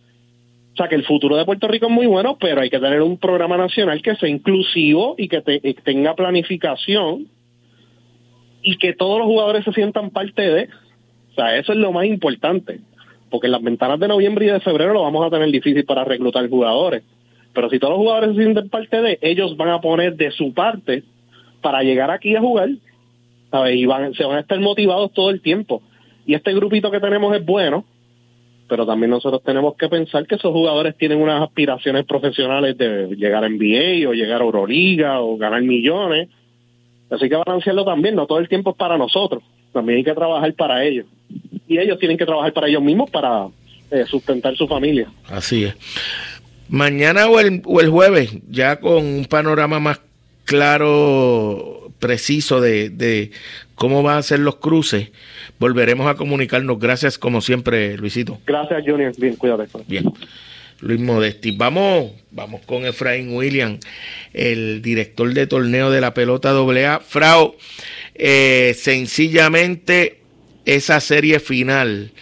O 0.72 0.76
sea 0.76 0.88
que 0.88 0.94
el 0.94 1.04
futuro 1.04 1.36
de 1.36 1.44
Puerto 1.44 1.68
Rico 1.68 1.88
es 1.88 1.92
muy 1.92 2.06
bueno, 2.06 2.38
pero 2.40 2.62
hay 2.62 2.70
que 2.70 2.78
tener 2.78 3.02
un 3.02 3.18
programa 3.18 3.58
nacional 3.58 4.00
que 4.00 4.16
sea 4.16 4.30
inclusivo 4.30 5.14
y 5.18 5.28
que 5.28 5.42
tenga 5.84 6.14
planificación 6.14 7.26
y 8.62 8.78
que 8.78 8.94
todos 8.94 9.18
los 9.18 9.26
jugadores 9.26 9.62
se 9.62 9.74
sientan 9.74 10.08
parte 10.08 10.40
de. 10.40 10.68
O 11.32 11.34
sea, 11.34 11.58
eso 11.58 11.72
es 11.72 11.78
lo 11.78 11.92
más 11.92 12.06
importante, 12.06 12.80
porque 13.28 13.48
en 13.48 13.52
las 13.52 13.62
ventanas 13.62 14.00
de 14.00 14.08
noviembre 14.08 14.46
y 14.46 14.48
de 14.48 14.60
febrero 14.60 14.94
lo 14.94 15.02
vamos 15.02 15.26
a 15.26 15.28
tener 15.28 15.50
difícil 15.50 15.84
para 15.84 16.04
reclutar 16.04 16.48
jugadores. 16.48 17.02
Pero 17.52 17.68
si 17.68 17.78
todos 17.78 17.92
los 17.92 17.98
jugadores 17.98 18.36
se 18.36 18.42
sienten 18.42 18.70
parte 18.70 19.02
de, 19.02 19.18
ellos 19.20 19.54
van 19.54 19.68
a 19.68 19.82
poner 19.82 20.16
de 20.16 20.30
su 20.30 20.54
parte 20.54 21.02
para 21.60 21.82
llegar 21.82 22.10
aquí 22.10 22.34
a 22.36 22.40
jugar, 22.40 22.70
¿sabes? 23.50 23.76
Y 23.76 23.84
van, 23.84 24.14
se 24.14 24.24
van 24.24 24.38
a 24.38 24.40
estar 24.40 24.58
motivados 24.60 25.12
todo 25.12 25.28
el 25.28 25.42
tiempo. 25.42 25.82
Y 26.26 26.34
este 26.34 26.54
grupito 26.54 26.90
que 26.90 27.00
tenemos 27.00 27.34
es 27.36 27.44
bueno, 27.44 27.84
pero 28.68 28.86
también 28.86 29.10
nosotros 29.10 29.42
tenemos 29.42 29.74
que 29.76 29.88
pensar 29.88 30.26
que 30.26 30.36
esos 30.36 30.52
jugadores 30.52 30.96
tienen 30.96 31.20
unas 31.20 31.42
aspiraciones 31.42 32.04
profesionales 32.06 32.78
de 32.78 33.08
llegar 33.16 33.44
a 33.44 33.48
NBA 33.48 34.08
o 34.08 34.12
llegar 34.12 34.40
a 34.40 34.44
Euroliga 34.44 35.20
o 35.20 35.36
ganar 35.36 35.62
millones. 35.62 36.28
Así 37.10 37.28
que 37.28 37.34
balancearlo 37.34 37.84
también, 37.84 38.14
no 38.14 38.26
todo 38.26 38.38
el 38.38 38.48
tiempo 38.48 38.70
es 38.70 38.76
para 38.76 38.96
nosotros, 38.96 39.42
también 39.72 39.98
hay 39.98 40.04
que 40.04 40.14
trabajar 40.14 40.54
para 40.54 40.84
ellos. 40.84 41.06
Y 41.66 41.78
ellos 41.78 41.98
tienen 41.98 42.16
que 42.16 42.26
trabajar 42.26 42.52
para 42.52 42.68
ellos 42.68 42.82
mismos 42.82 43.10
para 43.10 43.48
eh, 43.90 44.04
sustentar 44.06 44.56
su 44.56 44.68
familia. 44.68 45.10
Así 45.28 45.64
es. 45.64 45.74
Mañana 46.68 47.26
o 47.26 47.40
el, 47.40 47.62
o 47.64 47.80
el 47.80 47.88
jueves, 47.88 48.38
ya 48.48 48.78
con 48.78 49.04
un 49.04 49.24
panorama 49.24 49.80
más 49.80 50.00
claro, 50.44 51.90
preciso 51.98 52.60
de, 52.60 52.90
de 52.90 53.32
cómo 53.74 54.04
van 54.04 54.18
a 54.18 54.22
ser 54.22 54.38
los 54.38 54.56
cruces, 54.56 55.10
volveremos 55.60 56.08
a 56.08 56.16
comunicarnos. 56.16 56.80
Gracias 56.80 57.18
como 57.18 57.40
siempre, 57.40 57.96
Luisito. 57.96 58.40
Gracias, 58.46 58.82
Junior. 58.84 59.12
Bien, 59.16 59.36
cuídate. 59.36 59.68
Bien. 59.86 60.12
Luis 60.80 60.98
Modesti. 60.98 61.52
Vamos, 61.52 62.12
vamos 62.30 62.62
con 62.64 62.86
Efraín 62.86 63.34
William, 63.34 63.78
el 64.32 64.80
director 64.80 65.32
de 65.32 65.46
torneo 65.46 65.90
de 65.90 66.00
la 66.00 66.14
pelota 66.14 66.50
AA. 66.50 67.00
Frau, 67.00 67.54
eh, 68.14 68.74
sencillamente 68.76 70.20
esa 70.64 71.00
serie 71.00 71.38
final 71.38 72.12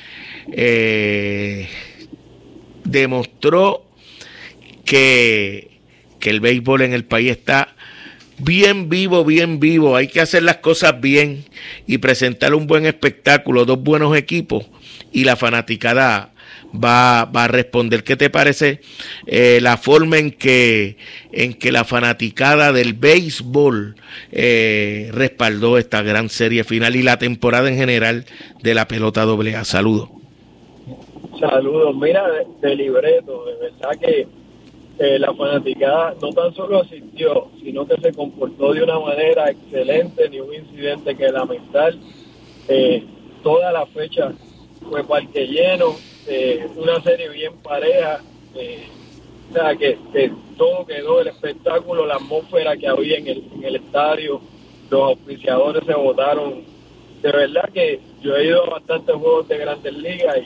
eh, 0.53 1.69
demostró 2.85 3.85
que, 4.85 5.79
que 6.19 6.31
el 6.31 6.41
béisbol 6.41 6.83
en 6.83 6.95
el 6.95 7.05
país 7.05 7.31
está 7.31 7.77
bien 8.39 8.89
vivo, 8.89 9.25
bien 9.25 9.61
vivo. 9.61 9.97
Hay 9.97 10.09
que 10.09 10.21
hacer 10.21 10.43
las 10.43 10.59
cosas 10.59 11.01
bien 11.01 11.45
y 11.87 11.99
presentar 11.99 12.55
un 12.55 12.67
buen 12.67 12.87
espectáculo, 12.87 13.65
dos 13.65 13.83
buenos 13.83 14.17
equipos 14.17 14.67
y 15.13 15.25
la 15.25 15.37
fanaticada 15.37 16.33
va, 16.73 17.25
va 17.25 17.45
a 17.45 17.49
responder. 17.49 18.05
¿Qué 18.05 18.17
te 18.17 18.31
parece 18.31 18.81
eh, 19.27 19.59
la 19.61 19.77
forma 19.77 20.19
en 20.19 20.31
que, 20.31 20.97
en 21.33 21.55
que 21.55 21.73
la 21.73 21.85
fanaticada 21.85 22.73
del 22.73 22.95
béisbol 22.95 23.97
eh, 24.33 25.11
respaldó 25.13 25.79
esta 25.79 26.03
gran 26.03 26.29
serie 26.29 26.65
final 26.65 26.97
y 26.97 27.03
la 27.03 27.19
temporada 27.19 27.69
en 27.69 27.77
general 27.77 28.25
de 28.63 28.75
la 28.75 28.89
pelota 28.89 29.25
doble 29.25 29.57
A? 29.57 29.65
Saludos. 29.65 30.11
Saludos. 31.39 31.95
Mira, 31.97 32.25
de 32.61 32.75
libreto, 32.75 33.45
de 33.47 33.71
verdad 33.71 34.01
que 34.01 34.27
eh, 34.99 35.19
la 35.19 35.33
fanaticada 35.33 36.15
no 36.21 36.31
tan 36.33 36.53
solo 36.55 36.81
asistió, 36.81 37.49
sino 37.63 37.87
que 37.87 38.01
se 38.01 38.13
comportó 38.13 38.73
de 38.73 38.83
una 38.83 38.99
manera 38.99 39.49
excelente, 39.49 40.29
ni 40.29 40.41
un 40.41 40.53
incidente 40.53 41.17
que 41.17 41.29
lamentar. 41.29 41.95
Eh, 42.69 43.05
toda 43.43 43.71
la 43.71 43.87
fecha 43.87 44.33
fue 44.89 45.05
parque 45.05 45.47
lleno, 45.47 45.95
eh, 46.27 46.67
una 46.77 47.01
serie 47.03 47.29
bien 47.29 47.53
pareja, 47.63 48.21
o 49.51 49.53
sea, 49.53 49.77
que, 49.77 49.99
todo 50.57 50.85
quedó, 50.85 51.21
el 51.21 51.29
espectáculo, 51.29 52.05
la 52.05 52.17
atmósfera 52.17 52.77
que 52.77 52.89
había 52.89 53.19
en 53.19 53.29
el, 53.63 53.77
estadio, 53.77 54.41
los 54.91 55.01
auspiciadores 55.01 55.85
se 55.87 55.95
votaron. 55.95 56.65
De 57.23 57.33
verdad 57.33 57.71
que 57.73 58.01
yo 58.21 58.37
he 58.37 58.47
ido 58.47 58.65
a 58.65 58.71
bastantes 58.71 59.15
juegos 59.15 59.49
de 59.49 59.59
grandes 59.59 59.93
ligas 59.95 60.39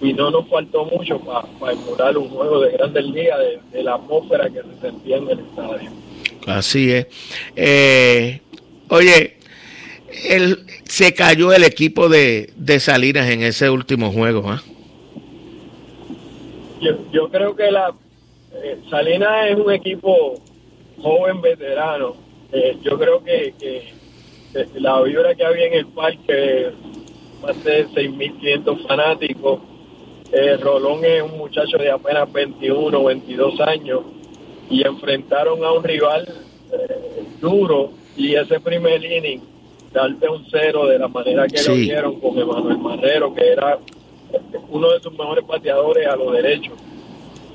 y 0.00 0.12
no 0.14 0.30
nos 0.30 0.48
faltó 0.48 0.84
mucho 0.86 1.20
para 1.20 1.72
emular 1.72 2.16
un 2.16 2.28
juego 2.30 2.60
de 2.60 2.72
grandes 2.72 3.04
ligas 3.04 3.38
de, 3.70 3.82
la 3.82 3.94
atmósfera 3.94 4.48
que 4.48 4.62
se 4.62 4.80
sentía 4.80 5.18
en 5.18 5.28
el 5.28 5.40
estadio. 5.40 5.90
Así 6.46 6.90
es. 6.90 7.06
Eh, 7.54 8.40
oye, 8.88 9.36
el, 10.28 10.58
se 10.84 11.12
cayó 11.12 11.52
el 11.52 11.64
equipo 11.64 12.08
de, 12.08 12.50
de 12.56 12.80
Salinas 12.80 13.28
en 13.28 13.42
ese 13.42 13.68
último 13.68 14.10
juego. 14.10 14.48
¿ah? 14.48 14.62
Yo, 16.80 16.92
yo, 17.12 17.28
creo 17.28 17.54
que 17.54 17.70
la 17.70 17.92
eh, 18.62 18.78
Salinas 18.88 19.50
es 19.50 19.56
un 19.56 19.70
equipo 19.70 20.40
joven, 21.02 21.42
veterano. 21.42 22.16
Eh, 22.52 22.78
yo 22.82 22.98
creo 22.98 23.22
que, 23.22 23.54
que 23.58 23.92
la 24.74 25.00
vibra 25.02 25.34
que 25.34 25.44
había 25.44 25.66
en 25.66 25.74
el 25.74 25.86
parque, 25.88 26.70
más 27.42 27.62
de 27.64 27.86
6.500 27.88 28.86
fanáticos, 28.88 29.60
eh, 30.32 30.56
Rolón 30.58 31.04
es 31.04 31.22
un 31.22 31.38
muchacho 31.38 31.76
de 31.76 31.90
apenas 31.90 32.32
21, 32.32 33.04
22 33.04 33.60
años 33.60 34.00
y 34.68 34.86
enfrentaron 34.86 35.64
a 35.64 35.72
un 35.72 35.82
rival 35.82 36.28
eh, 36.72 37.24
duro 37.40 37.90
y 38.16 38.34
ese 38.34 38.60
primer 38.60 39.04
inning, 39.04 39.40
darte 39.92 40.28
un 40.28 40.44
cero 40.50 40.86
de 40.86 40.98
la 40.98 41.08
manera 41.08 41.46
que 41.46 41.62
lo 41.62 41.74
hicieron 41.74 42.20
con 42.20 42.38
Emanuel 42.38 42.78
Marrero, 42.78 43.34
que 43.34 43.48
era 43.48 43.78
uno 44.68 44.92
de 44.92 45.00
sus 45.00 45.12
mejores 45.12 45.44
pateadores 45.44 46.06
a 46.06 46.16
lo 46.16 46.30
derecho. 46.30 46.72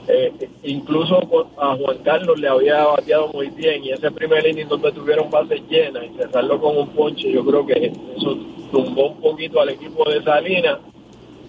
Eh, 0.07 0.31
incluso 0.63 1.47
a 1.57 1.75
Juan 1.77 1.97
Carlos 2.03 2.39
le 2.39 2.47
había 2.47 2.85
bateado 2.85 3.29
muy 3.29 3.49
bien 3.49 3.83
y 3.85 3.91
ese 3.91 4.11
primer 4.11 4.45
inning 4.45 4.67
donde 4.67 4.91
tuvieron 4.91 5.31
bases 5.31 5.61
llenas 5.67 6.03
y 6.03 6.15
cerrarlo 6.17 6.59
con 6.61 6.77
un 6.77 6.89
ponche, 6.89 7.31
yo 7.31 7.43
creo 7.43 7.65
que 7.65 7.91
eso 8.17 8.37
tumbó 8.71 9.11
un 9.11 9.21
poquito 9.21 9.59
al 9.61 9.69
equipo 9.69 10.07
de 10.07 10.21
Salinas 10.23 10.77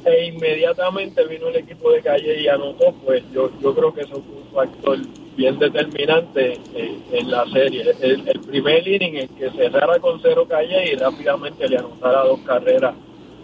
e 0.06 0.26
inmediatamente 0.26 1.26
vino 1.26 1.48
el 1.48 1.56
equipo 1.56 1.90
de 1.90 2.00
Calle 2.00 2.40
y 2.40 2.46
anotó, 2.46 2.94
pues 3.04 3.24
yo, 3.34 3.50
yo 3.60 3.74
creo 3.74 3.92
que 3.92 4.02
eso 4.02 4.22
fue 4.22 4.36
un 4.36 4.54
factor 4.54 4.98
bien 5.36 5.58
determinante 5.58 6.60
eh, 6.74 6.98
en 7.12 7.30
la 7.30 7.44
serie. 7.46 7.92
El, 8.00 8.40
primer 8.40 8.86
inning 8.86 9.16
en 9.16 9.28
que 9.28 9.50
cerrara 9.50 9.98
con 9.98 10.20
cero 10.22 10.46
Calle 10.48 10.92
y 10.92 10.94
rápidamente 10.94 11.68
le 11.68 11.78
anotara 11.78 12.22
dos 12.22 12.40
carreras 12.40 12.94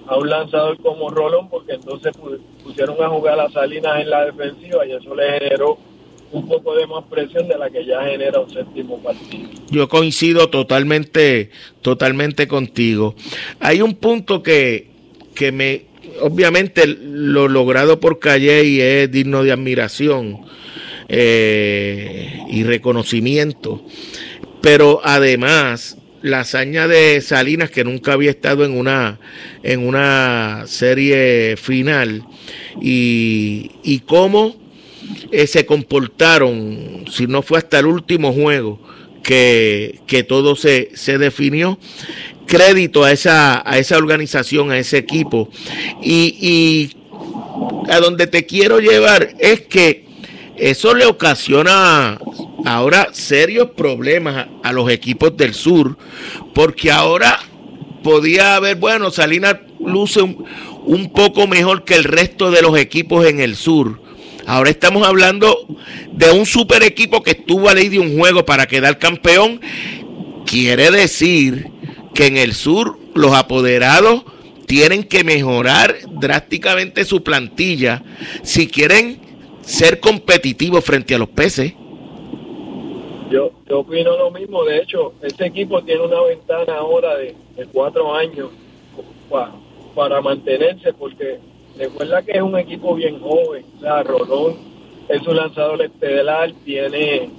a 0.06 0.16
un 0.16 0.30
lanzador 0.30 0.78
como 0.78 1.10
Rolón, 1.10 1.48
porque 1.48 1.72
entonces 1.72 2.12
pusieron 2.62 3.02
a 3.02 3.08
jugar 3.08 3.40
a 3.40 3.50
Salinas 3.50 4.00
en 4.00 4.10
la 4.10 4.26
defensiva 4.26 4.86
y 4.86 4.92
eso 4.92 5.14
le 5.16 5.40
generó 5.40 5.78
un 6.30 6.48
poco 6.48 6.76
de 6.76 6.86
más 6.86 7.04
presión 7.10 7.48
de 7.48 7.58
la 7.58 7.70
que 7.70 7.84
ya 7.84 8.04
genera 8.04 8.40
un 8.40 8.50
séptimo 8.50 9.02
partido. 9.02 9.48
Yo 9.68 9.88
coincido 9.88 10.48
totalmente, 10.48 11.50
totalmente 11.82 12.46
contigo. 12.46 13.14
Hay 13.58 13.82
un 13.82 13.94
punto 13.94 14.42
que, 14.42 14.88
que 15.34 15.52
me 15.52 15.91
obviamente 16.20 16.86
lo 16.86 17.48
logrado 17.48 18.00
por 18.00 18.18
Calle 18.18 19.02
es 19.02 19.10
digno 19.10 19.42
de 19.42 19.52
admiración. 19.52 20.40
eh, 21.08 22.40
y 22.48 22.64
reconocimiento. 22.64 23.84
Pero 24.62 25.00
además, 25.04 25.98
la 26.22 26.40
hazaña 26.40 26.88
de 26.88 27.20
Salinas, 27.20 27.70
que 27.70 27.84
nunca 27.84 28.14
había 28.14 28.30
estado 28.30 28.64
en 28.64 28.72
una, 28.72 29.20
en 29.62 29.86
una 29.86 30.64
serie 30.66 31.56
final, 31.58 32.24
y, 32.80 33.72
y 33.82 34.00
cómo 34.00 34.56
eh, 35.30 35.46
se 35.46 35.66
comportaron, 35.66 37.04
si 37.10 37.26
no 37.26 37.42
fue 37.42 37.58
hasta 37.58 37.78
el 37.80 37.86
último 37.86 38.32
juego, 38.32 38.80
que, 39.22 40.00
que 40.06 40.24
todo 40.24 40.56
se, 40.56 40.90
se 40.94 41.18
definió 41.18 41.78
crédito 42.46 43.04
a 43.04 43.12
esa, 43.12 43.62
a 43.68 43.78
esa 43.78 43.96
organización, 43.96 44.70
a 44.70 44.78
ese 44.78 44.98
equipo. 44.98 45.48
Y, 46.02 46.36
y 46.40 46.96
a 47.90 48.00
donde 48.00 48.26
te 48.26 48.46
quiero 48.46 48.78
llevar 48.80 49.34
es 49.38 49.62
que 49.62 50.06
eso 50.56 50.94
le 50.94 51.06
ocasiona 51.06 52.20
ahora 52.64 53.08
serios 53.12 53.70
problemas 53.70 54.46
a, 54.62 54.72
los 54.72 54.90
equipos 54.90 55.36
del 55.36 55.54
sur, 55.54 55.96
porque 56.54 56.90
ahora 56.90 57.40
podía 58.02 58.56
haber, 58.56 58.76
bueno, 58.76 59.10
Salinas 59.10 59.56
luce 59.84 60.22
un, 60.22 60.44
un, 60.84 61.10
poco 61.10 61.46
mejor 61.46 61.84
que 61.84 61.94
el 61.94 62.04
resto 62.04 62.50
de 62.50 62.62
los 62.62 62.78
equipos 62.78 63.26
en 63.26 63.40
el 63.40 63.56
sur. 63.56 64.00
Ahora 64.46 64.70
estamos 64.70 65.06
hablando 65.06 65.66
de 66.12 66.30
un 66.30 66.46
super 66.46 66.82
equipo 66.82 67.22
que 67.22 67.32
estuvo 67.32 67.68
a 67.68 67.74
ley 67.74 67.88
de 67.88 67.98
un 67.98 68.18
juego 68.18 68.44
para 68.44 68.66
quedar 68.66 68.98
campeón. 68.98 69.60
Quiere 70.46 70.90
decir 70.90 71.71
que 72.14 72.26
en 72.26 72.36
el 72.36 72.54
sur 72.54 72.98
los 73.14 73.32
apoderados 73.32 74.24
tienen 74.66 75.04
que 75.04 75.24
mejorar 75.24 75.94
drásticamente 76.10 77.04
su 77.04 77.22
plantilla 77.22 78.02
si 78.42 78.68
quieren 78.68 79.20
ser 79.62 80.00
competitivos 80.00 80.84
frente 80.84 81.14
a 81.14 81.18
los 81.18 81.28
peces. 81.28 81.74
Yo, 83.30 83.50
yo 83.68 83.80
opino 83.80 84.16
lo 84.16 84.30
mismo. 84.30 84.64
De 84.64 84.78
hecho, 84.78 85.14
este 85.22 85.46
equipo 85.46 85.82
tiene 85.82 86.02
una 86.02 86.20
ventana 86.22 86.76
ahora 86.76 87.16
de, 87.16 87.34
cuatro 87.72 88.14
años 88.14 88.50
para, 89.94 90.20
mantenerse, 90.20 90.92
porque 90.92 91.38
recuerda 91.78 92.22
que 92.22 92.32
es 92.32 92.42
un 92.42 92.58
equipo 92.58 92.94
bien 92.94 93.20
joven. 93.20 93.64
O 93.76 93.80
sea, 93.80 94.02
Rolón 94.02 94.56
es 95.08 95.26
un 95.26 95.36
lanzador 95.36 95.82
estelar, 95.82 96.52
tiene, 96.64 97.30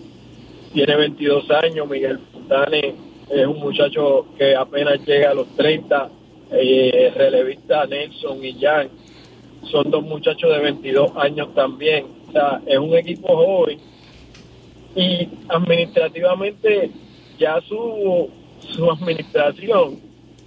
tiene 0.73 0.95
22 0.95 1.51
años. 1.51 1.87
Miguel 1.87 2.19
Fontane 2.31 3.12
es 3.29 3.47
un 3.47 3.59
muchacho 3.59 4.27
que 4.37 4.55
apenas 4.55 4.99
llega 5.05 5.31
a 5.31 5.33
los 5.33 5.47
30. 5.55 6.09
Eh, 6.55 7.11
relevista 7.15 7.85
Nelson 7.87 8.45
y 8.45 8.53
Jan 8.61 8.87
son 9.71 9.89
dos 9.89 10.03
muchachos 10.03 10.51
de 10.51 10.59
22 10.59 11.11
años 11.17 11.53
también. 11.55 12.05
O 12.29 12.31
sea, 12.31 12.61
es 12.65 12.77
un 12.77 12.93
equipo 12.95 13.35
joven 13.35 13.79
y 14.95 15.27
administrativamente 15.49 16.91
ya 17.39 17.59
su, 17.61 18.29
su 18.59 18.91
administración 18.91 19.99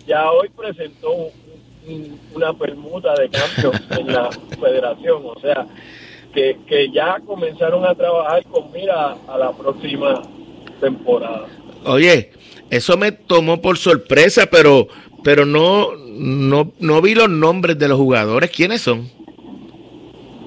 ya 0.06 0.30
hoy 0.30 0.48
presentó 0.50 1.10
una 2.34 2.52
permuta 2.52 3.14
de 3.14 3.28
cambio 3.28 3.72
en 3.98 4.12
la 4.12 4.30
federación, 4.60 5.22
o 5.24 5.38
sea, 5.40 5.66
que, 6.32 6.58
que 6.66 6.90
ya 6.90 7.20
comenzaron 7.24 7.84
a 7.84 7.94
trabajar 7.94 8.44
con 8.44 8.70
mira 8.72 9.16
a 9.26 9.38
la 9.38 9.52
próxima 9.52 10.22
temporada. 10.80 11.46
Oye, 11.86 12.32
eso 12.70 12.96
me 12.96 13.12
tomó 13.12 13.62
por 13.62 13.78
sorpresa, 13.78 14.46
pero 14.50 14.88
pero 15.22 15.44
no, 15.44 15.96
no, 15.96 16.72
no 16.78 17.02
vi 17.02 17.14
los 17.14 17.28
nombres 17.28 17.78
de 17.78 17.88
los 17.88 17.98
jugadores. 17.98 18.50
¿Quiénes 18.50 18.82
son? 18.82 19.10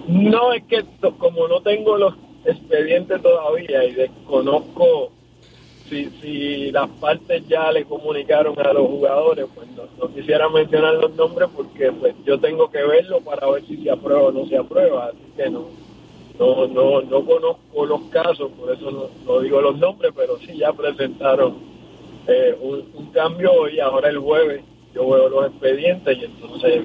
No, 0.08 0.54
es 0.54 0.64
que 0.64 0.84
como 1.18 1.48
no 1.48 1.62
tengo 1.62 1.98
los 1.98 2.16
expedientes 2.46 3.22
todavía 3.22 3.84
y 3.84 3.92
desconozco 3.92 5.12
si, 5.90 6.10
si 6.22 6.72
las 6.72 6.90
partes 6.92 7.48
ya 7.48 7.72
le 7.72 7.84
comunicaron 7.84 8.58
a 8.60 8.74
los 8.74 8.88
jugadores, 8.88 9.48
pues 9.54 9.68
no, 9.76 10.14
quisiera 10.14 10.48
mencionar 10.50 10.94
los 10.96 11.14
nombres 11.16 11.50
porque 11.56 11.92
pues 11.92 12.16
yo 12.26 12.40
tengo 12.40 12.70
que 12.70 12.84
verlo 12.84 13.20
para 13.22 13.50
ver 13.50 13.66
si 13.66 13.78
se 13.84 13.92
aprueba 13.92 14.24
o 14.24 14.32
no 14.32 14.46
se 14.48 14.58
aprueba. 14.58 15.08
Así 15.08 15.34
que 15.36 15.50
no, 15.50 15.66
no, 16.40 16.68
no, 16.68 17.02
no 17.02 17.26
conozco 17.26 17.86
los 17.86 18.02
casos, 18.06 18.50
por 18.58 18.74
eso 18.74 19.12
no, 19.26 19.40
digo 19.42 19.62
los 19.62 19.78
nombres, 19.78 20.14
pero 20.16 20.38
sí 20.40 20.58
ya 20.58 20.72
presentaron 20.72 21.58
eh, 22.28 22.58
un, 22.62 23.10
cambio 23.12 23.68
y 23.68 23.80
ahora 23.80 24.10
el 24.10 24.20
jueves 24.20 24.62
yo 24.94 25.10
veo 25.10 25.30
los 25.30 25.48
expedientes 25.48 26.18
y 26.18 26.26
entonces 26.26 26.84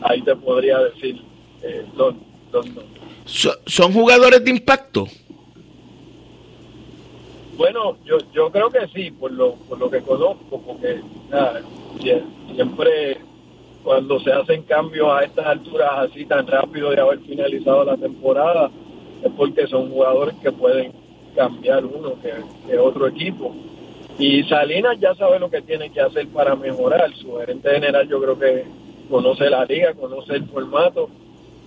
ahí 0.00 0.22
te 0.22 0.34
podría 0.36 0.78
decir 0.78 1.20
eh, 1.62 1.84
los, 1.96 2.14
¿Son 3.66 3.92
jugadores 3.92 4.42
de 4.42 4.50
impacto? 4.50 5.06
Bueno, 7.56 7.98
yo, 8.06 8.18
yo 8.32 8.50
creo 8.50 8.70
que 8.70 8.86
sí, 8.94 9.10
por 9.10 9.32
lo, 9.32 9.54
por 9.68 9.78
lo 9.78 9.90
que 9.90 10.00
conozco, 10.00 10.62
porque 10.64 11.00
siempre 12.54 13.18
cuando 13.88 14.20
se 14.20 14.30
hacen 14.30 14.64
cambios 14.64 15.08
a 15.10 15.24
estas 15.24 15.46
alturas 15.46 15.88
así 15.96 16.26
tan 16.26 16.46
rápido 16.46 16.90
de 16.90 17.00
haber 17.00 17.20
finalizado 17.20 17.84
la 17.84 17.96
temporada, 17.96 18.70
es 19.24 19.32
porque 19.34 19.66
son 19.66 19.88
jugadores 19.88 20.34
que 20.42 20.52
pueden 20.52 20.92
cambiar 21.34 21.86
uno 21.86 22.12
que 22.20 22.76
otro 22.76 23.06
equipo. 23.06 23.54
Y 24.18 24.42
Salinas 24.42 25.00
ya 25.00 25.14
sabe 25.14 25.38
lo 25.38 25.48
que 25.48 25.62
tiene 25.62 25.88
que 25.88 26.02
hacer 26.02 26.28
para 26.28 26.54
mejorar. 26.54 27.16
Su 27.16 27.38
gerente 27.38 27.70
general 27.70 28.06
yo 28.06 28.20
creo 28.20 28.38
que 28.38 28.64
conoce 29.08 29.48
la 29.48 29.64
liga, 29.64 29.94
conoce 29.94 30.34
el 30.34 30.44
formato. 30.48 31.08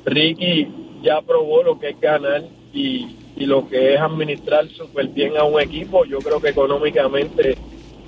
Ricky 0.06 0.68
ya 1.02 1.24
probó 1.24 1.64
lo 1.64 1.80
que 1.80 1.90
es 1.90 2.00
ganar 2.00 2.44
y, 2.72 3.18
lo 3.38 3.68
que 3.68 3.96
es 3.96 4.00
administrar 4.00 4.68
súper 4.68 5.08
bien 5.08 5.38
a 5.38 5.44
un 5.44 5.60
equipo. 5.60 6.06
Yo 6.06 6.20
creo 6.20 6.40
que 6.40 6.50
económicamente 6.50 7.58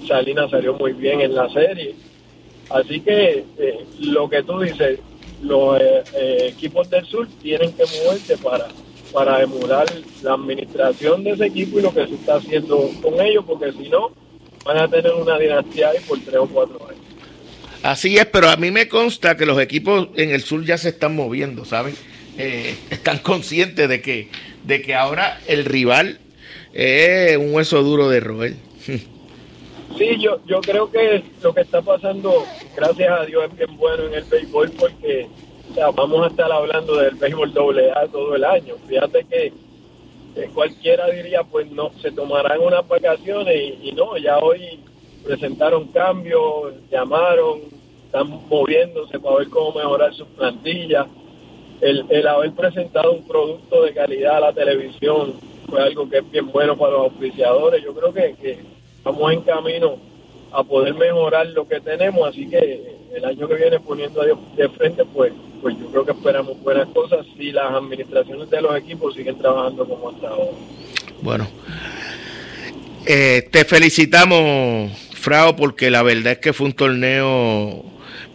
Salinas 0.08 0.52
salió 0.52 0.76
muy 0.76 0.94
bien 0.94 1.22
en 1.22 1.34
la 1.34 1.50
serie. 1.50 1.96
Así 2.70 3.02
que 3.02 3.46
eh, 3.58 3.86
lo 4.00 4.30
que 4.30 4.44
tú 4.44 4.60
dices, 4.60 5.00
los 5.42 5.80
eh, 5.80 6.04
eh, 6.16 6.38
equipos 6.50 6.90
del 6.90 7.06
sur 7.06 7.28
tienen 7.42 7.74
que 7.74 7.84
moverse 7.84 8.38
para, 8.38 8.68
para 9.12 9.42
emular 9.44 9.86
la 10.22 10.34
administración 10.34 11.24
de 11.24 11.32
ese 11.32 11.46
equipo 11.48 11.80
y 11.80 11.82
lo 11.82 11.94
que 11.94 12.08
se 12.08 12.16
está 12.16 12.36
haciendo 12.36 12.90
con 13.02 13.20
ellos, 13.22 13.44
porque 13.46 13.72
si 13.74 13.90
no, 13.90 14.12
van 14.66 14.78
a 14.78 14.88
tener 14.88 15.12
una 15.14 15.38
dinastía 15.38 15.90
ahí 15.90 16.00
por 16.08 16.20
tres 16.20 16.38
o 16.38 16.48
cuatro 16.48 16.80
años. 16.88 17.02
Así 17.84 18.18
es, 18.18 18.26
pero 18.26 18.50
a 18.50 18.56
mí 18.56 18.72
me 18.72 18.88
consta 18.88 19.36
que 19.36 19.46
los 19.46 19.60
equipos 19.60 20.08
en 20.16 20.32
el 20.32 20.42
sur 20.42 20.64
ya 20.64 20.78
se 20.78 20.90
están 20.90 21.16
moviendo, 21.16 21.66
¿saben? 21.66 21.96
Eh, 22.38 22.76
están 22.90 23.20
conscientes 23.20 23.90
de 23.90 24.02
que, 24.02 24.30
de 24.64 24.82
que 24.82 24.96
ahora 24.96 25.40
el 25.48 25.66
rival 25.66 26.20
es 26.74 27.38
un 27.38 27.54
hueso 27.54 27.84
duro 27.84 28.10
de 28.10 28.20
roer. 28.22 28.56
Sí, 29.98 30.18
yo, 30.20 30.40
yo 30.46 30.60
creo 30.62 30.90
que 30.90 31.24
lo 31.42 31.54
que 31.54 31.62
está 31.62 31.82
pasando, 31.82 32.46
gracias 32.76 33.12
a 33.12 33.26
Dios, 33.26 33.46
es 33.46 33.58
bien 33.58 33.78
bueno 33.78 34.06
en 34.06 34.14
el 34.16 34.24
béisbol 34.24 34.72
porque 34.72 35.28
vamos 35.96 36.24
a 36.24 36.28
estar 36.28 36.52
hablando 36.52 36.96
del 36.98 37.16
béisbol 37.16 37.54
doble 37.54 37.92
A 37.92 38.08
todo 38.08 38.36
el 38.36 38.44
año. 38.44 38.76
Fíjate 38.88 39.26
que 39.26 39.54
cualquiera 40.54 41.08
diría, 41.10 41.44
pues 41.44 41.72
no, 41.72 41.92
se 42.02 42.12
tomarán 42.12 42.60
unas 42.62 42.88
vacaciones 42.88 43.76
y, 43.82 43.92
no, 43.92 44.18
ya 44.18 44.40
hoy 44.40 44.80
presentaron 45.24 45.88
cambios, 45.90 46.74
llamaron, 46.92 47.62
están 48.06 48.30
moviéndose 48.50 49.20
para 49.20 49.38
ver 49.38 49.50
cómo 49.50 49.74
mejorar 49.74 50.14
sus 50.14 50.28
plantillas. 50.30 51.08
El, 51.82 52.06
el 52.10 52.28
haber 52.28 52.52
presentado 52.54 53.12
un 53.12 53.28
producto 53.28 53.84
de 53.84 53.94
calidad 53.94 54.38
a 54.38 54.40
la 54.40 54.54
televisión 54.54 55.34
fue 55.68 55.84
algo 55.84 56.10
que 56.10 56.18
es 56.20 56.32
bien 56.32 56.52
bueno 56.52 56.78
para 56.78 56.94
los 56.94 57.02
auspiciadores. 57.12 57.84
Yo 57.84 57.94
creo 57.94 58.14
que, 58.14 58.36
que 58.42 58.73
estamos 59.04 59.34
en 59.34 59.42
camino 59.42 59.98
a 60.54 60.64
poder 60.64 60.94
mejorar 60.94 61.48
lo 61.48 61.68
que 61.68 61.82
tenemos, 61.82 62.30
así 62.30 62.48
que 62.48 62.96
el 63.14 63.26
año 63.26 63.50
que 63.50 63.56
viene 63.56 63.78
poniendo 63.82 64.22
a 64.22 64.26
Dios 64.26 64.40
de 64.56 64.70
frente, 64.70 65.04
pues, 65.04 65.34
pues 65.62 65.78
yo 65.78 65.88
creo 65.88 66.06
que 66.06 66.12
esperamos 66.14 66.62
buenas 66.62 66.88
cosas 66.90 67.26
si 67.38 67.52
las 67.52 67.70
administraciones 67.74 68.50
de 68.50 68.62
los 68.62 68.78
equipos 68.78 69.14
siguen 69.14 69.38
trabajando 69.38 69.86
como 69.86 70.10
hasta 70.10 70.30
ahora. 70.30 70.52
Bueno, 71.22 71.48
eh, 73.06 73.46
te 73.52 73.66
felicitamos, 73.66 74.92
Frao, 75.16 75.54
porque 75.58 75.92
la 75.92 76.02
verdad 76.02 76.34
es 76.34 76.38
que 76.38 76.54
fue 76.54 76.68
un 76.68 76.74
torneo 76.74 77.84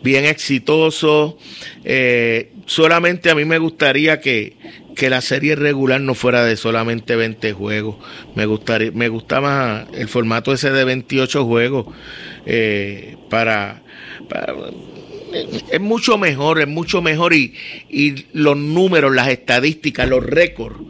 bien 0.03 0.27
exitoso. 0.27 1.39
Eh, 1.83 2.53
solamente 2.67 3.31
a 3.31 3.35
mí 3.35 3.47
me 3.47 3.57
gustaría 3.57 4.21
que, 4.21 4.55
que 4.99 5.09
la 5.09 5.21
serie 5.21 5.55
regular 5.55 6.01
no 6.01 6.15
fuera 6.15 6.45
de 6.45 6.57
solamente 6.57 7.15
20 7.15 7.53
juegos. 7.53 7.97
Me 8.35 8.47
gustaría, 8.47 8.91
me 8.91 9.09
gusta 9.09 9.41
más 9.41 9.87
el 9.95 10.09
formato 10.09 10.53
ese 10.53 10.73
de 10.73 10.85
28 10.85 11.45
juegos 11.45 11.87
eh, 12.45 13.17
para, 13.31 13.81
es 15.71 15.81
mucho 15.81 16.19
mejor, 16.19 16.61
es 16.61 16.67
mucho 16.67 17.01
mejor 17.01 17.33
y, 17.33 17.55
y 17.89 18.27
los 18.33 18.57
números, 18.57 19.15
las 19.15 19.29
estadísticas, 19.29 20.09
los 20.09 20.25
récords. 20.25 20.81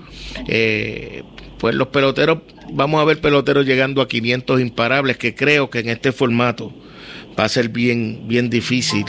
Eh, 0.46 1.22
pues 1.58 1.74
los 1.74 1.88
peloteros, 1.88 2.38
vamos 2.72 3.02
a 3.02 3.04
ver 3.04 3.20
peloteros 3.20 3.66
llegando 3.66 4.00
a 4.00 4.08
500 4.08 4.58
imparables, 4.62 5.18
que 5.18 5.34
creo 5.34 5.68
que 5.68 5.80
en 5.80 5.90
este 5.90 6.12
formato 6.12 6.72
va 7.38 7.44
a 7.44 7.48
ser 7.48 7.68
bien, 7.68 8.26
bien 8.26 8.50
difícil. 8.50 9.04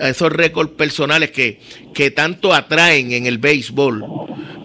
Esos 0.00 0.32
récords 0.32 0.72
personales 0.72 1.30
que, 1.30 1.60
que 1.94 2.10
tanto 2.10 2.52
atraen 2.52 3.12
en 3.12 3.26
el 3.26 3.38
béisbol, 3.38 4.04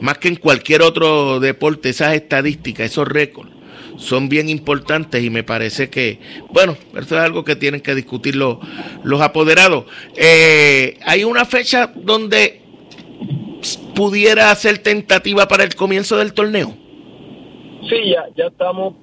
más 0.01 0.17
que 0.17 0.29
en 0.29 0.35
cualquier 0.37 0.81
otro 0.81 1.39
deporte, 1.39 1.89
esas 1.89 2.15
estadísticas, 2.15 2.91
esos 2.91 3.07
récords 3.07 3.51
son 3.97 4.29
bien 4.29 4.47
importantes 4.47 5.23
y 5.23 5.29
me 5.29 5.43
parece 5.43 5.89
que, 5.89 6.19
bueno, 6.51 6.77
eso 6.91 7.17
es 7.17 7.21
algo 7.21 7.43
que 7.43 7.55
tienen 7.55 7.81
que 7.81 7.95
discutir 7.95 8.35
los, 8.35 8.57
los 9.03 9.21
apoderados. 9.21 9.85
Eh, 10.15 10.99
¿Hay 11.03 11.23
una 11.23 11.45
fecha 11.45 11.91
donde 11.95 12.61
pudiera 13.95 14.53
ser 14.53 14.77
tentativa 14.79 15.47
para 15.47 15.63
el 15.63 15.73
comienzo 15.75 16.17
del 16.17 16.33
torneo? 16.33 16.75
Sí, 17.89 18.11
ya, 18.11 18.25
ya 18.35 18.45
estamos 18.47 18.93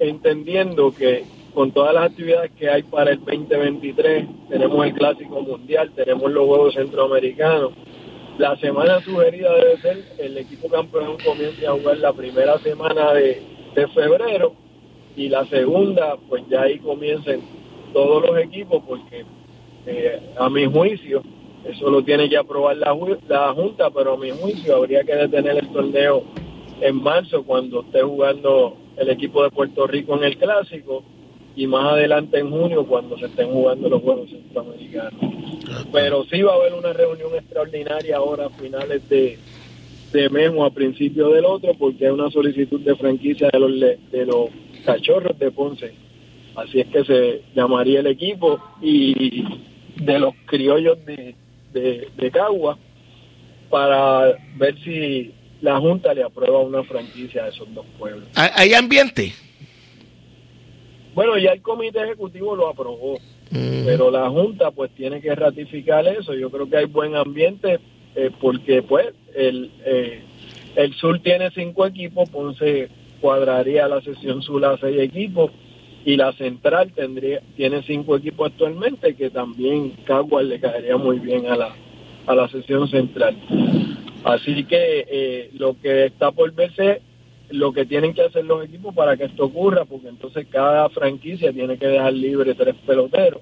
entendiendo 0.00 0.92
que 0.92 1.24
con 1.56 1.72
todas 1.72 1.94
las 1.94 2.10
actividades 2.10 2.52
que 2.52 2.68
hay 2.68 2.82
para 2.82 3.12
el 3.12 3.18
2023, 3.20 4.26
tenemos 4.50 4.86
el 4.86 4.92
Clásico 4.92 5.40
Mundial, 5.40 5.90
tenemos 5.96 6.30
los 6.30 6.44
Juegos 6.44 6.74
Centroamericanos. 6.74 7.72
La 8.36 8.58
semana 8.58 9.00
sugerida 9.00 9.54
debe 9.54 9.78
ser 9.78 10.04
el 10.18 10.36
equipo 10.36 10.68
campeón 10.68 11.16
comience 11.24 11.66
a 11.66 11.72
jugar 11.72 11.96
la 11.96 12.12
primera 12.12 12.58
semana 12.58 13.14
de, 13.14 13.42
febrero 13.94 14.52
y 15.16 15.30
la 15.30 15.46
segunda, 15.46 16.18
pues 16.28 16.42
ya 16.50 16.60
ahí 16.60 16.78
comiencen 16.78 17.40
todos 17.94 18.26
los 18.26 18.38
equipos 18.38 18.82
porque 18.86 19.24
eh, 19.86 20.20
a 20.38 20.50
mi 20.50 20.66
juicio, 20.66 21.22
eso 21.64 21.88
lo 21.88 22.02
tiene 22.04 22.28
que 22.28 22.36
aprobar 22.36 22.76
la, 22.76 22.94
la 23.28 23.54
Junta, 23.54 23.88
pero 23.88 24.12
a 24.12 24.18
mi 24.18 24.30
juicio 24.30 24.76
habría 24.76 25.04
que 25.04 25.14
detener 25.14 25.56
el 25.56 25.68
torneo 25.72 26.22
en 26.82 27.02
marzo 27.02 27.44
cuando 27.44 27.80
esté 27.80 28.02
jugando 28.02 28.76
el 28.98 29.08
equipo 29.08 29.42
de 29.42 29.50
Puerto 29.50 29.86
Rico 29.86 30.18
en 30.18 30.24
el 30.24 30.36
clásico 30.36 31.02
y 31.56 31.66
más 31.66 31.94
adelante 31.94 32.38
en 32.38 32.50
junio 32.50 32.86
cuando 32.86 33.18
se 33.18 33.26
estén 33.26 33.50
jugando 33.50 33.88
los 33.88 34.02
Juegos 34.02 34.28
Centroamericanos. 34.28 35.14
Pero 35.90 36.24
sí 36.26 36.42
va 36.42 36.52
a 36.52 36.56
haber 36.56 36.74
una 36.74 36.92
reunión 36.92 37.34
extraordinaria 37.34 38.18
ahora 38.18 38.46
a 38.46 38.50
finales 38.50 39.08
de, 39.08 39.38
de 40.12 40.28
mes 40.28 40.50
o 40.54 40.64
a 40.64 40.70
principio 40.70 41.30
del 41.30 41.46
otro 41.46 41.72
porque 41.74 42.06
hay 42.06 42.12
una 42.12 42.30
solicitud 42.30 42.80
de 42.80 42.94
franquicia 42.94 43.48
de 43.50 43.58
los, 43.58 43.80
de 43.80 44.26
los 44.26 44.50
cachorros 44.84 45.38
de 45.38 45.50
Ponce. 45.50 45.94
Así 46.54 46.80
es 46.80 46.86
que 46.88 47.04
se 47.04 47.42
llamaría 47.54 48.00
el 48.00 48.06
equipo 48.06 48.60
y 48.82 49.42
de 49.96 50.18
los 50.18 50.34
criollos 50.44 51.04
de, 51.06 51.34
de, 51.72 52.08
de 52.16 52.30
Cagua 52.30 52.78
para 53.70 54.36
ver 54.56 54.78
si 54.84 55.32
la 55.62 55.78
Junta 55.80 56.12
le 56.12 56.22
aprueba 56.22 56.60
una 56.60 56.82
franquicia 56.84 57.44
a 57.44 57.48
esos 57.48 57.72
dos 57.74 57.86
pueblos. 57.98 58.28
¿Hay 58.34 58.74
ambiente? 58.74 59.32
Bueno, 61.16 61.38
ya 61.38 61.52
el 61.52 61.62
comité 61.62 62.02
ejecutivo 62.02 62.54
lo 62.54 62.68
aprobó, 62.68 63.14
mm. 63.50 63.86
pero 63.86 64.10
la 64.10 64.28
Junta 64.28 64.70
pues 64.70 64.90
tiene 64.90 65.22
que 65.22 65.34
ratificar 65.34 66.06
eso. 66.06 66.34
Yo 66.34 66.50
creo 66.50 66.68
que 66.68 66.76
hay 66.76 66.84
buen 66.84 67.16
ambiente 67.16 67.80
eh, 68.14 68.30
porque 68.38 68.82
pues 68.82 69.14
el, 69.34 69.70
eh, 69.86 70.20
el 70.74 70.92
sur 70.92 71.18
tiene 71.20 71.50
cinco 71.52 71.86
equipos, 71.86 72.28
Ponce 72.28 72.90
cuadraría 73.22 73.88
la 73.88 74.02
sesión 74.02 74.42
sur 74.42 74.62
a 74.66 74.76
seis 74.76 75.00
equipos 75.00 75.52
y 76.04 76.16
la 76.16 76.34
central 76.34 76.92
tendría 76.92 77.40
tiene 77.56 77.82
cinco 77.84 78.18
equipos 78.18 78.52
actualmente 78.52 79.14
que 79.14 79.30
también 79.30 79.92
Caguas 80.04 80.44
le 80.44 80.60
caería 80.60 80.98
muy 80.98 81.18
bien 81.18 81.46
a 81.46 81.56
la 81.56 81.74
a 82.26 82.34
la 82.34 82.46
sesión 82.48 82.88
central. 82.88 83.34
Así 84.22 84.64
que 84.64 85.06
eh, 85.08 85.50
lo 85.54 85.80
que 85.80 86.04
está 86.04 86.30
por 86.30 86.52
verse, 86.52 87.00
lo 87.50 87.72
que 87.72 87.86
tienen 87.86 88.14
que 88.14 88.22
hacer 88.22 88.44
los 88.44 88.64
equipos 88.64 88.94
para 88.94 89.16
que 89.16 89.24
esto 89.24 89.44
ocurra, 89.44 89.84
porque 89.84 90.08
entonces 90.08 90.46
cada 90.50 90.88
franquicia 90.90 91.52
tiene 91.52 91.78
que 91.78 91.86
dejar 91.86 92.12
libre 92.12 92.54
tres 92.54 92.74
peloteros 92.86 93.40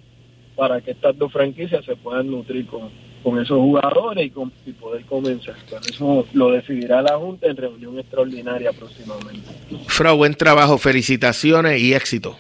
para 0.57 0.81
que 0.81 0.93
estas 0.93 1.17
dos 1.19 1.33
franquicias 1.33 1.85
se 1.85 1.97
puedan 1.97 2.31
nutrir 2.31 2.67
con, 2.67 2.91
con 3.23 3.41
esos 3.41 3.59
jugadores 3.59 4.27
y, 4.27 4.31
con, 4.31 4.53
y 4.67 4.73
poder 4.73 5.05
comenzar. 5.07 5.57
Pero 5.69 5.81
eso 5.83 6.27
lo 6.33 6.51
decidirá 6.51 7.03
la 7.03 7.17
Junta 7.17 7.49
en 7.49 7.57
reunión 7.57 7.99
extraordinaria 7.99 8.73
próximamente. 8.73 9.49
Frau, 9.87 10.17
buen 10.17 10.35
trabajo, 10.35 10.79
felicitaciones 10.79 11.81
y 11.81 11.95
éxito. 11.95 12.37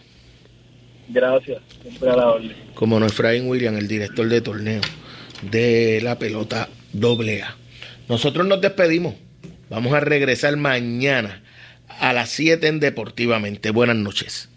Gracias, 1.08 1.60
siempre 1.82 2.10
a 2.10 2.16
la 2.16 2.30
orden. 2.30 2.52
Como 2.74 2.98
no, 3.00 3.06
Efraín 3.06 3.48
William, 3.48 3.76
el 3.76 3.88
director 3.88 4.28
de 4.28 4.40
torneo 4.40 4.80
de 5.50 6.00
la 6.02 6.18
pelota 6.18 6.68
doble 6.92 7.42
A. 7.42 7.56
Nosotros 8.08 8.46
nos 8.46 8.60
despedimos. 8.60 9.14
Vamos 9.70 9.92
a 9.92 10.00
regresar 10.00 10.56
mañana 10.56 11.42
a 12.00 12.12
las 12.12 12.30
7 12.30 12.66
en 12.66 12.80
Deportivamente. 12.80 13.70
Buenas 13.70 13.96
noches. 13.96 14.48